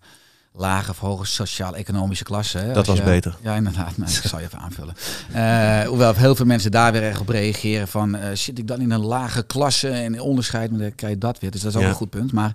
lage 0.52 0.90
of 0.90 0.98
hoge 0.98 1.26
sociaal-economische 1.26 2.24
klassen. 2.24 2.64
hè. 2.66 2.72
Dat 2.72 2.86
was 2.86 2.96
je- 2.98 3.02
beter. 3.04 3.36
Ja, 3.42 3.54
inderdaad. 3.54 3.96
Nou, 3.96 4.10
ik 4.10 4.16
zal 4.28 4.38
je 4.38 4.44
even 4.44 4.58
aanvullen. 4.58 4.94
Eh, 5.32 5.88
hoewel 5.88 6.14
heel 6.14 6.34
veel 6.34 6.46
mensen 6.46 6.70
daar 6.70 6.92
weer 6.92 7.02
erg 7.02 7.20
op 7.20 7.28
reageren 7.28 7.88
van... 7.88 8.14
eh, 8.14 8.30
zit 8.34 8.58
ik 8.58 8.66
dan 8.66 8.80
in 8.80 8.90
een 8.90 9.00
lage 9.04 9.42
klasse 9.42 9.88
en 9.88 10.20
onderscheid, 10.20 10.70
maar 10.70 10.80
dan 10.80 10.94
krijg 10.94 11.12
je 11.12 11.18
dat 11.18 11.38
weer. 11.38 11.50
Dus 11.50 11.60
dat 11.60 11.70
is 11.70 11.76
ook 11.76 11.82
Ja. 11.82 11.88
een 11.88 11.94
goed 11.94 12.10
punt. 12.10 12.32
Maar 12.32 12.52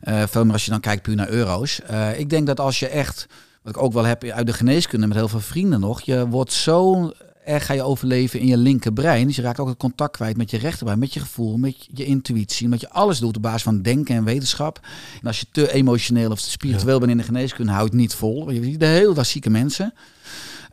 eh, 0.00 0.22
veel 0.28 0.44
meer 0.44 0.52
als 0.52 0.64
je 0.64 0.70
dan 0.70 0.80
kijkt 0.80 1.02
puur 1.02 1.16
naar 1.16 1.28
euro's. 1.28 1.80
Eh, 1.80 2.18
ik 2.18 2.30
denk 2.30 2.46
dat 2.46 2.60
als 2.60 2.78
je 2.78 2.88
echt, 2.88 3.26
wat 3.64 3.76
ik 3.76 3.82
ook 3.82 3.92
wel 3.92 4.04
heb 4.04 4.24
uit 4.24 4.46
de 4.46 4.52
geneeskunde 4.52 5.06
met 5.06 5.16
heel 5.16 5.28
veel 5.28 5.40
vrienden 5.40 5.80
nog... 5.80 6.00
je 6.00 6.28
wordt 6.28 6.52
zo 6.52 7.10
erg 7.44 7.66
ga 7.66 7.72
je 7.74 7.82
overleven 7.82 8.40
in 8.40 8.46
je 8.46 8.56
linkerbrein. 8.56 9.26
Dus 9.26 9.36
je 9.36 9.42
raakt 9.42 9.58
ook 9.58 9.68
het 9.68 9.76
contact 9.76 10.16
kwijt 10.16 10.36
met 10.36 10.50
je 10.50 10.58
rechterbrein, 10.58 10.98
met 10.98 11.14
je 11.14 11.20
gevoel, 11.20 11.56
met 11.56 11.88
je 11.94 12.04
intuïtie, 12.04 12.68
met 12.68 12.80
je 12.80 12.90
alles 12.90 13.18
doet 13.18 13.36
op 13.36 13.42
basis 13.42 13.62
van 13.62 13.82
denken 13.82 14.14
en 14.14 14.24
wetenschap. 14.24 14.80
En 15.20 15.26
als 15.26 15.40
je 15.40 15.46
te 15.50 15.72
emotioneel 15.72 16.30
of 16.30 16.40
te 16.40 16.50
spiritueel 16.50 16.98
bent 16.98 17.10
in 17.10 17.16
de 17.16 17.22
geneeskunde, 17.22 17.72
houdt 17.72 17.92
niet 17.92 18.14
vol. 18.14 18.50
Je 18.50 18.62
ziet 18.62 18.80
de 18.80 18.86
hele 18.86 19.14
dag 19.14 19.26
zieke 19.26 19.50
mensen. 19.50 19.94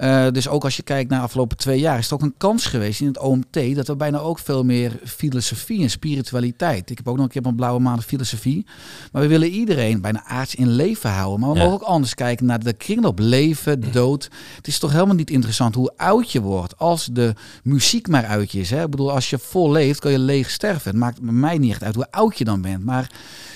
Eh, 0.01 0.27
dus 0.31 0.47
ook 0.47 0.63
als 0.63 0.75
je 0.75 0.83
kijkt 0.83 1.09
naar 1.09 1.19
de 1.19 1.25
afgelopen 1.25 1.57
twee 1.57 1.79
jaar, 1.79 1.97
is 1.97 2.03
het 2.03 2.13
ook 2.13 2.21
een 2.21 2.33
kans 2.37 2.65
geweest 2.65 3.01
in 3.01 3.07
het 3.07 3.17
OMT 3.19 3.75
dat 3.75 3.87
we 3.87 3.95
bijna 3.95 4.17
ook 4.19 4.39
veel 4.39 4.63
meer 4.63 4.99
filosofie 5.05 5.81
en 5.83 5.89
spiritualiteit. 5.89 6.89
Ik 6.89 6.97
heb 6.97 7.07
ook 7.07 7.15
nog 7.15 7.25
een 7.25 7.31
keer 7.31 7.41
op 7.41 7.47
een 7.47 7.55
blauwe 7.55 7.79
maand 7.79 8.05
filosofie. 8.05 8.65
Maar 9.11 9.21
we 9.21 9.27
willen 9.27 9.49
iedereen 9.49 10.01
bijna 10.01 10.23
aards 10.25 10.55
in 10.55 10.67
leven 10.69 11.09
houden. 11.09 11.39
Maar 11.39 11.49
we 11.51 11.57
Ja. 11.57 11.63
mogen 11.63 11.79
ook 11.81 11.87
anders 11.87 12.13
kijken 12.13 12.45
naar 12.45 12.63
de 12.63 12.73
kringloop. 12.73 13.19
Leven, 13.19 13.91
dood. 13.91 14.29
Het 14.55 14.67
is 14.67 14.79
toch 14.79 14.91
helemaal 14.91 15.15
niet 15.15 15.29
interessant 15.29 15.75
hoe 15.75 15.91
oud 15.97 16.31
je 16.31 16.41
wordt 16.41 16.77
als 16.77 17.05
de 17.11 17.33
muziek 17.63 18.07
maar 18.07 18.25
uit 18.25 18.51
je 18.51 18.59
is. 18.59 18.69
Hè? 18.69 18.83
Ik 18.83 18.89
bedoel, 18.89 19.11
als 19.11 19.29
je 19.29 19.37
vol 19.39 19.71
leeft, 19.71 19.99
kan 19.99 20.11
je 20.11 20.19
leeg 20.19 20.49
sterven. 20.49 20.91
Het 20.91 20.99
maakt 20.99 21.21
mij 21.21 21.57
niet 21.57 21.71
echt 21.71 21.83
uit 21.83 21.95
hoe 21.95 22.11
oud 22.11 22.37
je 22.37 22.43
dan 22.43 22.61
bent. 22.61 22.83
Maar 22.83 23.11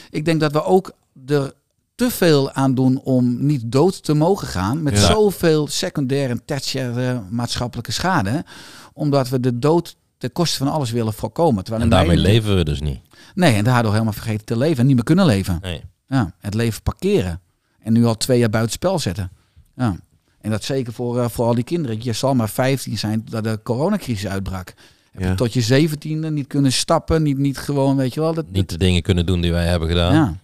ik 0.09 0.25
denk 0.25 0.39
dat 0.39 0.51
we 0.51 0.63
ook 0.63 0.91
er 1.27 1.53
te 1.95 2.09
veel 2.09 2.51
aan 2.51 2.75
doen 2.75 2.99
om 3.03 3.45
niet 3.45 3.71
dood 3.71 4.03
te 4.03 4.13
mogen 4.13 4.47
gaan. 4.47 4.83
Met 4.83 4.93
Ja. 4.93 5.05
zoveel 5.05 5.67
secundaire 5.67 6.33
en 6.33 6.41
tertiaire 6.45 7.21
maatschappelijke 7.29 7.91
schade. 7.91 8.45
Omdat 8.93 9.29
we 9.29 9.39
de 9.39 9.59
dood 9.59 9.95
ten 10.17 10.31
koste 10.31 10.57
van 10.57 10.67
alles 10.67 10.91
willen 10.91 11.13
voorkomen. 11.13 11.63
Terwijl 11.63 11.83
en 11.83 11.89
daarmee 11.89 12.17
leven 12.17 12.55
we 12.55 12.63
dus 12.63 12.81
niet. 12.81 12.99
Nee, 13.33 13.53
en 13.55 13.63
daardoor 13.63 13.91
helemaal 13.91 14.13
vergeten 14.13 14.45
te 14.45 14.57
leven 14.57 14.77
en 14.79 14.85
niet 14.85 14.95
meer 14.95 15.03
kunnen 15.03 15.25
leven. 15.25 15.57
Nee. 15.61 15.81
Ja, 16.07 16.33
het 16.39 16.53
leven 16.53 16.81
parkeren. 16.81 17.41
En 17.79 17.93
nu 17.93 18.05
al 18.05 18.17
twee 18.17 18.39
jaar 18.39 18.49
buitenspel 18.49 18.99
zetten. 18.99 19.31
Ja. 19.75 19.95
En 20.41 20.51
dat 20.51 20.63
zeker 20.63 20.93
voor, 20.93 21.19
eh, 21.19 21.29
voor 21.29 21.45
al 21.45 21.55
die 21.55 21.63
kinderen. 21.63 21.97
Je 22.01 22.13
zal 22.13 22.35
maar 22.35 22.49
15 22.49 22.97
zijn 22.97 23.25
dat 23.29 23.43
de 23.43 23.59
coronacrisis 23.63 24.27
uitbrak. 24.27 24.73
Heb 25.11 25.21
Ja. 25.23 25.29
je 25.29 25.35
tot 25.35 25.53
je 25.53 25.61
zeventiende 25.61 26.31
niet 26.31 26.47
kunnen 26.47 26.71
stappen, 26.71 27.23
niet, 27.23 27.37
niet 27.37 27.57
gewoon, 27.57 27.95
weet 27.95 28.13
je 28.13 28.19
wel. 28.19 28.33
Dat, 28.33 28.45
Niet 28.51 28.69
de 28.69 28.77
dingen 28.77 29.01
kunnen 29.01 29.25
doen 29.25 29.41
die 29.41 29.51
wij 29.51 29.65
hebben 29.65 29.87
gedaan. 29.87 30.13
ja. 30.13 30.35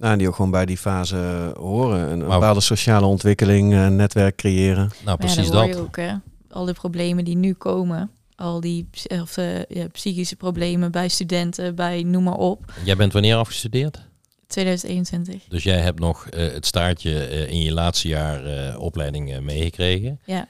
Nou, 0.00 0.16
die 0.18 0.28
ook 0.28 0.34
gewoon 0.34 0.50
bij 0.50 0.66
die 0.66 0.76
fase 0.78 1.52
horen. 1.58 2.10
Een 2.10 2.18
Maar- 2.18 2.28
bepaalde 2.28 2.60
sociale 2.60 3.06
ontwikkeling, 3.06 3.72
een 3.74 3.96
netwerk 3.96 4.36
creëren. 4.36 4.90
Nou, 5.04 5.18
precies 5.18 5.46
ja, 5.46 5.52
dat. 5.52 5.52
hoor 5.52 5.68
je 5.68 5.76
ook, 5.80 5.96
hè. 5.96 6.12
Al 6.50 6.64
die 6.64 6.74
problemen 6.74 7.24
die 7.24 7.36
nu 7.36 7.52
komen. 7.52 8.10
Al 8.36 8.60
die 8.60 8.88
of, 9.08 9.36
eh, 9.36 9.64
ja, 9.64 9.88
psychische 9.88 10.36
problemen 10.36 10.90
bij 10.90 11.08
studenten, 11.08 11.74
bij 11.74 12.02
noem 12.02 12.22
maar 12.22 12.36
op. 12.36 12.72
Jij 12.84 12.96
bent 12.96 13.12
wanneer 13.12 13.36
afgestudeerd? 13.36 14.08
2021. 14.46 15.42
Dus 15.48 15.62
jij 15.62 15.78
hebt 15.80 15.98
nog 16.00 16.26
eh, 16.26 16.52
het 16.52 16.66
staartje 16.66 17.24
eh, 17.26 17.50
in 17.50 17.60
je 17.60 17.72
laatste 17.72 18.08
jaar 18.08 18.44
eh, 18.44 18.78
opleiding 18.80 19.32
eh, 19.32 19.38
meegekregen. 19.40 20.20
Ja. 20.24 20.46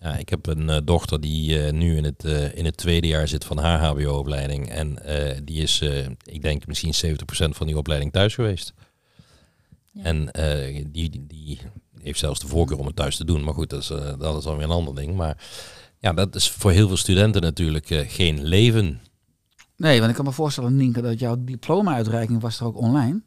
Ja, 0.00 0.16
ik 0.16 0.28
heb 0.28 0.46
een 0.46 0.70
eh, 0.70 0.76
dochter 0.84 1.20
die 1.20 1.62
eh, 1.64 1.72
nu 1.72 1.96
in 1.96 2.04
het, 2.04 2.24
eh, 2.24 2.56
in 2.56 2.64
het 2.64 2.76
tweede 2.76 3.06
jaar 3.06 3.28
zit 3.28 3.44
van 3.44 3.58
haar 3.58 3.78
HBO-opleiding. 3.78 4.70
En 4.70 5.04
eh, 5.04 5.36
die 5.44 5.62
is, 5.62 5.80
eh, 5.80 6.06
ik 6.24 6.42
denk, 6.42 6.66
misschien 6.66 6.94
70% 6.94 7.56
van 7.56 7.66
die 7.66 7.78
opleiding 7.78 8.12
thuis 8.12 8.34
geweest. 8.34 8.72
Ja. 9.94 10.02
En 10.02 10.30
eh, 10.30 10.84
die, 10.90 11.10
die, 11.10 11.26
die 11.26 11.60
heeft 12.00 12.18
zelfs 12.18 12.40
de 12.40 12.46
voorkeur 12.46 12.78
om 12.78 12.86
het 12.86 12.96
thuis 12.96 13.16
te 13.16 13.24
doen. 13.24 13.44
Maar 13.44 13.54
goed, 13.54 13.70
dat 13.70 13.82
is, 13.82 13.90
eh, 13.90 14.18
dat 14.18 14.36
is 14.36 14.44
dan 14.44 14.56
weer 14.56 14.64
een 14.64 14.70
ander 14.70 14.94
ding. 14.94 15.16
Maar 15.16 15.36
ja, 15.98 16.12
dat 16.12 16.34
is 16.34 16.50
voor 16.50 16.70
heel 16.70 16.86
veel 16.86 16.96
studenten 16.96 17.42
natuurlijk 17.42 17.90
eh, 17.90 18.08
geen 18.08 18.44
leven. 18.44 19.00
Nee, 19.76 19.98
want 19.98 20.10
ik 20.10 20.16
kan 20.16 20.24
me 20.24 20.32
voorstellen, 20.32 20.76
Nienke, 20.76 21.00
dat 21.00 21.18
jouw 21.18 21.36
diploma-uitreiking 21.38 22.40
was 22.40 22.60
er 22.60 22.66
ook 22.66 22.76
online. 22.76 23.22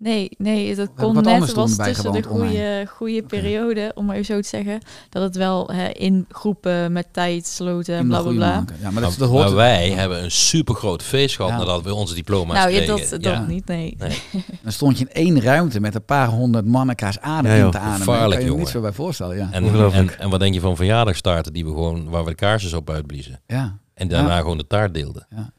Nee, 0.00 0.28
nee, 0.36 0.74
dat 0.74 0.88
kon 0.96 1.14
net 1.22 1.52
was 1.52 1.76
tussen 1.76 2.12
de 2.12 2.22
goede, 2.22 2.86
goede 2.88 3.22
periode, 3.22 3.92
om 3.94 4.04
maar 4.04 4.14
even 4.14 4.26
zo 4.34 4.40
te 4.40 4.48
zeggen. 4.48 4.80
Dat 5.08 5.22
het 5.22 5.36
wel 5.36 5.68
hè, 5.72 5.88
in 5.88 6.26
groepen 6.28 6.92
met 6.92 7.06
tijd 7.12 7.46
sloten 7.46 8.06
bla 8.06 8.22
bla 8.22 8.32
bla. 8.32 8.64
Ja, 8.80 8.90
maar 8.90 9.02
dat, 9.02 9.14
dat 9.18 9.28
hoort 9.28 9.44
maar 9.46 9.54
wij 9.54 9.90
hebben 9.90 10.22
een 10.24 10.30
super 10.30 10.74
groot 10.74 11.02
feest 11.02 11.36
gehad 11.36 11.50
Ja. 11.50 11.58
nadat 11.58 11.82
we 11.82 11.94
onze 11.94 12.14
diploma's 12.14 12.56
Nou, 12.56 12.70
ja, 12.70 12.76
kregen. 12.84 13.10
dat, 13.10 13.22
Ja. 13.22 13.38
dat 13.38 13.48
niet, 13.48 13.66
nee. 13.66 13.94
Nee. 13.98 14.18
Dan 14.62 14.72
stond 14.72 14.98
je 14.98 15.04
in 15.08 15.12
één 15.26 15.40
ruimte 15.42 15.80
met 15.80 15.94
een 15.94 16.04
paar 16.04 16.28
honderd 16.28 16.66
mannekaars 16.66 17.20
adem 17.20 17.50
Ja, 17.50 17.56
joh. 17.56 17.64
in 17.66 17.70
te 17.70 17.78
ademen. 17.78 17.98
Gevaarlijk, 17.98 18.30
kan 18.30 18.40
je 18.40 18.46
jongen. 18.46 18.60
niet 18.62 18.68
zo 18.68 18.80
bij 18.80 18.92
voorstellen, 18.92 19.36
ja. 19.36 19.48
En, 19.52 19.92
en, 19.92 20.18
en 20.18 20.30
wat 20.30 20.40
denk 20.40 20.54
je 20.54 20.60
van 20.60 20.76
verjaardagstaarten 20.76 21.52
die 21.52 21.64
we 21.64 21.70
gewoon, 21.70 22.08
waar 22.08 22.24
we 22.24 22.30
de 22.30 22.36
kaarsjes 22.36 22.72
op 22.72 22.90
uitbliezen? 22.90 23.40
ja. 23.46 23.78
En 23.94 24.08
daarna 24.08 24.34
Ja. 24.34 24.40
gewoon 24.40 24.58
de 24.58 24.66
taart 24.66 24.94
deelden. 24.94 25.26
Ja, 25.30 25.50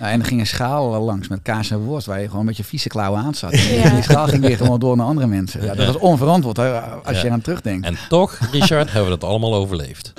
en 0.00 0.20
er 0.20 0.26
ging 0.26 0.40
een 0.40 0.46
schaal 0.46 1.00
langs 1.04 1.28
met 1.28 1.42
kaas 1.42 1.70
en 1.70 1.78
worst 1.78 2.06
waar 2.06 2.20
je 2.20 2.28
gewoon 2.28 2.44
met 2.44 2.56
je 2.56 2.64
vieze 2.64 2.88
klauwen 2.88 3.20
aan 3.20 3.34
zat. 3.34 3.58
Ja. 3.60 3.90
Die 3.90 4.02
schaal 4.02 4.26
ging 4.26 4.44
weer 4.46 4.56
gewoon 4.56 4.80
door 4.80 4.96
naar 4.96 5.06
andere 5.06 5.26
mensen. 5.26 5.62
Ja, 5.64 5.74
dat 5.74 5.86
was 5.86 5.96
onverantwoord 5.98 6.56
hè, 6.56 6.80
als 6.80 7.20
je 7.20 7.26
eraan 7.26 7.40
terugdenkt. 7.40 7.86
En 7.86 7.96
toch, 8.08 8.38
Richard, 8.52 8.86
hebben 8.92 9.10
we 9.12 9.18
dat 9.18 9.28
allemaal 9.28 9.54
overleefd. 9.54 10.12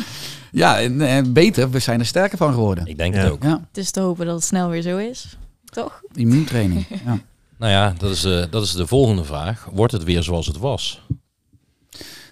Ja, 0.52 0.80
en, 0.80 1.02
en 1.02 1.34
beter, 1.34 1.70
we 1.70 1.80
zijn 1.80 2.00
er 2.00 2.06
sterker 2.06 2.38
van 2.38 2.54
geworden. 2.54 2.86
Ik 2.86 2.98
denk 2.98 3.14
Ja. 3.16 3.22
het 3.22 3.32
ook. 3.32 3.44
Ja, 3.44 3.62
Het 3.68 3.78
is 3.78 3.92
te 3.92 4.00
hopen 4.00 4.26
dat 4.26 4.36
het 4.36 4.44
snel 4.44 4.70
weer 4.70 4.82
zo 4.82 4.98
is. 4.98 5.38
Toch? 5.66 6.02
immuuntraining. 6.14 6.86
Ja. 7.06 7.18
Nou 7.58 7.72
ja, 7.74 7.94
dat 7.98 8.12
is, 8.12 8.24
eh, 8.24 8.44
dat 8.50 8.64
is 8.64 8.72
de 8.72 8.88
volgende 8.88 9.24
vraag. 9.24 9.68
Wordt 9.72 9.94
het 9.94 10.04
weer 10.04 10.24
zoals 10.24 10.46
het 10.48 10.58
was? 10.58 11.02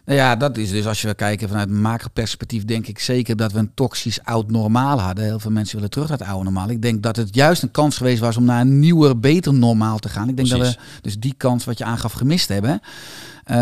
Nou 0.09 0.21
ja, 0.21 0.35
dat 0.35 0.57
is 0.57 0.71
dus 0.71 0.87
als 0.87 1.01
je 1.01 1.13
kijken 1.13 1.47
vanuit 1.47 1.69
macroperspectief, 1.69 2.65
denk 2.65 2.87
ik 2.87 2.99
zeker 2.99 3.35
dat 3.35 3.51
we 3.51 3.59
een 3.59 3.73
toxisch 3.73 4.23
oud 4.23 4.51
normaal 4.51 4.99
hadden. 4.99 5.23
Heel 5.23 5.39
veel 5.39 5.51
mensen 5.51 5.75
willen 5.75 5.89
terug 5.89 6.09
naar 6.09 6.17
het 6.17 6.27
oude 6.27 6.43
normaal. 6.43 6.69
Ik 6.69 6.81
denk 6.81 7.03
dat 7.03 7.15
het 7.15 7.35
juist 7.35 7.63
een 7.63 7.71
kans 7.71 7.97
geweest 7.97 8.19
was 8.19 8.37
om 8.37 8.43
naar 8.43 8.61
een 8.61 8.79
nieuwer, 8.79 9.19
beter 9.19 9.53
normaal 9.53 9.99
te 9.99 10.09
gaan. 10.09 10.29
Ik 10.29 10.35
denk 10.35 10.49
dat 10.49 10.59
we 10.59 10.77
dus 11.01 11.19
die 11.19 11.33
kans 11.37 11.65
wat 11.65 11.77
je 11.77 11.83
aangaf 11.83 12.11
gemist 12.11 12.47
hebben. 12.47 12.81
Eh, 13.43 13.57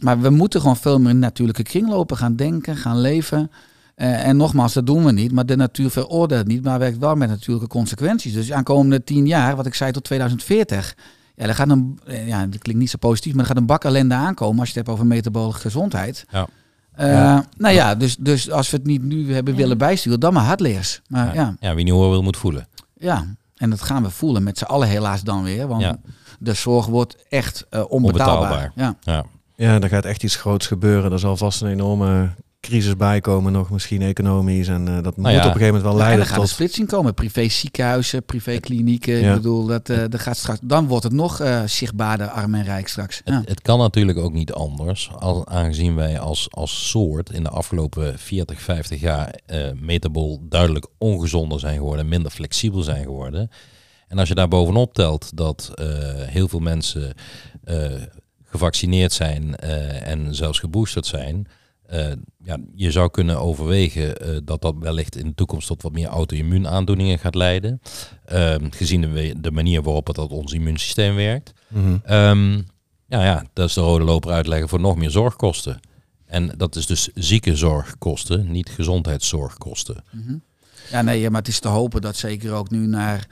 maar 0.00 0.20
we 0.20 0.30
moeten 0.30 0.60
gewoon 0.60 0.76
veel 0.76 0.98
meer 1.00 1.10
in 1.10 1.18
natuurlijke 1.18 1.62
kringlopen 1.62 2.16
gaan 2.16 2.36
denken, 2.36 2.76
gaan 2.76 3.00
leven. 3.00 3.50
Eh, 3.94 4.26
en 4.26 4.36
nogmaals, 4.36 4.72
dat 4.72 4.86
doen 4.86 5.04
we 5.04 5.12
niet, 5.12 5.32
maar 5.32 5.46
de 5.46 5.56
natuur 5.56 5.90
veroordeelt 5.90 6.46
niet, 6.46 6.62
maar 6.62 6.78
werkt 6.78 6.98
wel 6.98 7.14
met 7.14 7.28
natuurlijke 7.28 7.68
consequenties. 7.68 8.32
Dus 8.32 8.52
aankomende 8.52 9.04
tien 9.04 9.26
jaar, 9.26 9.56
wat 9.56 9.66
ik 9.66 9.74
zei 9.74 9.92
tot 9.92 10.04
2040, 10.04 10.94
ja, 11.38 11.46
er 11.46 11.54
gaat 11.54 11.68
een, 11.70 11.98
ja, 12.26 12.46
dat 12.46 12.58
klinkt 12.60 12.80
niet 12.80 12.90
zo 12.90 12.96
positief, 12.98 13.32
maar 13.32 13.42
er 13.42 13.48
gaat 13.48 13.56
een 13.56 13.66
bak 13.66 13.84
ellende 13.84 14.14
aankomen 14.14 14.58
als 14.60 14.68
je 14.70 14.78
het 14.78 14.86
hebt 14.86 14.98
over 14.98 15.08
metabole 15.10 15.52
gezondheid. 15.52 16.24
Ja. 16.30 16.46
Eh, 16.92 17.12
Ja. 17.12 17.44
Nou 17.56 17.74
ja, 17.74 17.94
dus, 17.94 18.16
dus 18.16 18.50
als 18.50 18.70
we 18.70 18.76
het 18.76 18.86
niet 18.86 19.02
nu 19.02 19.34
hebben 19.34 19.52
Ja. 19.54 19.58
willen 19.60 19.78
bijsturen, 19.78 20.20
dan 20.20 20.32
maar 20.32 20.44
hardleers. 20.44 21.00
Maar 21.08 21.26
ja. 21.26 21.32
Ja. 21.40 21.56
ja, 21.60 21.74
wie 21.74 21.84
niet 21.84 21.92
horen 21.92 22.10
wil, 22.10 22.22
moet 22.22 22.36
voelen. 22.36 22.68
en 23.56 23.70
dat 23.70 23.82
gaan 23.82 24.02
we 24.02 24.10
voelen 24.10 24.42
met 24.42 24.58
z'n 24.58 24.64
allen 24.64 24.88
helaas 24.88 25.22
dan 25.22 25.42
weer, 25.42 25.66
want 25.66 25.82
Ja. 25.82 25.96
de 26.38 26.52
zorg 26.54 26.86
wordt 26.86 27.16
echt 27.28 27.66
eh, 27.70 27.84
onbetaalbaar. 27.88 28.70
Onbetaalbaar. 28.72 28.72
Ja. 28.74 28.96
Ja. 29.00 29.24
Ja, 29.56 29.80
er 29.80 29.88
gaat 29.88 30.04
echt 30.04 30.22
iets 30.22 30.36
groots 30.36 30.66
gebeuren. 30.66 31.12
Er 31.12 31.18
zal 31.18 31.36
vast 31.36 31.62
een 31.62 31.68
enorme 31.68 32.30
crisis 32.60 32.96
bijkomen, 32.96 33.52
nog 33.52 33.70
misschien 33.70 34.02
economisch. 34.02 34.68
En 34.68 34.88
eh, 34.88 35.02
dat 35.02 35.16
moet 35.16 35.26
ja. 35.26 35.36
op 35.36 35.44
een 35.44 35.52
gegeven 35.52 35.66
moment 35.66 35.82
wel 35.82 35.92
Ja, 35.92 35.98
en 35.98 36.04
leiden 36.04 36.18
dan 36.18 36.26
gaat 36.26 36.36
tot... 36.36 36.44
een 36.44 36.54
splitsing 36.54 36.88
komen. 36.88 37.14
Privé 37.14 37.48
ziekenhuizen, 37.48 38.24
privé 38.24 38.58
klinieken. 38.58 39.20
Ja. 39.20 39.28
Ik 39.28 39.36
bedoel, 39.36 39.66
dat, 39.66 39.88
eh, 39.88 40.04
dat 40.08 40.20
gaat 40.20 40.36
straks, 40.36 40.58
dan 40.62 40.86
wordt 40.86 41.04
het 41.04 41.12
nog 41.12 41.40
eh, 41.40 41.62
zichtbaarder 41.64 42.28
arm 42.28 42.54
en 42.54 42.64
rijk 42.64 42.88
straks. 42.88 43.20
Ja. 43.24 43.38
Het, 43.38 43.48
het 43.48 43.62
kan 43.62 43.78
natuurlijk 43.78 44.18
ook 44.18 44.32
niet 44.32 44.52
anders, 44.52 45.10
al, 45.18 45.46
aangezien 45.46 45.94
wij 45.94 46.18
als, 46.18 46.48
als 46.50 46.90
soort 46.90 47.30
in 47.30 47.42
de 47.42 47.50
afgelopen 47.50 48.18
40, 48.18 48.60
50 48.60 49.00
jaar 49.00 49.38
eh 49.46 49.70
metabol 49.80 50.40
duidelijk 50.48 50.86
ongezonder 50.98 51.60
zijn 51.60 51.76
geworden, 51.76 52.08
minder 52.08 52.30
flexibel 52.30 52.82
zijn 52.82 53.02
geworden. 53.02 53.50
En 54.08 54.18
als 54.18 54.28
je 54.28 54.34
daar 54.34 54.48
bovenop 54.48 54.94
telt 54.94 55.36
dat 55.36 55.70
eh, 55.74 55.86
heel 56.14 56.48
veel 56.48 56.60
mensen 56.60 57.14
eh, 57.64 57.92
gevaccineerd 58.44 59.12
zijn 59.12 59.56
eh, 59.56 60.08
en 60.08 60.34
zelfs 60.34 60.58
geboosterd 60.58 61.06
zijn, 61.06 61.46
eh, 61.88 62.12
ja, 62.42 62.58
je 62.74 62.90
zou 62.90 63.10
kunnen 63.10 63.40
overwegen 63.40 64.16
eh, 64.16 64.36
dat 64.44 64.62
dat 64.62 64.74
wellicht 64.78 65.16
in 65.16 65.26
de 65.26 65.34
toekomst 65.34 65.66
tot 65.66 65.82
wat 65.82 65.92
meer 65.92 66.06
auto-immuunaandoeningen 66.06 67.18
gaat 67.18 67.34
leiden, 67.34 67.80
Ehm, 68.28 68.70
gezien 68.70 69.00
de, 69.40 69.50
manier 69.50 69.82
waarop 69.82 70.06
het 70.06 70.16
dat 70.16 70.30
ons 70.30 70.52
immuunsysteem 70.52 71.14
werkt. 71.14 71.52
Ehm, 72.04 72.52
ja, 73.06 73.24
ja, 73.24 73.44
dat 73.52 73.68
is 73.68 73.74
de 73.74 73.80
rode 73.80 74.04
loper 74.04 74.30
uitleggen 74.30 74.68
voor 74.68 74.80
nog 74.80 74.96
meer 74.96 75.10
zorgkosten. 75.10 75.80
En 76.26 76.54
dat 76.56 76.76
is 76.76 76.86
dus 76.86 77.08
ziekenzorgkosten, 77.14 78.50
niet 78.50 78.68
gezondheidszorgkosten. 78.68 80.04
Mhm. 80.10 80.36
Ja, 80.90 81.02
nee, 81.02 81.30
maar 81.30 81.40
het 81.40 81.48
is 81.50 81.58
te 81.60 81.68
hopen 81.68 82.00
dat 82.00 82.16
zeker 82.16 82.52
ook 82.52 82.70
nu 82.70 82.86
naar 82.86 83.26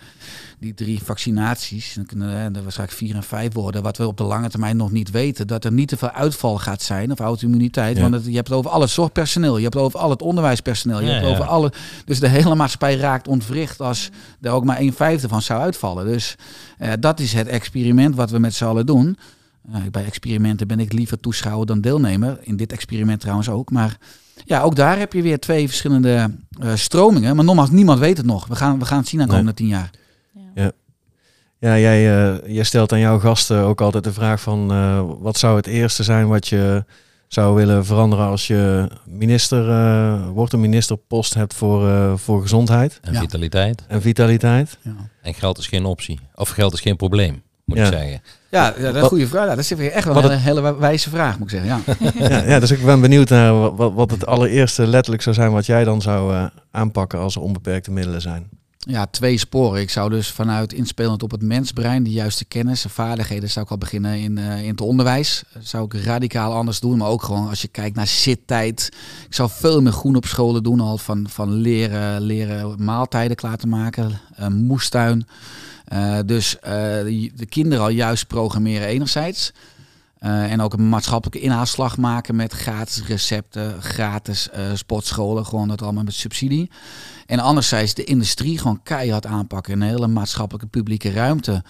die 0.58 0.74
drie 0.74 1.02
vaccinaties, 1.02 1.94
dan 1.94 2.06
kunnen 2.06 2.54
er 2.56 2.62
waarschijnlijk 2.62 2.98
vier 2.98 3.14
en 3.14 3.22
vijf 3.22 3.52
worden, 3.52 3.82
wat 3.82 3.96
we 3.96 4.06
op 4.06 4.16
de 4.16 4.24
lange 4.24 4.48
termijn 4.48 4.76
nog 4.76 4.90
niet 4.90 5.10
weten, 5.10 5.46
dat 5.46 5.64
er 5.64 5.72
niet 5.72 5.88
te 5.88 5.96
veel 5.96 6.10
uitval 6.10 6.58
gaat 6.58 6.82
zijn 6.82 7.12
of 7.12 7.18
auto-immuniteit. 7.18 7.96
Ja. 7.96 8.02
Want 8.02 8.14
het, 8.14 8.24
je 8.24 8.34
hebt 8.34 8.48
het 8.48 8.56
over 8.56 8.70
al 8.70 8.80
het 8.80 8.90
zorgpersoneel, 8.90 9.56
je 9.56 9.62
hebt 9.62 9.74
het 9.74 9.82
over 9.82 10.00
al 10.00 10.10
het 10.10 10.22
onderwijspersoneel, 10.22 11.00
je 11.00 11.06
Ja, 11.06 11.10
hebt 11.12 11.24
het 11.24 11.30
ja. 11.32 11.40
over 11.40 11.50
alle. 11.52 11.72
Dus 12.04 12.20
de 12.20 12.28
hele 12.28 12.54
maatschappij 12.54 12.96
raakt 12.96 13.28
ontwricht 13.28 13.80
als 13.80 14.10
er 14.40 14.50
ook 14.50 14.64
maar 14.64 14.80
een 14.80 14.92
vijfde 14.92 15.28
van 15.28 15.42
zou 15.42 15.60
uitvallen. 15.60 16.06
Dus 16.06 16.36
eh, 16.78 16.92
dat 17.00 17.20
is 17.20 17.32
het 17.32 17.46
experiment 17.46 18.14
wat 18.14 18.30
we 18.30 18.38
met 18.38 18.54
z'n 18.54 18.64
allen 18.64 18.86
doen. 18.86 19.16
Eh, 19.72 19.80
bij 19.90 20.04
experimenten 20.04 20.66
ben 20.66 20.80
ik 20.80 20.92
liever 20.92 21.20
toeschouwer 21.20 21.66
dan 21.66 21.80
deelnemer. 21.80 22.38
In 22.40 22.56
dit 22.56 22.72
experiment 22.72 23.20
trouwens 23.20 23.48
ook. 23.48 23.70
Maar 23.70 23.96
ja, 24.44 24.60
ook 24.62 24.76
daar 24.76 24.98
heb 24.98 25.12
je 25.12 25.22
weer 25.22 25.38
twee 25.38 25.66
verschillende 25.68 26.30
eh, 26.60 26.74
stromingen. 26.74 27.36
Maar 27.36 27.44
nogmaals, 27.44 27.70
niemand 27.70 27.98
weet 27.98 28.16
het 28.16 28.26
nog. 28.26 28.46
We 28.46 28.54
gaan, 28.56 28.78
we 28.78 28.84
gaan 28.84 28.98
het 28.98 29.08
zien 29.08 29.20
aan 29.20 29.26
de 29.26 29.32
Nee. 29.32 29.40
komende 29.42 29.60
tien 29.62 29.70
jaar. 29.70 29.90
Ja. 30.54 30.72
Ja, 31.58 31.78
jij, 31.78 32.28
eh, 32.34 32.54
jij 32.54 32.64
stelt 32.64 32.92
aan 32.92 32.98
jouw 32.98 33.18
gasten 33.18 33.60
ook 33.60 33.80
altijd 33.80 34.04
de 34.04 34.12
vraag 34.12 34.40
van... 34.40 34.70
eh, 34.70 35.02
wat 35.18 35.38
zou 35.38 35.56
het 35.56 35.66
eerste 35.66 36.02
zijn 36.02 36.28
wat 36.28 36.48
je 36.48 36.84
zou 37.28 37.54
willen 37.54 37.84
veranderen 37.84 38.26
als 38.26 38.46
je 38.46 38.88
minister 39.06 39.70
eh, 39.70 40.28
wordt, 40.28 40.52
een 40.52 40.60
ministerpost 40.60 41.34
hebt 41.34 41.54
voor, 41.54 41.88
eh, 41.88 42.12
voor 42.16 42.42
gezondheid 42.42 42.98
En 43.02 43.12
Ja. 43.12 43.20
vitaliteit. 43.20 43.84
en 43.88 44.02
vitaliteit? 44.02 44.78
Ja, 44.82 44.94
En 45.22 45.34
geld 45.34 45.58
is 45.58 45.66
geen 45.66 45.84
optie. 45.84 46.20
Of 46.34 46.48
geld 46.48 46.72
is 46.72 46.80
geen 46.80 46.96
probleem, 46.96 47.42
moet 47.64 47.76
Ja. 47.76 47.86
ik 47.86 47.92
zeggen. 47.92 48.20
Ja, 48.56 48.74
ja 48.76 48.82
dat 48.84 48.94
is 48.96 49.02
een 49.02 49.08
goede 49.08 49.26
vraag. 49.28 49.44
Ja, 49.44 49.54
dat 49.54 49.58
is 49.58 49.70
weer 49.70 49.90
echt 49.90 50.04
wel 50.04 50.14
Wat 50.14 50.24
een 50.24 50.30
hele, 50.38 50.60
hele 50.60 50.78
wijze 50.78 51.10
vraag, 51.10 51.38
moet 51.38 51.52
ik 51.52 51.60
zeggen. 51.62 51.82
Ja. 52.18 52.28
ja, 52.28 52.44
ja, 52.48 52.60
dus 52.60 52.70
ik 52.70 52.84
ben 52.84 53.00
benieuwd 53.00 53.28
naar 53.28 53.60
wa- 53.60 53.74
wat, 53.74 53.92
wat 53.92 54.10
het 54.10 54.26
allereerste 54.26 54.86
letterlijk 54.86 55.22
zou 55.22 55.34
zijn 55.34 55.52
wat 55.52 55.66
jij 55.66 55.84
dan 55.84 56.02
zou 56.02 56.34
eh, 56.34 56.44
aanpakken 56.70 57.18
als 57.18 57.34
er 57.34 57.40
onbeperkte 57.42 57.90
middelen 57.90 58.20
zijn. 58.20 58.48
Ja, 58.78 59.06
twee 59.06 59.38
sporen. 59.38 59.80
Ik 59.80 59.90
zou 59.90 60.10
dus 60.10 60.30
vanuit 60.30 60.72
inspelend 60.72 61.22
op 61.22 61.30
het 61.30 61.42
mensbrein, 61.42 62.02
de 62.02 62.10
juiste 62.10 62.44
kennis 62.44 62.84
en 62.84 62.90
vaardigheden, 62.90 63.50
zou 63.50 63.64
ik 63.64 63.70
al 63.70 63.78
beginnen 63.78 64.18
in, 64.18 64.38
eh, 64.38 64.62
in 64.62 64.68
het 64.70 64.80
onderwijs. 64.80 65.42
Dat 65.52 65.66
zou 65.66 65.84
ik 65.84 66.04
radicaal 66.04 66.52
anders 66.52 66.80
doen, 66.80 66.98
maar 66.98 67.08
ook 67.08 67.22
gewoon 67.22 67.48
als 67.48 67.62
je 67.62 67.68
kijkt 67.68 67.96
naar 67.96 68.06
zittijd. 68.06 68.88
Ik 69.28 69.34
zou 69.34 69.48
veel 69.52 69.82
meer 69.82 69.92
groen 69.92 70.16
op 70.16 70.26
scholen 70.26 70.62
doen, 70.62 70.80
al 70.80 70.98
van, 70.98 71.26
van 71.30 71.52
leren, 71.52 72.20
leren 72.20 72.84
maaltijden 72.84 73.36
klaar 73.36 73.56
te 73.56 73.66
maken, 73.66 74.20
eh, 74.36 74.46
moestuin. 74.46 75.26
Eh, 75.86 76.18
dus 76.26 76.58
eh, 76.58 76.72
de, 76.72 77.30
de 77.34 77.46
kinderen 77.46 77.84
al 77.84 77.90
juist 77.90 78.26
programmeren 78.26 78.86
enerzijds. 78.86 79.52
Eh, 80.18 80.52
en 80.52 80.60
ook 80.60 80.72
een 80.72 80.88
maatschappelijke 80.88 81.40
inhaalslag 81.40 81.96
maken 81.96 82.36
met 82.36 82.52
gratis 82.52 83.06
recepten, 83.06 83.82
gratis 83.82 84.48
sportscholen, 84.74 85.46
gewoon 85.46 85.68
dat 85.68 85.82
allemaal 85.82 86.04
met 86.04 86.14
subsidie. 86.14 86.70
En 87.26 87.38
anderzijds 87.38 87.94
de 87.94 88.04
industrie 88.04 88.58
gewoon 88.58 88.82
keihard 88.82 89.26
aanpakken. 89.26 89.72
Een 89.72 89.88
hele 89.88 90.06
maatschappelijke 90.06 90.68
publieke 90.68 91.12
ruimte. 91.12 91.64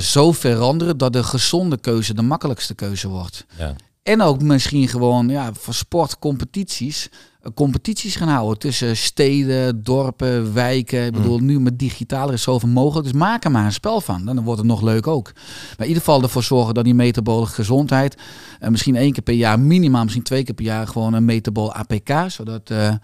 zo 0.00 0.32
veranderen 0.32 0.98
dat 0.98 1.12
de 1.12 1.22
gezonde 1.22 1.78
keuze 1.78 2.14
de 2.14 2.22
makkelijkste 2.22 2.74
keuze 2.74 3.08
wordt. 3.08 3.46
Ja. 3.58 3.74
En 4.02 4.22
ook 4.22 4.42
misschien 4.42 4.88
gewoon 4.88 5.28
ja, 5.28 5.52
voor 5.52 5.74
sportcompetities. 5.74 7.08
Competities 7.54 8.16
gaan 8.16 8.28
houden 8.28 8.58
tussen 8.58 8.96
steden, 8.96 9.82
dorpen, 9.82 10.54
wijken. 10.54 11.06
Ik 11.06 11.12
bedoel, 11.12 11.38
nu 11.38 11.60
met 11.60 11.78
digitaal 11.78 12.32
is 12.32 12.42
zoveel 12.42 12.68
mogelijk. 12.68 13.06
Dus 13.06 13.16
maak 13.16 13.44
er 13.44 13.50
maar 13.50 13.64
een 13.64 13.72
spel 13.72 14.00
van. 14.00 14.24
Dan 14.24 14.44
wordt 14.44 14.60
het 14.60 14.68
nog 14.68 14.82
leuk 14.82 15.06
ook. 15.06 15.32
Maar 15.34 15.86
in 15.86 15.86
ieder 15.86 16.02
geval 16.02 16.22
ervoor 16.22 16.42
zorgen 16.42 16.74
dat 16.74 16.84
die 16.84 16.94
metabole 16.94 17.46
gezondheid. 17.46 18.16
eh, 18.60 18.68
misschien 18.68 18.96
één 18.96 19.12
keer 19.12 19.22
per 19.22 19.34
jaar, 19.34 19.60
minimaal 19.60 20.02
misschien 20.02 20.22
twee 20.22 20.44
keer 20.44 20.54
per 20.54 20.64
jaar, 20.64 20.86
gewoon 20.86 21.12
een 21.12 21.24
metabol 21.24 21.74
APK. 21.74 22.10
Zodat 22.26 22.70
eh, 22.70 22.86
eh, 22.88 22.94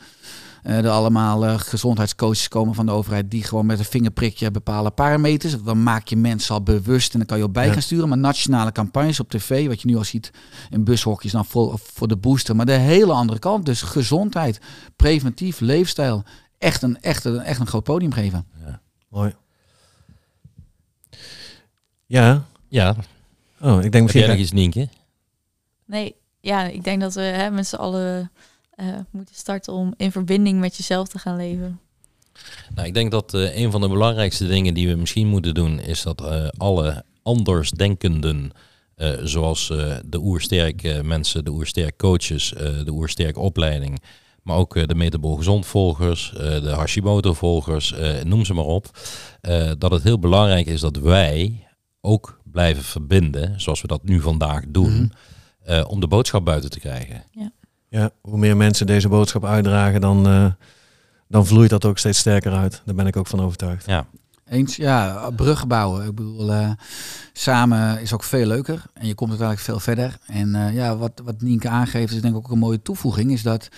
er 0.64 0.88
allemaal 0.88 1.46
eh, 1.46 1.58
gezondheidscoaches 1.58 2.48
komen 2.48 2.74
van 2.74 2.86
de 2.86 2.92
overheid 2.92 3.30
die 3.30 3.42
gewoon 3.44 3.66
met 3.66 3.78
een 3.78 3.84
vingerprikje 3.84 4.50
bepalen 4.50 4.94
parameters. 4.94 5.62
Dan 5.62 5.82
maak 5.82 6.08
je 6.08 6.16
mensen 6.16 6.54
al 6.54 6.62
bewust 6.62 7.12
en 7.12 7.18
dan 7.18 7.26
kan 7.26 7.38
je 7.38 7.44
op 7.44 7.52
bij 7.52 7.66
Ja. 7.66 7.72
gaan 7.72 7.82
sturen. 7.82 8.08
Maar 8.08 8.18
nationale 8.18 8.72
campagnes 8.72 9.20
op 9.20 9.30
tv, 9.30 9.66
wat 9.66 9.80
je 9.82 9.88
nu 9.88 9.96
al 9.96 10.04
ziet 10.04 10.30
in 10.70 10.84
bushokjes, 10.84 11.32
dan 11.32 11.44
voor, 11.44 11.78
voor 11.78 12.08
de 12.08 12.16
booster. 12.16 12.56
Maar 12.56 12.66
de 12.66 12.72
hele 12.72 13.12
andere 13.12 13.38
kant, 13.38 13.66
dus 13.66 13.82
gezondheid, 13.82 14.60
preventief, 14.96 15.60
leefstijl. 15.60 16.22
Echt 16.58 16.82
een, 16.82 17.00
echt 17.00 17.24
een, 17.24 17.40
echt 17.40 17.60
een 17.60 17.66
groot 17.66 17.84
podium 17.84 18.12
geven. 18.12 18.46
Mooi. 19.08 19.34
Ja. 22.06 22.44
Ja, 22.68 22.96
Oh, 23.60 23.74
ik 23.74 23.80
denk 23.80 23.92
heb 23.94 24.02
misschien... 24.02 24.20
jij 24.22 24.30
nog 24.30 24.40
iets, 24.40 24.52
Nienke? 24.52 24.88
Nee, 25.86 26.14
ja, 26.40 26.62
ik 26.64 26.84
denk 26.84 27.00
dat 27.00 27.14
we 27.14 27.20
hè, 27.20 27.50
met 27.50 27.66
z'n 27.66 27.76
allen 27.76 28.30
eh, 28.76 28.86
moeten 29.10 29.34
starten 29.34 29.72
om 29.72 29.94
in 29.96 30.12
verbinding 30.12 30.60
met 30.60 30.76
jezelf 30.76 31.08
te 31.08 31.18
gaan 31.18 31.36
leven. 31.36 31.80
Nou, 32.74 32.86
ik 32.88 32.94
denk 32.94 33.10
dat 33.10 33.34
eh, 33.34 33.56
een 33.56 33.70
van 33.70 33.80
de 33.80 33.88
belangrijkste 33.88 34.46
dingen 34.46 34.74
die 34.74 34.88
we 34.88 34.94
misschien 34.94 35.26
moeten 35.26 35.54
doen, 35.54 35.80
is 35.80 36.02
dat 36.02 36.24
eh, 36.24 36.48
alle 36.56 37.04
andersdenkenden, 37.22 38.50
eh, 38.96 39.10
zoals 39.22 39.70
eh, 39.70 39.96
de 40.04 40.18
oersterk 40.18 40.82
eh, 40.82 41.00
mensen, 41.00 41.44
de 41.44 41.50
oersterk 41.50 41.96
coaches, 41.96 42.54
eh, 42.54 42.84
de 42.84 42.90
oersterk 42.90 43.38
opleiding, 43.38 44.02
maar 44.42 44.56
ook 44.56 44.76
eh, 44.76 44.86
de 44.86 44.94
metabol 44.94 45.36
gezond 45.36 45.66
volgers, 45.66 46.32
eh, 46.32 46.38
de 46.62 46.70
Hashimoto 46.70 47.32
volgers, 47.34 47.92
eh, 47.92 48.22
noem 48.22 48.44
ze 48.44 48.54
maar 48.54 48.64
op, 48.64 48.98
eh, 49.40 49.70
dat 49.78 49.90
het 49.90 50.02
heel 50.02 50.18
belangrijk 50.18 50.66
is 50.66 50.80
dat 50.80 50.96
wij 50.96 51.66
ook 52.00 52.40
blijven 52.44 52.82
verbinden, 52.84 53.60
zoals 53.60 53.80
we 53.80 53.86
dat 53.88 54.04
nu 54.04 54.20
vandaag 54.20 54.62
doen, 54.68 54.92
Mhm. 54.92 55.06
eh, 55.62 55.84
om 55.88 56.00
de 56.00 56.08
boodschap 56.08 56.44
buiten 56.44 56.70
te 56.70 56.80
krijgen. 56.80 57.24
Ja, 57.32 57.50
hoe 58.20 58.38
meer 58.38 58.56
mensen 58.56 58.86
deze 58.86 59.08
boodschap 59.08 59.44
uitdragen, 59.44 60.00
dan, 60.00 60.26
eh, 60.26 60.46
dan 61.28 61.46
vloeit 61.46 61.70
dat 61.70 61.84
ook 61.84 61.98
steeds 61.98 62.18
sterker 62.18 62.52
uit. 62.52 62.82
Daar 62.84 62.94
ben 62.94 63.06
ik 63.06 63.16
ook 63.16 63.26
van 63.26 63.40
overtuigd. 63.40 63.86
Ja, 63.86 64.06
Eens, 64.48 64.76
ja, 64.76 65.30
bruggen 65.30 65.68
bouwen. 65.68 66.06
Ik 66.06 66.14
bedoel, 66.14 66.52
eh, 66.52 66.70
samen 67.32 68.00
is 68.00 68.12
ook 68.12 68.22
veel 68.22 68.46
leuker 68.46 68.82
en 68.92 69.06
je 69.06 69.14
komt 69.14 69.30
uiteindelijk 69.30 69.68
veel 69.68 69.80
verder. 69.80 70.18
En 70.26 70.54
eh, 70.54 70.74
ja, 70.74 70.96
wat, 70.96 71.20
wat 71.24 71.40
Nienke 71.40 71.68
aangeeft, 71.68 72.12
is 72.12 72.20
denk 72.20 72.34
ik 72.34 72.44
ook 72.44 72.50
een 72.50 72.58
mooie 72.58 72.82
toevoeging, 72.82 73.32
is 73.32 73.42
dat 73.42 73.68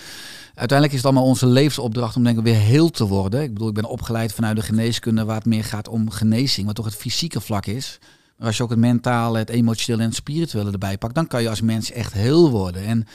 uiteindelijk 0.54 0.90
is 0.90 0.96
het 0.96 1.04
allemaal 1.06 1.30
onze 1.30 1.46
levensopdracht 1.46 2.16
om 2.16 2.24
denk 2.24 2.38
ik 2.38 2.44
weer 2.44 2.54
heel 2.54 2.90
te 2.90 3.06
worden. 3.06 3.42
Ik 3.42 3.52
bedoel, 3.52 3.68
ik 3.68 3.74
ben 3.74 3.84
opgeleid 3.84 4.32
vanuit 4.32 4.56
de 4.56 4.62
geneeskunde 4.62 5.24
waar 5.24 5.36
het 5.36 5.44
meer 5.44 5.64
gaat 5.64 5.88
om 5.88 6.10
genezing, 6.10 6.66
wat 6.66 6.74
toch 6.76 6.84
het 6.84 6.96
fysieke 6.96 7.40
vlak 7.40 7.66
is. 7.66 7.98
Maar 8.36 8.46
als 8.46 8.56
je 8.56 8.62
ook 8.62 8.70
het 8.70 8.78
mentale, 8.78 9.38
het 9.38 9.50
emotionele 9.50 10.02
en 10.02 10.08
het 10.08 10.18
spirituele 10.18 10.70
erbij 10.70 10.98
pakt, 10.98 11.14
dan 11.14 11.26
kan 11.26 11.42
je 11.42 11.48
als 11.48 11.60
mens 11.60 11.92
echt 11.92 12.12
heel 12.12 12.50
worden. 12.50 12.84
En 12.84 13.06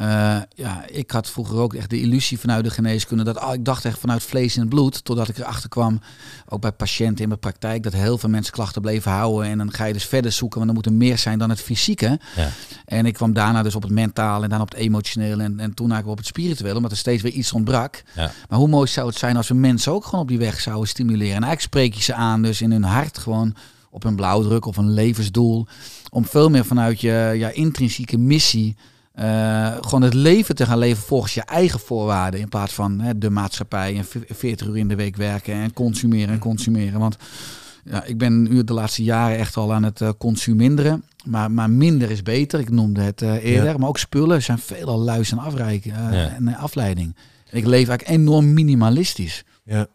Uh, 0.00 0.36
ja, 0.54 0.84
ik 0.86 1.10
had 1.10 1.30
vroeger 1.30 1.56
ook 1.56 1.74
echt 1.74 1.90
de 1.90 2.00
illusie 2.00 2.38
vanuit 2.38 2.64
de 2.64 2.70
geneeskunde 2.70 3.24
dat 3.24 3.42
oh, 3.42 3.54
ik 3.54 3.64
dacht 3.64 3.84
echt 3.84 3.98
vanuit 3.98 4.22
vlees 4.22 4.54
in 4.54 4.60
het 4.60 4.70
bloed, 4.70 5.04
totdat 5.04 5.28
ik 5.28 5.38
erachter 5.38 5.68
kwam, 5.68 6.00
ook 6.48 6.60
bij 6.60 6.72
patiënten 6.72 7.22
in 7.22 7.28
mijn 7.28 7.40
praktijk, 7.40 7.82
dat 7.82 7.92
heel 7.92 8.18
veel 8.18 8.28
mensen 8.28 8.52
klachten 8.52 8.82
bleven 8.82 9.10
houden 9.10 9.50
en 9.50 9.58
dan 9.58 9.72
ga 9.72 9.84
je 9.84 9.92
dus 9.92 10.06
verder 10.06 10.32
zoeken, 10.32 10.58
want 10.58 10.70
er 10.70 10.76
moet 10.76 10.86
er 10.86 10.92
meer 10.92 11.18
zijn 11.18 11.38
dan 11.38 11.50
het 11.50 11.60
fysieke. 11.60 12.18
Ja. 12.36 12.48
En 12.84 13.06
ik 13.06 13.14
kwam 13.14 13.32
daarna 13.32 13.62
dus 13.62 13.74
op 13.74 13.82
het 13.82 13.92
mentale 13.92 14.44
en 14.44 14.50
dan 14.50 14.60
op 14.60 14.70
het 14.70 14.78
emotionele 14.78 15.42
en, 15.42 15.60
en 15.60 15.74
toen 15.74 15.90
eigenlijk 15.90 16.08
op 16.08 16.16
het 16.16 16.26
spirituele, 16.26 16.76
omdat 16.76 16.90
er 16.90 16.96
steeds 16.96 17.22
weer 17.22 17.32
iets 17.32 17.52
ontbrak. 17.52 18.02
Ja. 18.14 18.30
Maar 18.48 18.58
hoe 18.58 18.68
mooi 18.68 18.88
zou 18.88 19.08
het 19.08 19.18
zijn 19.18 19.36
als 19.36 19.48
we 19.48 19.54
mensen 19.54 19.92
ook 19.92 20.04
gewoon 20.04 20.20
op 20.20 20.28
die 20.28 20.38
weg 20.38 20.60
zouden 20.60 20.88
stimuleren 20.88 21.36
en 21.36 21.42
eigenlijk 21.42 21.62
spreek 21.62 21.94
je 21.94 22.02
ze 22.02 22.14
aan 22.14 22.42
dus 22.42 22.60
in 22.60 22.70
hun 22.70 22.84
hart 22.84 23.18
gewoon 23.18 23.54
op 23.90 24.04
een 24.04 24.16
blauwdruk 24.16 24.64
of 24.64 24.76
een 24.76 24.92
levensdoel, 24.92 25.66
om 26.10 26.24
veel 26.24 26.50
meer 26.50 26.64
vanuit 26.64 27.00
je 27.00 27.32
ja, 27.34 27.48
intrinsieke 27.48 28.18
missie 28.18 28.76
uh, 29.20 29.76
gewoon 29.80 30.02
het 30.02 30.14
leven 30.14 30.54
te 30.54 30.66
gaan 30.66 30.78
leven 30.78 31.02
volgens 31.02 31.34
je 31.34 31.42
eigen 31.42 31.80
voorwaarden. 31.80 32.40
In 32.40 32.48
plaats 32.48 32.72
van 32.72 33.00
hè, 33.00 33.18
de 33.18 33.30
maatschappij 33.30 33.96
en 33.96 34.04
40 34.28 34.66
uur 34.66 34.76
in 34.76 34.88
de 34.88 34.94
week 34.94 35.16
werken 35.16 35.54
en 35.54 35.72
consumeren 35.72 36.34
en 36.34 36.38
consumeren. 36.38 37.00
Want 37.00 37.16
ja, 37.84 38.04
ik 38.04 38.18
ben 38.18 38.42
nu 38.42 38.64
de 38.64 38.72
laatste 38.72 39.02
jaren 39.02 39.38
echt 39.38 39.56
al 39.56 39.72
aan 39.72 39.82
het 39.82 40.00
uh, 40.00 40.08
consuminderen. 40.18 41.04
Maar, 41.24 41.50
maar 41.50 41.70
minder 41.70 42.10
is 42.10 42.22
beter. 42.22 42.60
Ik 42.60 42.70
noemde 42.70 43.00
het 43.00 43.22
uh, 43.22 43.44
eerder. 43.44 43.78
Maar 43.78 43.88
ook 43.88 43.98
spullen 43.98 44.42
zijn 44.42 44.58
veelal 44.58 44.98
luis 44.98 45.30
en, 45.30 45.38
afreiken, 45.38 45.94
en 46.12 46.54
afleiding. 46.54 47.16
En 47.50 47.58
ik 47.58 47.66
leef 47.66 47.88
eigenlijk 47.88 48.18
enorm 48.20 48.54
minimalistisch. 48.54 49.44
Ja. 49.64 49.86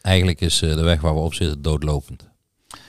Eigenlijk 0.00 0.40
is 0.40 0.58
de 0.58 0.82
weg 0.82 1.00
waar 1.00 1.14
we 1.14 1.20
op 1.20 1.34
zitten 1.34 1.62
doodlopend. 1.62 2.28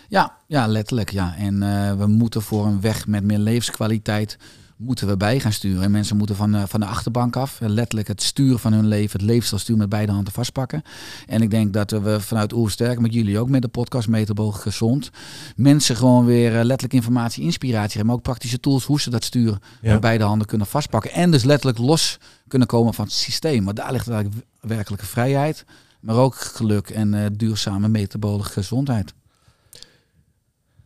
Ja, 0.08 0.38
ja 0.48 0.68
letterlijk. 0.68 1.12
Ja. 1.12 1.36
En 1.38 1.60
we 1.98 2.08
moeten 2.08 2.42
voor 2.42 2.66
een 2.66 2.82
weg 2.82 3.08
met 3.08 3.24
meer 3.24 3.40
levenskwaliteit 3.40 4.38
moeten 4.82 5.08
we 5.08 5.18
bij 5.18 5.40
gaan 5.40 5.52
sturen. 5.52 5.84
En 5.84 5.92
mensen 5.92 6.18
moeten 6.18 6.36
van, 6.36 6.68
van 6.68 6.80
de 6.80 6.86
achterbank 6.86 7.36
af, 7.36 7.60
letterlijk 7.60 8.08
het 8.08 8.22
sturen 8.22 8.60
van 8.60 8.74
hun 8.74 8.88
leven, 8.88 9.20
het 9.20 9.30
leefstijlstuur 9.30 9.78
met 9.78 9.90
beide 9.90 10.12
handen 10.12 10.34
vastpakken. 10.34 10.82
En 11.28 11.42
ik 11.42 11.50
denk 11.50 11.74
dat 11.74 11.92
we 11.92 12.20
vanuit 12.20 12.54
Oersterk, 12.54 13.00
met 13.00 13.14
jullie 13.14 13.40
ook 13.40 13.50
met 13.50 13.62
de 13.62 13.68
podcast 13.68 14.08
Metabolisch 14.08 14.62
Gezond, 14.62 15.10
mensen 15.56 15.96
gewoon 15.96 16.26
weer 16.26 16.52
uh, 16.52 16.64
letterlijk 16.64 16.94
informatie, 16.94 17.44
inspiratie 17.44 17.88
hebben, 17.88 18.06
maar 18.06 18.16
ook 18.16 18.22
praktische 18.22 18.60
tools 18.60 18.86
hoe 18.86 19.02
ze 19.02 19.10
dat 19.10 19.24
stuur 19.24 19.58
met 19.82 20.02
beide 20.02 20.24
handen 20.24 20.48
kunnen 20.48 20.68
vastpakken. 20.68 21.12
En 21.12 21.32
dus 21.32 21.44
letterlijk 21.44 21.78
los 21.78 22.18
kunnen 22.48 22.68
komen 22.68 22.94
van 22.94 23.06
het 23.06 23.14
systeem. 23.14 23.64
Maar 23.64 23.74
daar 23.74 23.92
ligt 23.92 24.10
eigenlijk 24.10 24.46
werkelijke 24.60 25.06
vrijheid, 25.06 25.66
maar 26.00 26.16
ook 26.16 26.36
geluk 26.36 26.90
en 26.90 27.14
uh, 27.14 27.26
duurzame 27.34 27.88
metabolische 27.88 28.54
gezondheid. 28.54 29.14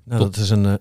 Nou, 0.04 0.22
dat 0.22 0.38
is 0.38 0.50
een... 0.50 0.80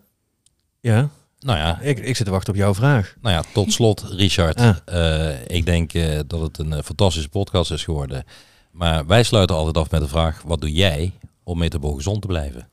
ja. 0.81 1.09
Nou 1.45 1.59
ja, 1.59 1.81
ik, 1.81 1.99
ik 1.99 2.17
zit 2.17 2.27
te 2.27 2.33
wachten 2.33 2.53
op 2.53 2.59
jouw 2.59 2.75
vraag. 2.75 3.15
Nou 3.21 3.35
ja, 3.35 3.45
tot 3.53 3.73
slot, 3.73 4.05
Richard. 4.09 4.61
Eh, 4.85 5.47
ik 5.47 5.67
denk 5.67 5.95
uh, 5.95 6.21
dat 6.27 6.41
het 6.41 6.59
een 6.59 6.73
uh, 6.73 6.79
fantastische 6.83 7.29
podcast 7.29 7.71
is 7.71 7.85
geworden. 7.85 8.25
Maar 8.71 9.07
wij 9.07 9.23
sluiten 9.23 9.57
altijd 9.57 9.77
af 9.77 9.91
met 9.91 10.01
de 10.01 10.09
vraag: 10.09 10.43
wat 10.43 10.61
doe 10.61 10.73
jij 10.73 11.13
om 11.43 11.59
metabol 11.59 11.95
gezond 11.95 12.21
te 12.21 12.27
blijven? 12.27 12.69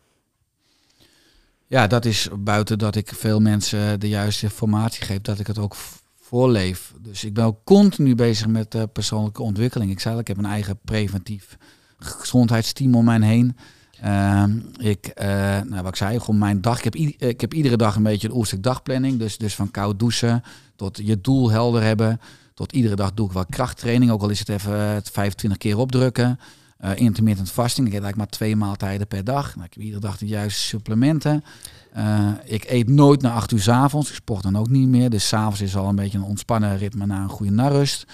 Ja, 1.67 1.87
dat 1.87 2.05
is 2.05 2.27
buiten 2.39 2.79
dat 2.79 2.95
ik 2.95 3.11
veel 3.15 3.39
mensen 3.39 3.99
de 3.99 4.09
juiste 4.09 4.45
informatie 4.45 5.03
geef, 5.03 5.21
dat 5.21 5.39
ik 5.39 5.47
het 5.47 5.57
ook 5.57 5.75
voorleef. 6.21 6.93
Dus 6.99 7.23
ik 7.23 7.33
ben 7.33 7.45
ook 7.45 7.63
continu 7.63 8.15
bezig 8.15 8.47
met 8.47 8.93
persoonlijke 8.93 9.41
ontwikkeling. 9.41 9.91
Ik 9.91 9.99
zei, 9.99 10.19
ik 10.19 10.27
heb 10.27 10.37
een 10.37 10.45
eigen 10.45 10.79
preventief 10.85 11.57
gezondheidsteam 11.97 12.95
om 12.95 13.05
mij 13.05 13.21
heen. 13.21 13.57
Ehm, 14.01 14.51
ik, 14.77 15.11
uh, 15.21 15.25
nou, 15.61 15.81
wat 15.81 15.87
ik 15.87 15.95
zei, 15.95 16.19
gewoon 16.19 16.39
mijn 16.39 16.61
dag. 16.61 16.77
Ik 16.77 16.83
heb, 16.83 16.95
ik 17.29 17.41
heb 17.41 17.53
iedere 17.53 17.77
dag 17.77 17.95
een 17.95 18.03
beetje 18.03 18.27
een 18.27 18.35
oerstuk 18.35 18.63
dagplanning. 18.63 19.19
Dus, 19.19 19.37
dus 19.37 19.55
van 19.55 19.71
koud 19.71 19.99
douchen 19.99 20.43
tot 20.75 20.99
je 21.03 21.21
doel 21.21 21.51
helder 21.51 21.83
hebben. 21.83 22.21
Tot 22.53 22.71
iedere 22.71 22.95
dag 22.95 23.13
doe 23.13 23.27
ik 23.27 23.33
wel 23.33 23.45
krachttraining. 23.49 24.11
Ook 24.11 24.21
al 24.21 24.29
is 24.29 24.39
het 24.39 24.49
even 24.49 25.01
25 25.11 25.51
eh, 25.51 25.57
keer 25.57 25.77
opdrukken. 25.77 26.39
Uh, 26.83 26.89
intermittent 26.95 27.51
fasting. 27.51 27.87
Ik 27.87 27.93
eet 27.93 28.01
eigenlijk 28.01 28.17
maar 28.17 28.39
twee 28.39 28.55
maaltijden 28.55 29.07
per 29.07 29.23
dag. 29.23 29.55
Nou, 29.55 29.67
ik 29.67 29.73
heb 29.73 29.83
iedere 29.83 30.01
dag 30.01 30.17
de 30.17 30.27
juiste 30.27 30.61
supplementen. 30.61 31.43
ik 32.45 32.65
eet 32.69 32.89
nooit 32.89 33.21
na 33.21 33.31
acht 33.31 33.51
uur 33.51 33.61
s 33.61 33.67
avonds. 33.67 34.09
Ik 34.09 34.15
sport 34.15 34.43
dan 34.43 34.57
ook 34.57 34.69
niet 34.69 34.87
meer. 34.87 35.09
Dus 35.09 35.27
s'avonds 35.27 35.61
is 35.61 35.75
al 35.75 35.89
een 35.89 35.95
beetje 35.95 36.17
een 36.17 36.23
ontspannen 36.23 36.77
ritme 36.77 37.05
na 37.05 37.21
een 37.21 37.29
goede 37.29 37.51
narust 37.51 38.05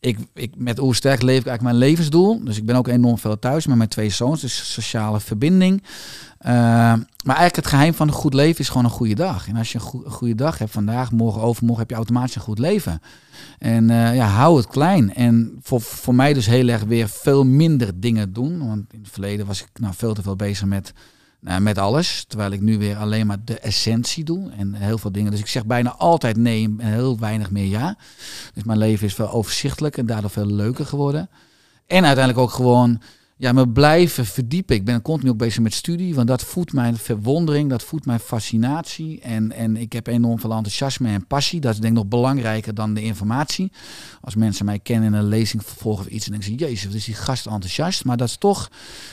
ik, 0.00 0.18
ik, 0.34 0.52
met 0.56 0.80
Oersterk 0.80 1.22
leef 1.22 1.40
ik 1.40 1.46
eigenlijk 1.46 1.62
mijn 1.76 1.90
levensdoel. 1.90 2.44
Dus 2.44 2.56
ik 2.56 2.64
ben 2.64 2.76
ook 2.76 2.88
enorm 2.88 3.18
veel 3.18 3.38
thuis 3.38 3.66
met 3.66 3.76
mijn 3.76 3.88
twee 3.88 4.10
zoons. 4.10 4.40
Dus 4.40 4.72
sociale 4.72 5.20
verbinding. 5.20 5.82
Uh, 5.82 6.48
maar 7.24 7.36
eigenlijk 7.36 7.56
het 7.56 7.66
geheim 7.66 7.94
van 7.94 8.08
een 8.08 8.14
goed 8.14 8.34
leven 8.34 8.60
is 8.60 8.68
gewoon 8.68 8.84
een 8.84 8.90
goede 8.90 9.14
dag. 9.14 9.48
En 9.48 9.56
als 9.56 9.72
je 9.72 9.78
een, 9.78 10.10
goede 10.10 10.34
dag 10.34 10.58
hebt 10.58 10.70
vandaag, 10.70 11.12
morgen, 11.12 11.42
overmorgen, 11.42 11.80
heb 11.80 11.90
je 11.90 11.96
automatisch 11.96 12.34
een 12.34 12.40
goed 12.40 12.58
leven. 12.58 13.02
En 13.58 13.90
uh, 13.90 14.14
ja, 14.14 14.26
hou 14.26 14.56
het 14.56 14.66
klein. 14.66 15.14
En 15.14 15.58
voor, 15.62 15.80
voor 15.80 16.14
mij 16.14 16.32
dus 16.32 16.46
heel 16.46 16.68
erg 16.68 16.82
weer 16.82 17.08
veel 17.08 17.44
minder 17.44 18.00
dingen 18.00 18.32
doen. 18.32 18.66
Want 18.66 18.92
in 18.92 19.00
het 19.02 19.12
verleden 19.12 19.46
was 19.46 19.60
ik 19.60 19.68
nou 19.80 19.94
veel 19.96 20.14
te 20.14 20.22
veel 20.22 20.36
bezig 20.36 20.66
met 20.66 20.92
nou, 21.40 21.60
met 21.60 21.78
alles. 21.78 22.24
Terwijl 22.28 22.50
ik 22.50 22.60
nu 22.60 22.78
weer 22.78 22.96
alleen 22.96 23.26
maar 23.26 23.44
de 23.44 23.58
essentie 23.58 24.24
doe 24.24 24.50
en 24.50 24.74
heel 24.74 24.98
veel 24.98 25.12
dingen. 25.12 25.30
Dus 25.30 25.40
ik 25.40 25.46
zeg 25.46 25.66
bijna 25.66 25.94
altijd 25.94 26.36
nee 26.36 26.74
en 26.78 26.92
heel 26.92 27.18
weinig 27.18 27.50
meer 27.50 27.66
ja. 27.66 27.96
Dus 28.54 28.62
mijn 28.62 28.78
leven 28.78 29.06
is 29.06 29.14
veel 29.14 29.30
overzichtelijk 29.30 29.96
en 29.96 30.06
daardoor 30.06 30.30
veel 30.30 30.46
leuker 30.46 30.86
geworden. 30.86 31.28
En 31.86 32.04
uiteindelijk 32.04 32.38
ook 32.38 32.50
gewoon 32.50 33.00
ja, 33.40 33.52
me 33.52 33.68
blijven 33.68 34.26
verdiepen. 34.26 34.76
Ik 34.76 34.84
ben 34.84 35.02
continu 35.02 35.30
ook 35.30 35.36
bezig 35.36 35.62
met 35.62 35.74
studie, 35.74 36.14
want 36.14 36.28
dat 36.28 36.42
voedt 36.42 36.72
mijn 36.72 36.96
verwondering, 36.96 37.70
dat 37.70 37.82
voedt 37.82 38.06
mijn 38.06 38.20
fascinatie. 38.20 39.20
En, 39.20 39.52
en 39.52 39.76
ik 39.76 39.92
heb 39.92 40.06
enorm 40.06 40.40
veel 40.40 40.52
enthousiasme 40.52 41.08
en 41.08 41.26
passie. 41.26 41.60
Dat 41.60 41.72
is 41.72 41.78
denk 41.78 41.92
ik 41.92 41.98
nog 41.98 42.08
belangrijker 42.08 42.74
dan 42.74 42.94
de 42.94 43.02
informatie. 43.02 43.72
Als 44.20 44.34
mensen 44.34 44.64
mij 44.64 44.78
kennen 44.78 45.12
in 45.12 45.18
een 45.18 45.28
lezing 45.28 45.64
vervolgen 45.64 46.04
of 46.04 46.10
iets, 46.10 46.24
en 46.24 46.30
denken 46.30 46.50
ze, 46.50 46.64
jezus, 46.64 46.84
wat 46.84 46.94
is 46.94 47.04
die 47.04 47.14
gast 47.14 47.46
enthousiast. 47.46 48.04
Maar 48.04 48.16
dat 48.16 48.28
is 48.28 48.36
toch 48.36 48.70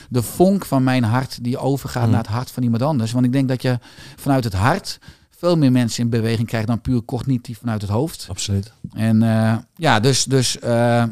de 0.08 0.22
vonk 0.22 0.64
van 0.64 0.84
mijn 0.84 1.04
hart 1.04 1.44
die 1.44 1.58
overgaat 1.58 2.04
mm. 2.04 2.10
naar 2.10 2.22
het 2.22 2.30
hart 2.30 2.50
van 2.50 2.62
iemand 2.62 2.82
anders. 2.82 3.12
Want 3.12 3.24
ik 3.24 3.32
denk 3.32 3.48
dat 3.48 3.62
je 3.62 3.78
vanuit 4.16 4.44
het 4.44 4.54
hart 4.54 4.98
veel 5.30 5.56
meer 5.56 5.72
mensen 5.72 6.02
in 6.02 6.10
beweging 6.10 6.48
krijgt 6.48 6.66
dan 6.66 6.80
puur 6.80 7.04
cognitief 7.04 7.58
vanuit 7.58 7.80
het 7.80 7.90
hoofd. 7.90 8.26
Absoluut. 8.28 8.72
En 8.92 9.22
uh, 9.22 9.56
ja, 9.76 10.00
dus... 10.00 10.24
dus 10.24 10.56
uh, 10.64 11.04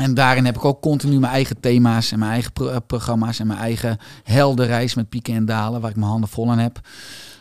en 0.00 0.14
daarin 0.14 0.44
heb 0.44 0.56
ik 0.56 0.64
ook 0.64 0.80
continu 0.80 1.18
mijn 1.18 1.32
eigen 1.32 1.60
thema's 1.60 2.12
en 2.12 2.18
mijn 2.18 2.30
eigen 2.30 2.52
eh, 2.54 2.76
programma's 2.86 3.38
en 3.38 3.46
mijn 3.46 3.58
eigen 3.58 3.98
heldenreis 4.24 4.94
met 4.94 5.08
pieken 5.08 5.34
en 5.34 5.44
dalen, 5.44 5.80
waar 5.80 5.90
ik 5.90 5.96
mijn 5.96 6.10
handen 6.10 6.28
vol 6.28 6.50
aan 6.50 6.58
heb. 6.58 6.80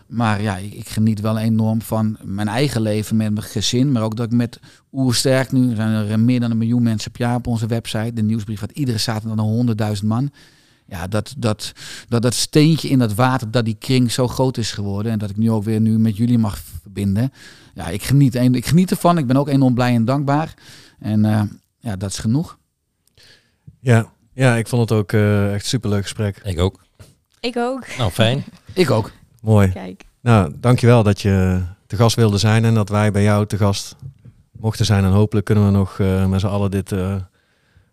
Maar 0.07 0.41
ja, 0.41 0.57
ik, 0.57 0.89
geniet 0.89 1.21
wel 1.21 1.37
enorm 1.37 1.81
van 1.81 2.17
mijn 2.23 2.47
eigen 2.47 2.81
leven 2.81 3.17
met 3.17 3.33
mijn 3.33 3.45
gezin. 3.45 3.91
Maar 3.91 4.01
ook 4.01 4.15
dat 4.15 4.25
ik 4.25 4.31
met 4.31 4.59
Oersterk 4.91 5.51
nu, 5.51 5.75
zijn 5.75 5.89
er 5.89 6.19
meer 6.19 6.39
dan 6.39 6.51
een 6.51 6.57
miljoen 6.57 6.83
mensen 6.83 7.11
per 7.11 7.21
jaar 7.21 7.35
op 7.35 7.47
onze 7.47 7.67
website. 7.67 8.13
De 8.13 8.21
nieuwsbrief 8.21 8.59
wat 8.59 8.71
iedere 8.71 8.97
zaterdag 8.97 9.37
dan 9.37 9.45
honderdduizend 9.45 10.09
man. 10.09 10.31
Ja, 10.85 11.07
dat, 11.07 11.35
dat, 11.37 11.73
dat 12.07 12.21
dat 12.21 12.33
steentje 12.33 12.89
in 12.89 12.99
dat 12.99 13.13
water, 13.13 13.51
dat 13.51 13.65
die 13.65 13.77
kring 13.79 14.11
zo 14.11 14.27
groot 14.27 14.57
is 14.57 14.71
geworden. 14.71 15.11
En 15.11 15.19
dat 15.19 15.29
ik 15.29 15.37
nu 15.37 15.51
ook 15.51 15.63
weer 15.63 15.81
nu 15.81 15.99
met 15.99 16.17
jullie 16.17 16.37
mag 16.37 16.59
verbinden. 16.81 17.31
Ja, 17.73 17.87
ik 17.87 18.03
geniet, 18.03 18.35
ik 18.35 18.65
geniet 18.65 18.91
ervan. 18.91 19.17
Ik 19.17 19.27
ben 19.27 19.37
ook 19.37 19.49
enorm 19.49 19.73
blij 19.73 19.93
en 19.93 20.05
dankbaar. 20.05 20.53
En 20.99 21.25
uh, 21.25 21.41
ja, 21.79 21.95
dat 21.95 22.09
is 22.09 22.17
genoeg. 22.17 22.57
Ja, 23.79 24.11
ja 24.33 24.55
ik 24.55 24.67
vond 24.67 24.89
het 24.89 24.99
ook 24.99 25.11
uh, 25.11 25.53
echt 25.53 25.65
superleuk 25.65 26.01
gesprek. 26.01 26.41
Ik 26.43 26.59
ook. 26.59 26.83
Ik 27.39 27.57
ook. 27.57 27.87
Nou, 27.97 28.11
fijn. 28.11 28.43
ik 28.73 28.91
ook. 28.91 29.11
Mooi. 29.41 29.71
Kijk. 29.71 30.05
Nou, 30.21 30.53
dankjewel 30.59 31.03
dat 31.03 31.21
je 31.21 31.61
te 31.87 31.95
gast 31.95 32.15
wilde 32.15 32.37
zijn 32.37 32.65
en 32.65 32.73
dat 32.73 32.89
wij 32.89 33.11
bij 33.11 33.23
jou 33.23 33.45
te 33.45 33.57
gast 33.57 33.95
mochten 34.51 34.85
zijn. 34.85 35.03
En 35.03 35.11
hopelijk 35.11 35.45
kunnen 35.45 35.65
we 35.65 35.71
nog 35.71 35.99
uh, 35.99 36.25
met 36.25 36.39
z'n 36.39 36.47
allen 36.47 36.71
dit 36.71 36.91
uh, 36.91 37.15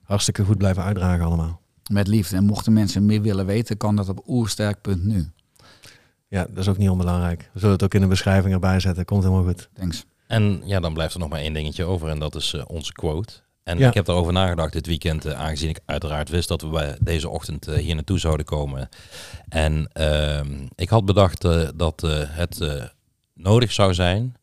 hartstikke 0.02 0.44
goed 0.44 0.58
blijven 0.58 0.82
uitdragen 0.82 1.24
allemaal. 1.24 1.60
Met 1.90 2.06
liefde. 2.06 2.36
En 2.36 2.44
mochten 2.44 2.72
mensen 2.72 3.06
meer 3.06 3.22
willen 3.22 3.46
weten, 3.46 3.76
kan 3.76 3.96
dat 3.96 4.08
op 4.08 4.22
oersterk.nu. 4.26 5.30
Ja, 6.28 6.46
dat 6.48 6.58
is 6.58 6.68
ook 6.68 6.78
niet 6.78 6.88
onbelangrijk. 6.88 7.50
We 7.52 7.58
zullen 7.58 7.74
het 7.74 7.84
ook 7.84 7.94
in 7.94 8.00
de 8.00 8.06
beschrijving 8.06 8.54
erbij 8.54 8.80
zetten. 8.80 9.04
Komt 9.04 9.22
helemaal 9.22 9.44
goed. 9.44 9.68
Thanks. 9.72 10.04
En 10.26 10.62
ja, 10.64 10.80
dan 10.80 10.94
blijft 10.94 11.14
er 11.14 11.20
nog 11.20 11.28
maar 11.28 11.40
één 11.40 11.52
dingetje 11.52 11.84
over 11.84 12.08
en 12.08 12.18
dat 12.18 12.34
is 12.34 12.54
uh, 12.54 12.62
onze 12.66 12.92
quote. 12.92 13.32
En 13.66 13.78
ik 13.80 13.94
heb 13.94 14.04
daarover 14.04 14.32
nagedacht 14.32 14.72
dit 14.72 14.86
weekend, 14.86 15.26
uh, 15.26 15.32
aangezien 15.32 15.68
ik 15.68 15.80
uiteraard 15.84 16.28
wist 16.28 16.48
dat 16.48 16.62
we 16.62 16.96
deze 17.00 17.28
ochtend 17.28 17.68
uh, 17.68 17.76
hier 17.76 17.94
naartoe 17.94 18.18
zouden 18.18 18.46
komen. 18.46 18.88
En 19.48 19.88
ehm, 19.92 20.66
ik 20.74 20.88
had 20.88 21.04
bedacht 21.04 21.40
dat 21.76 22.00
het 22.30 22.60
nodig 23.34 23.72
zou 23.72 23.94
zijn 23.94 24.34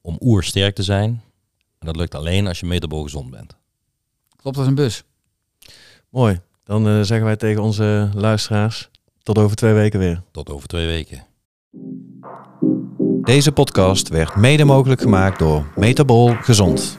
om 0.00 0.16
oersterk 0.20 0.74
te 0.74 0.82
zijn. 0.82 1.22
En 1.78 1.86
dat 1.86 1.96
lukt 1.96 2.14
alleen 2.14 2.46
als 2.46 2.60
je 2.60 2.66
metabol 2.66 3.02
gezond 3.02 3.30
bent. 3.30 3.56
Klopt 4.36 4.56
als 4.56 4.66
een 4.66 4.74
bus. 4.74 5.02
Mooi. 6.08 6.40
Dan 6.64 7.04
zeggen 7.04 7.26
wij 7.26 7.36
tegen 7.36 7.62
onze 7.62 8.10
luisteraars 8.14 8.88
tot 9.22 9.38
over 9.38 9.56
twee 9.56 9.72
weken 9.72 9.98
weer. 9.98 10.22
Tot 10.30 10.50
over 10.50 10.68
twee 10.68 10.86
weken. 10.86 11.24
Deze 13.22 13.52
podcast 13.52 14.08
werd 14.08 14.36
mede 14.36 14.64
mogelijk 14.64 15.00
gemaakt 15.00 15.38
door 15.38 15.66
Metabol 15.74 16.34
Gezond. 16.34 16.98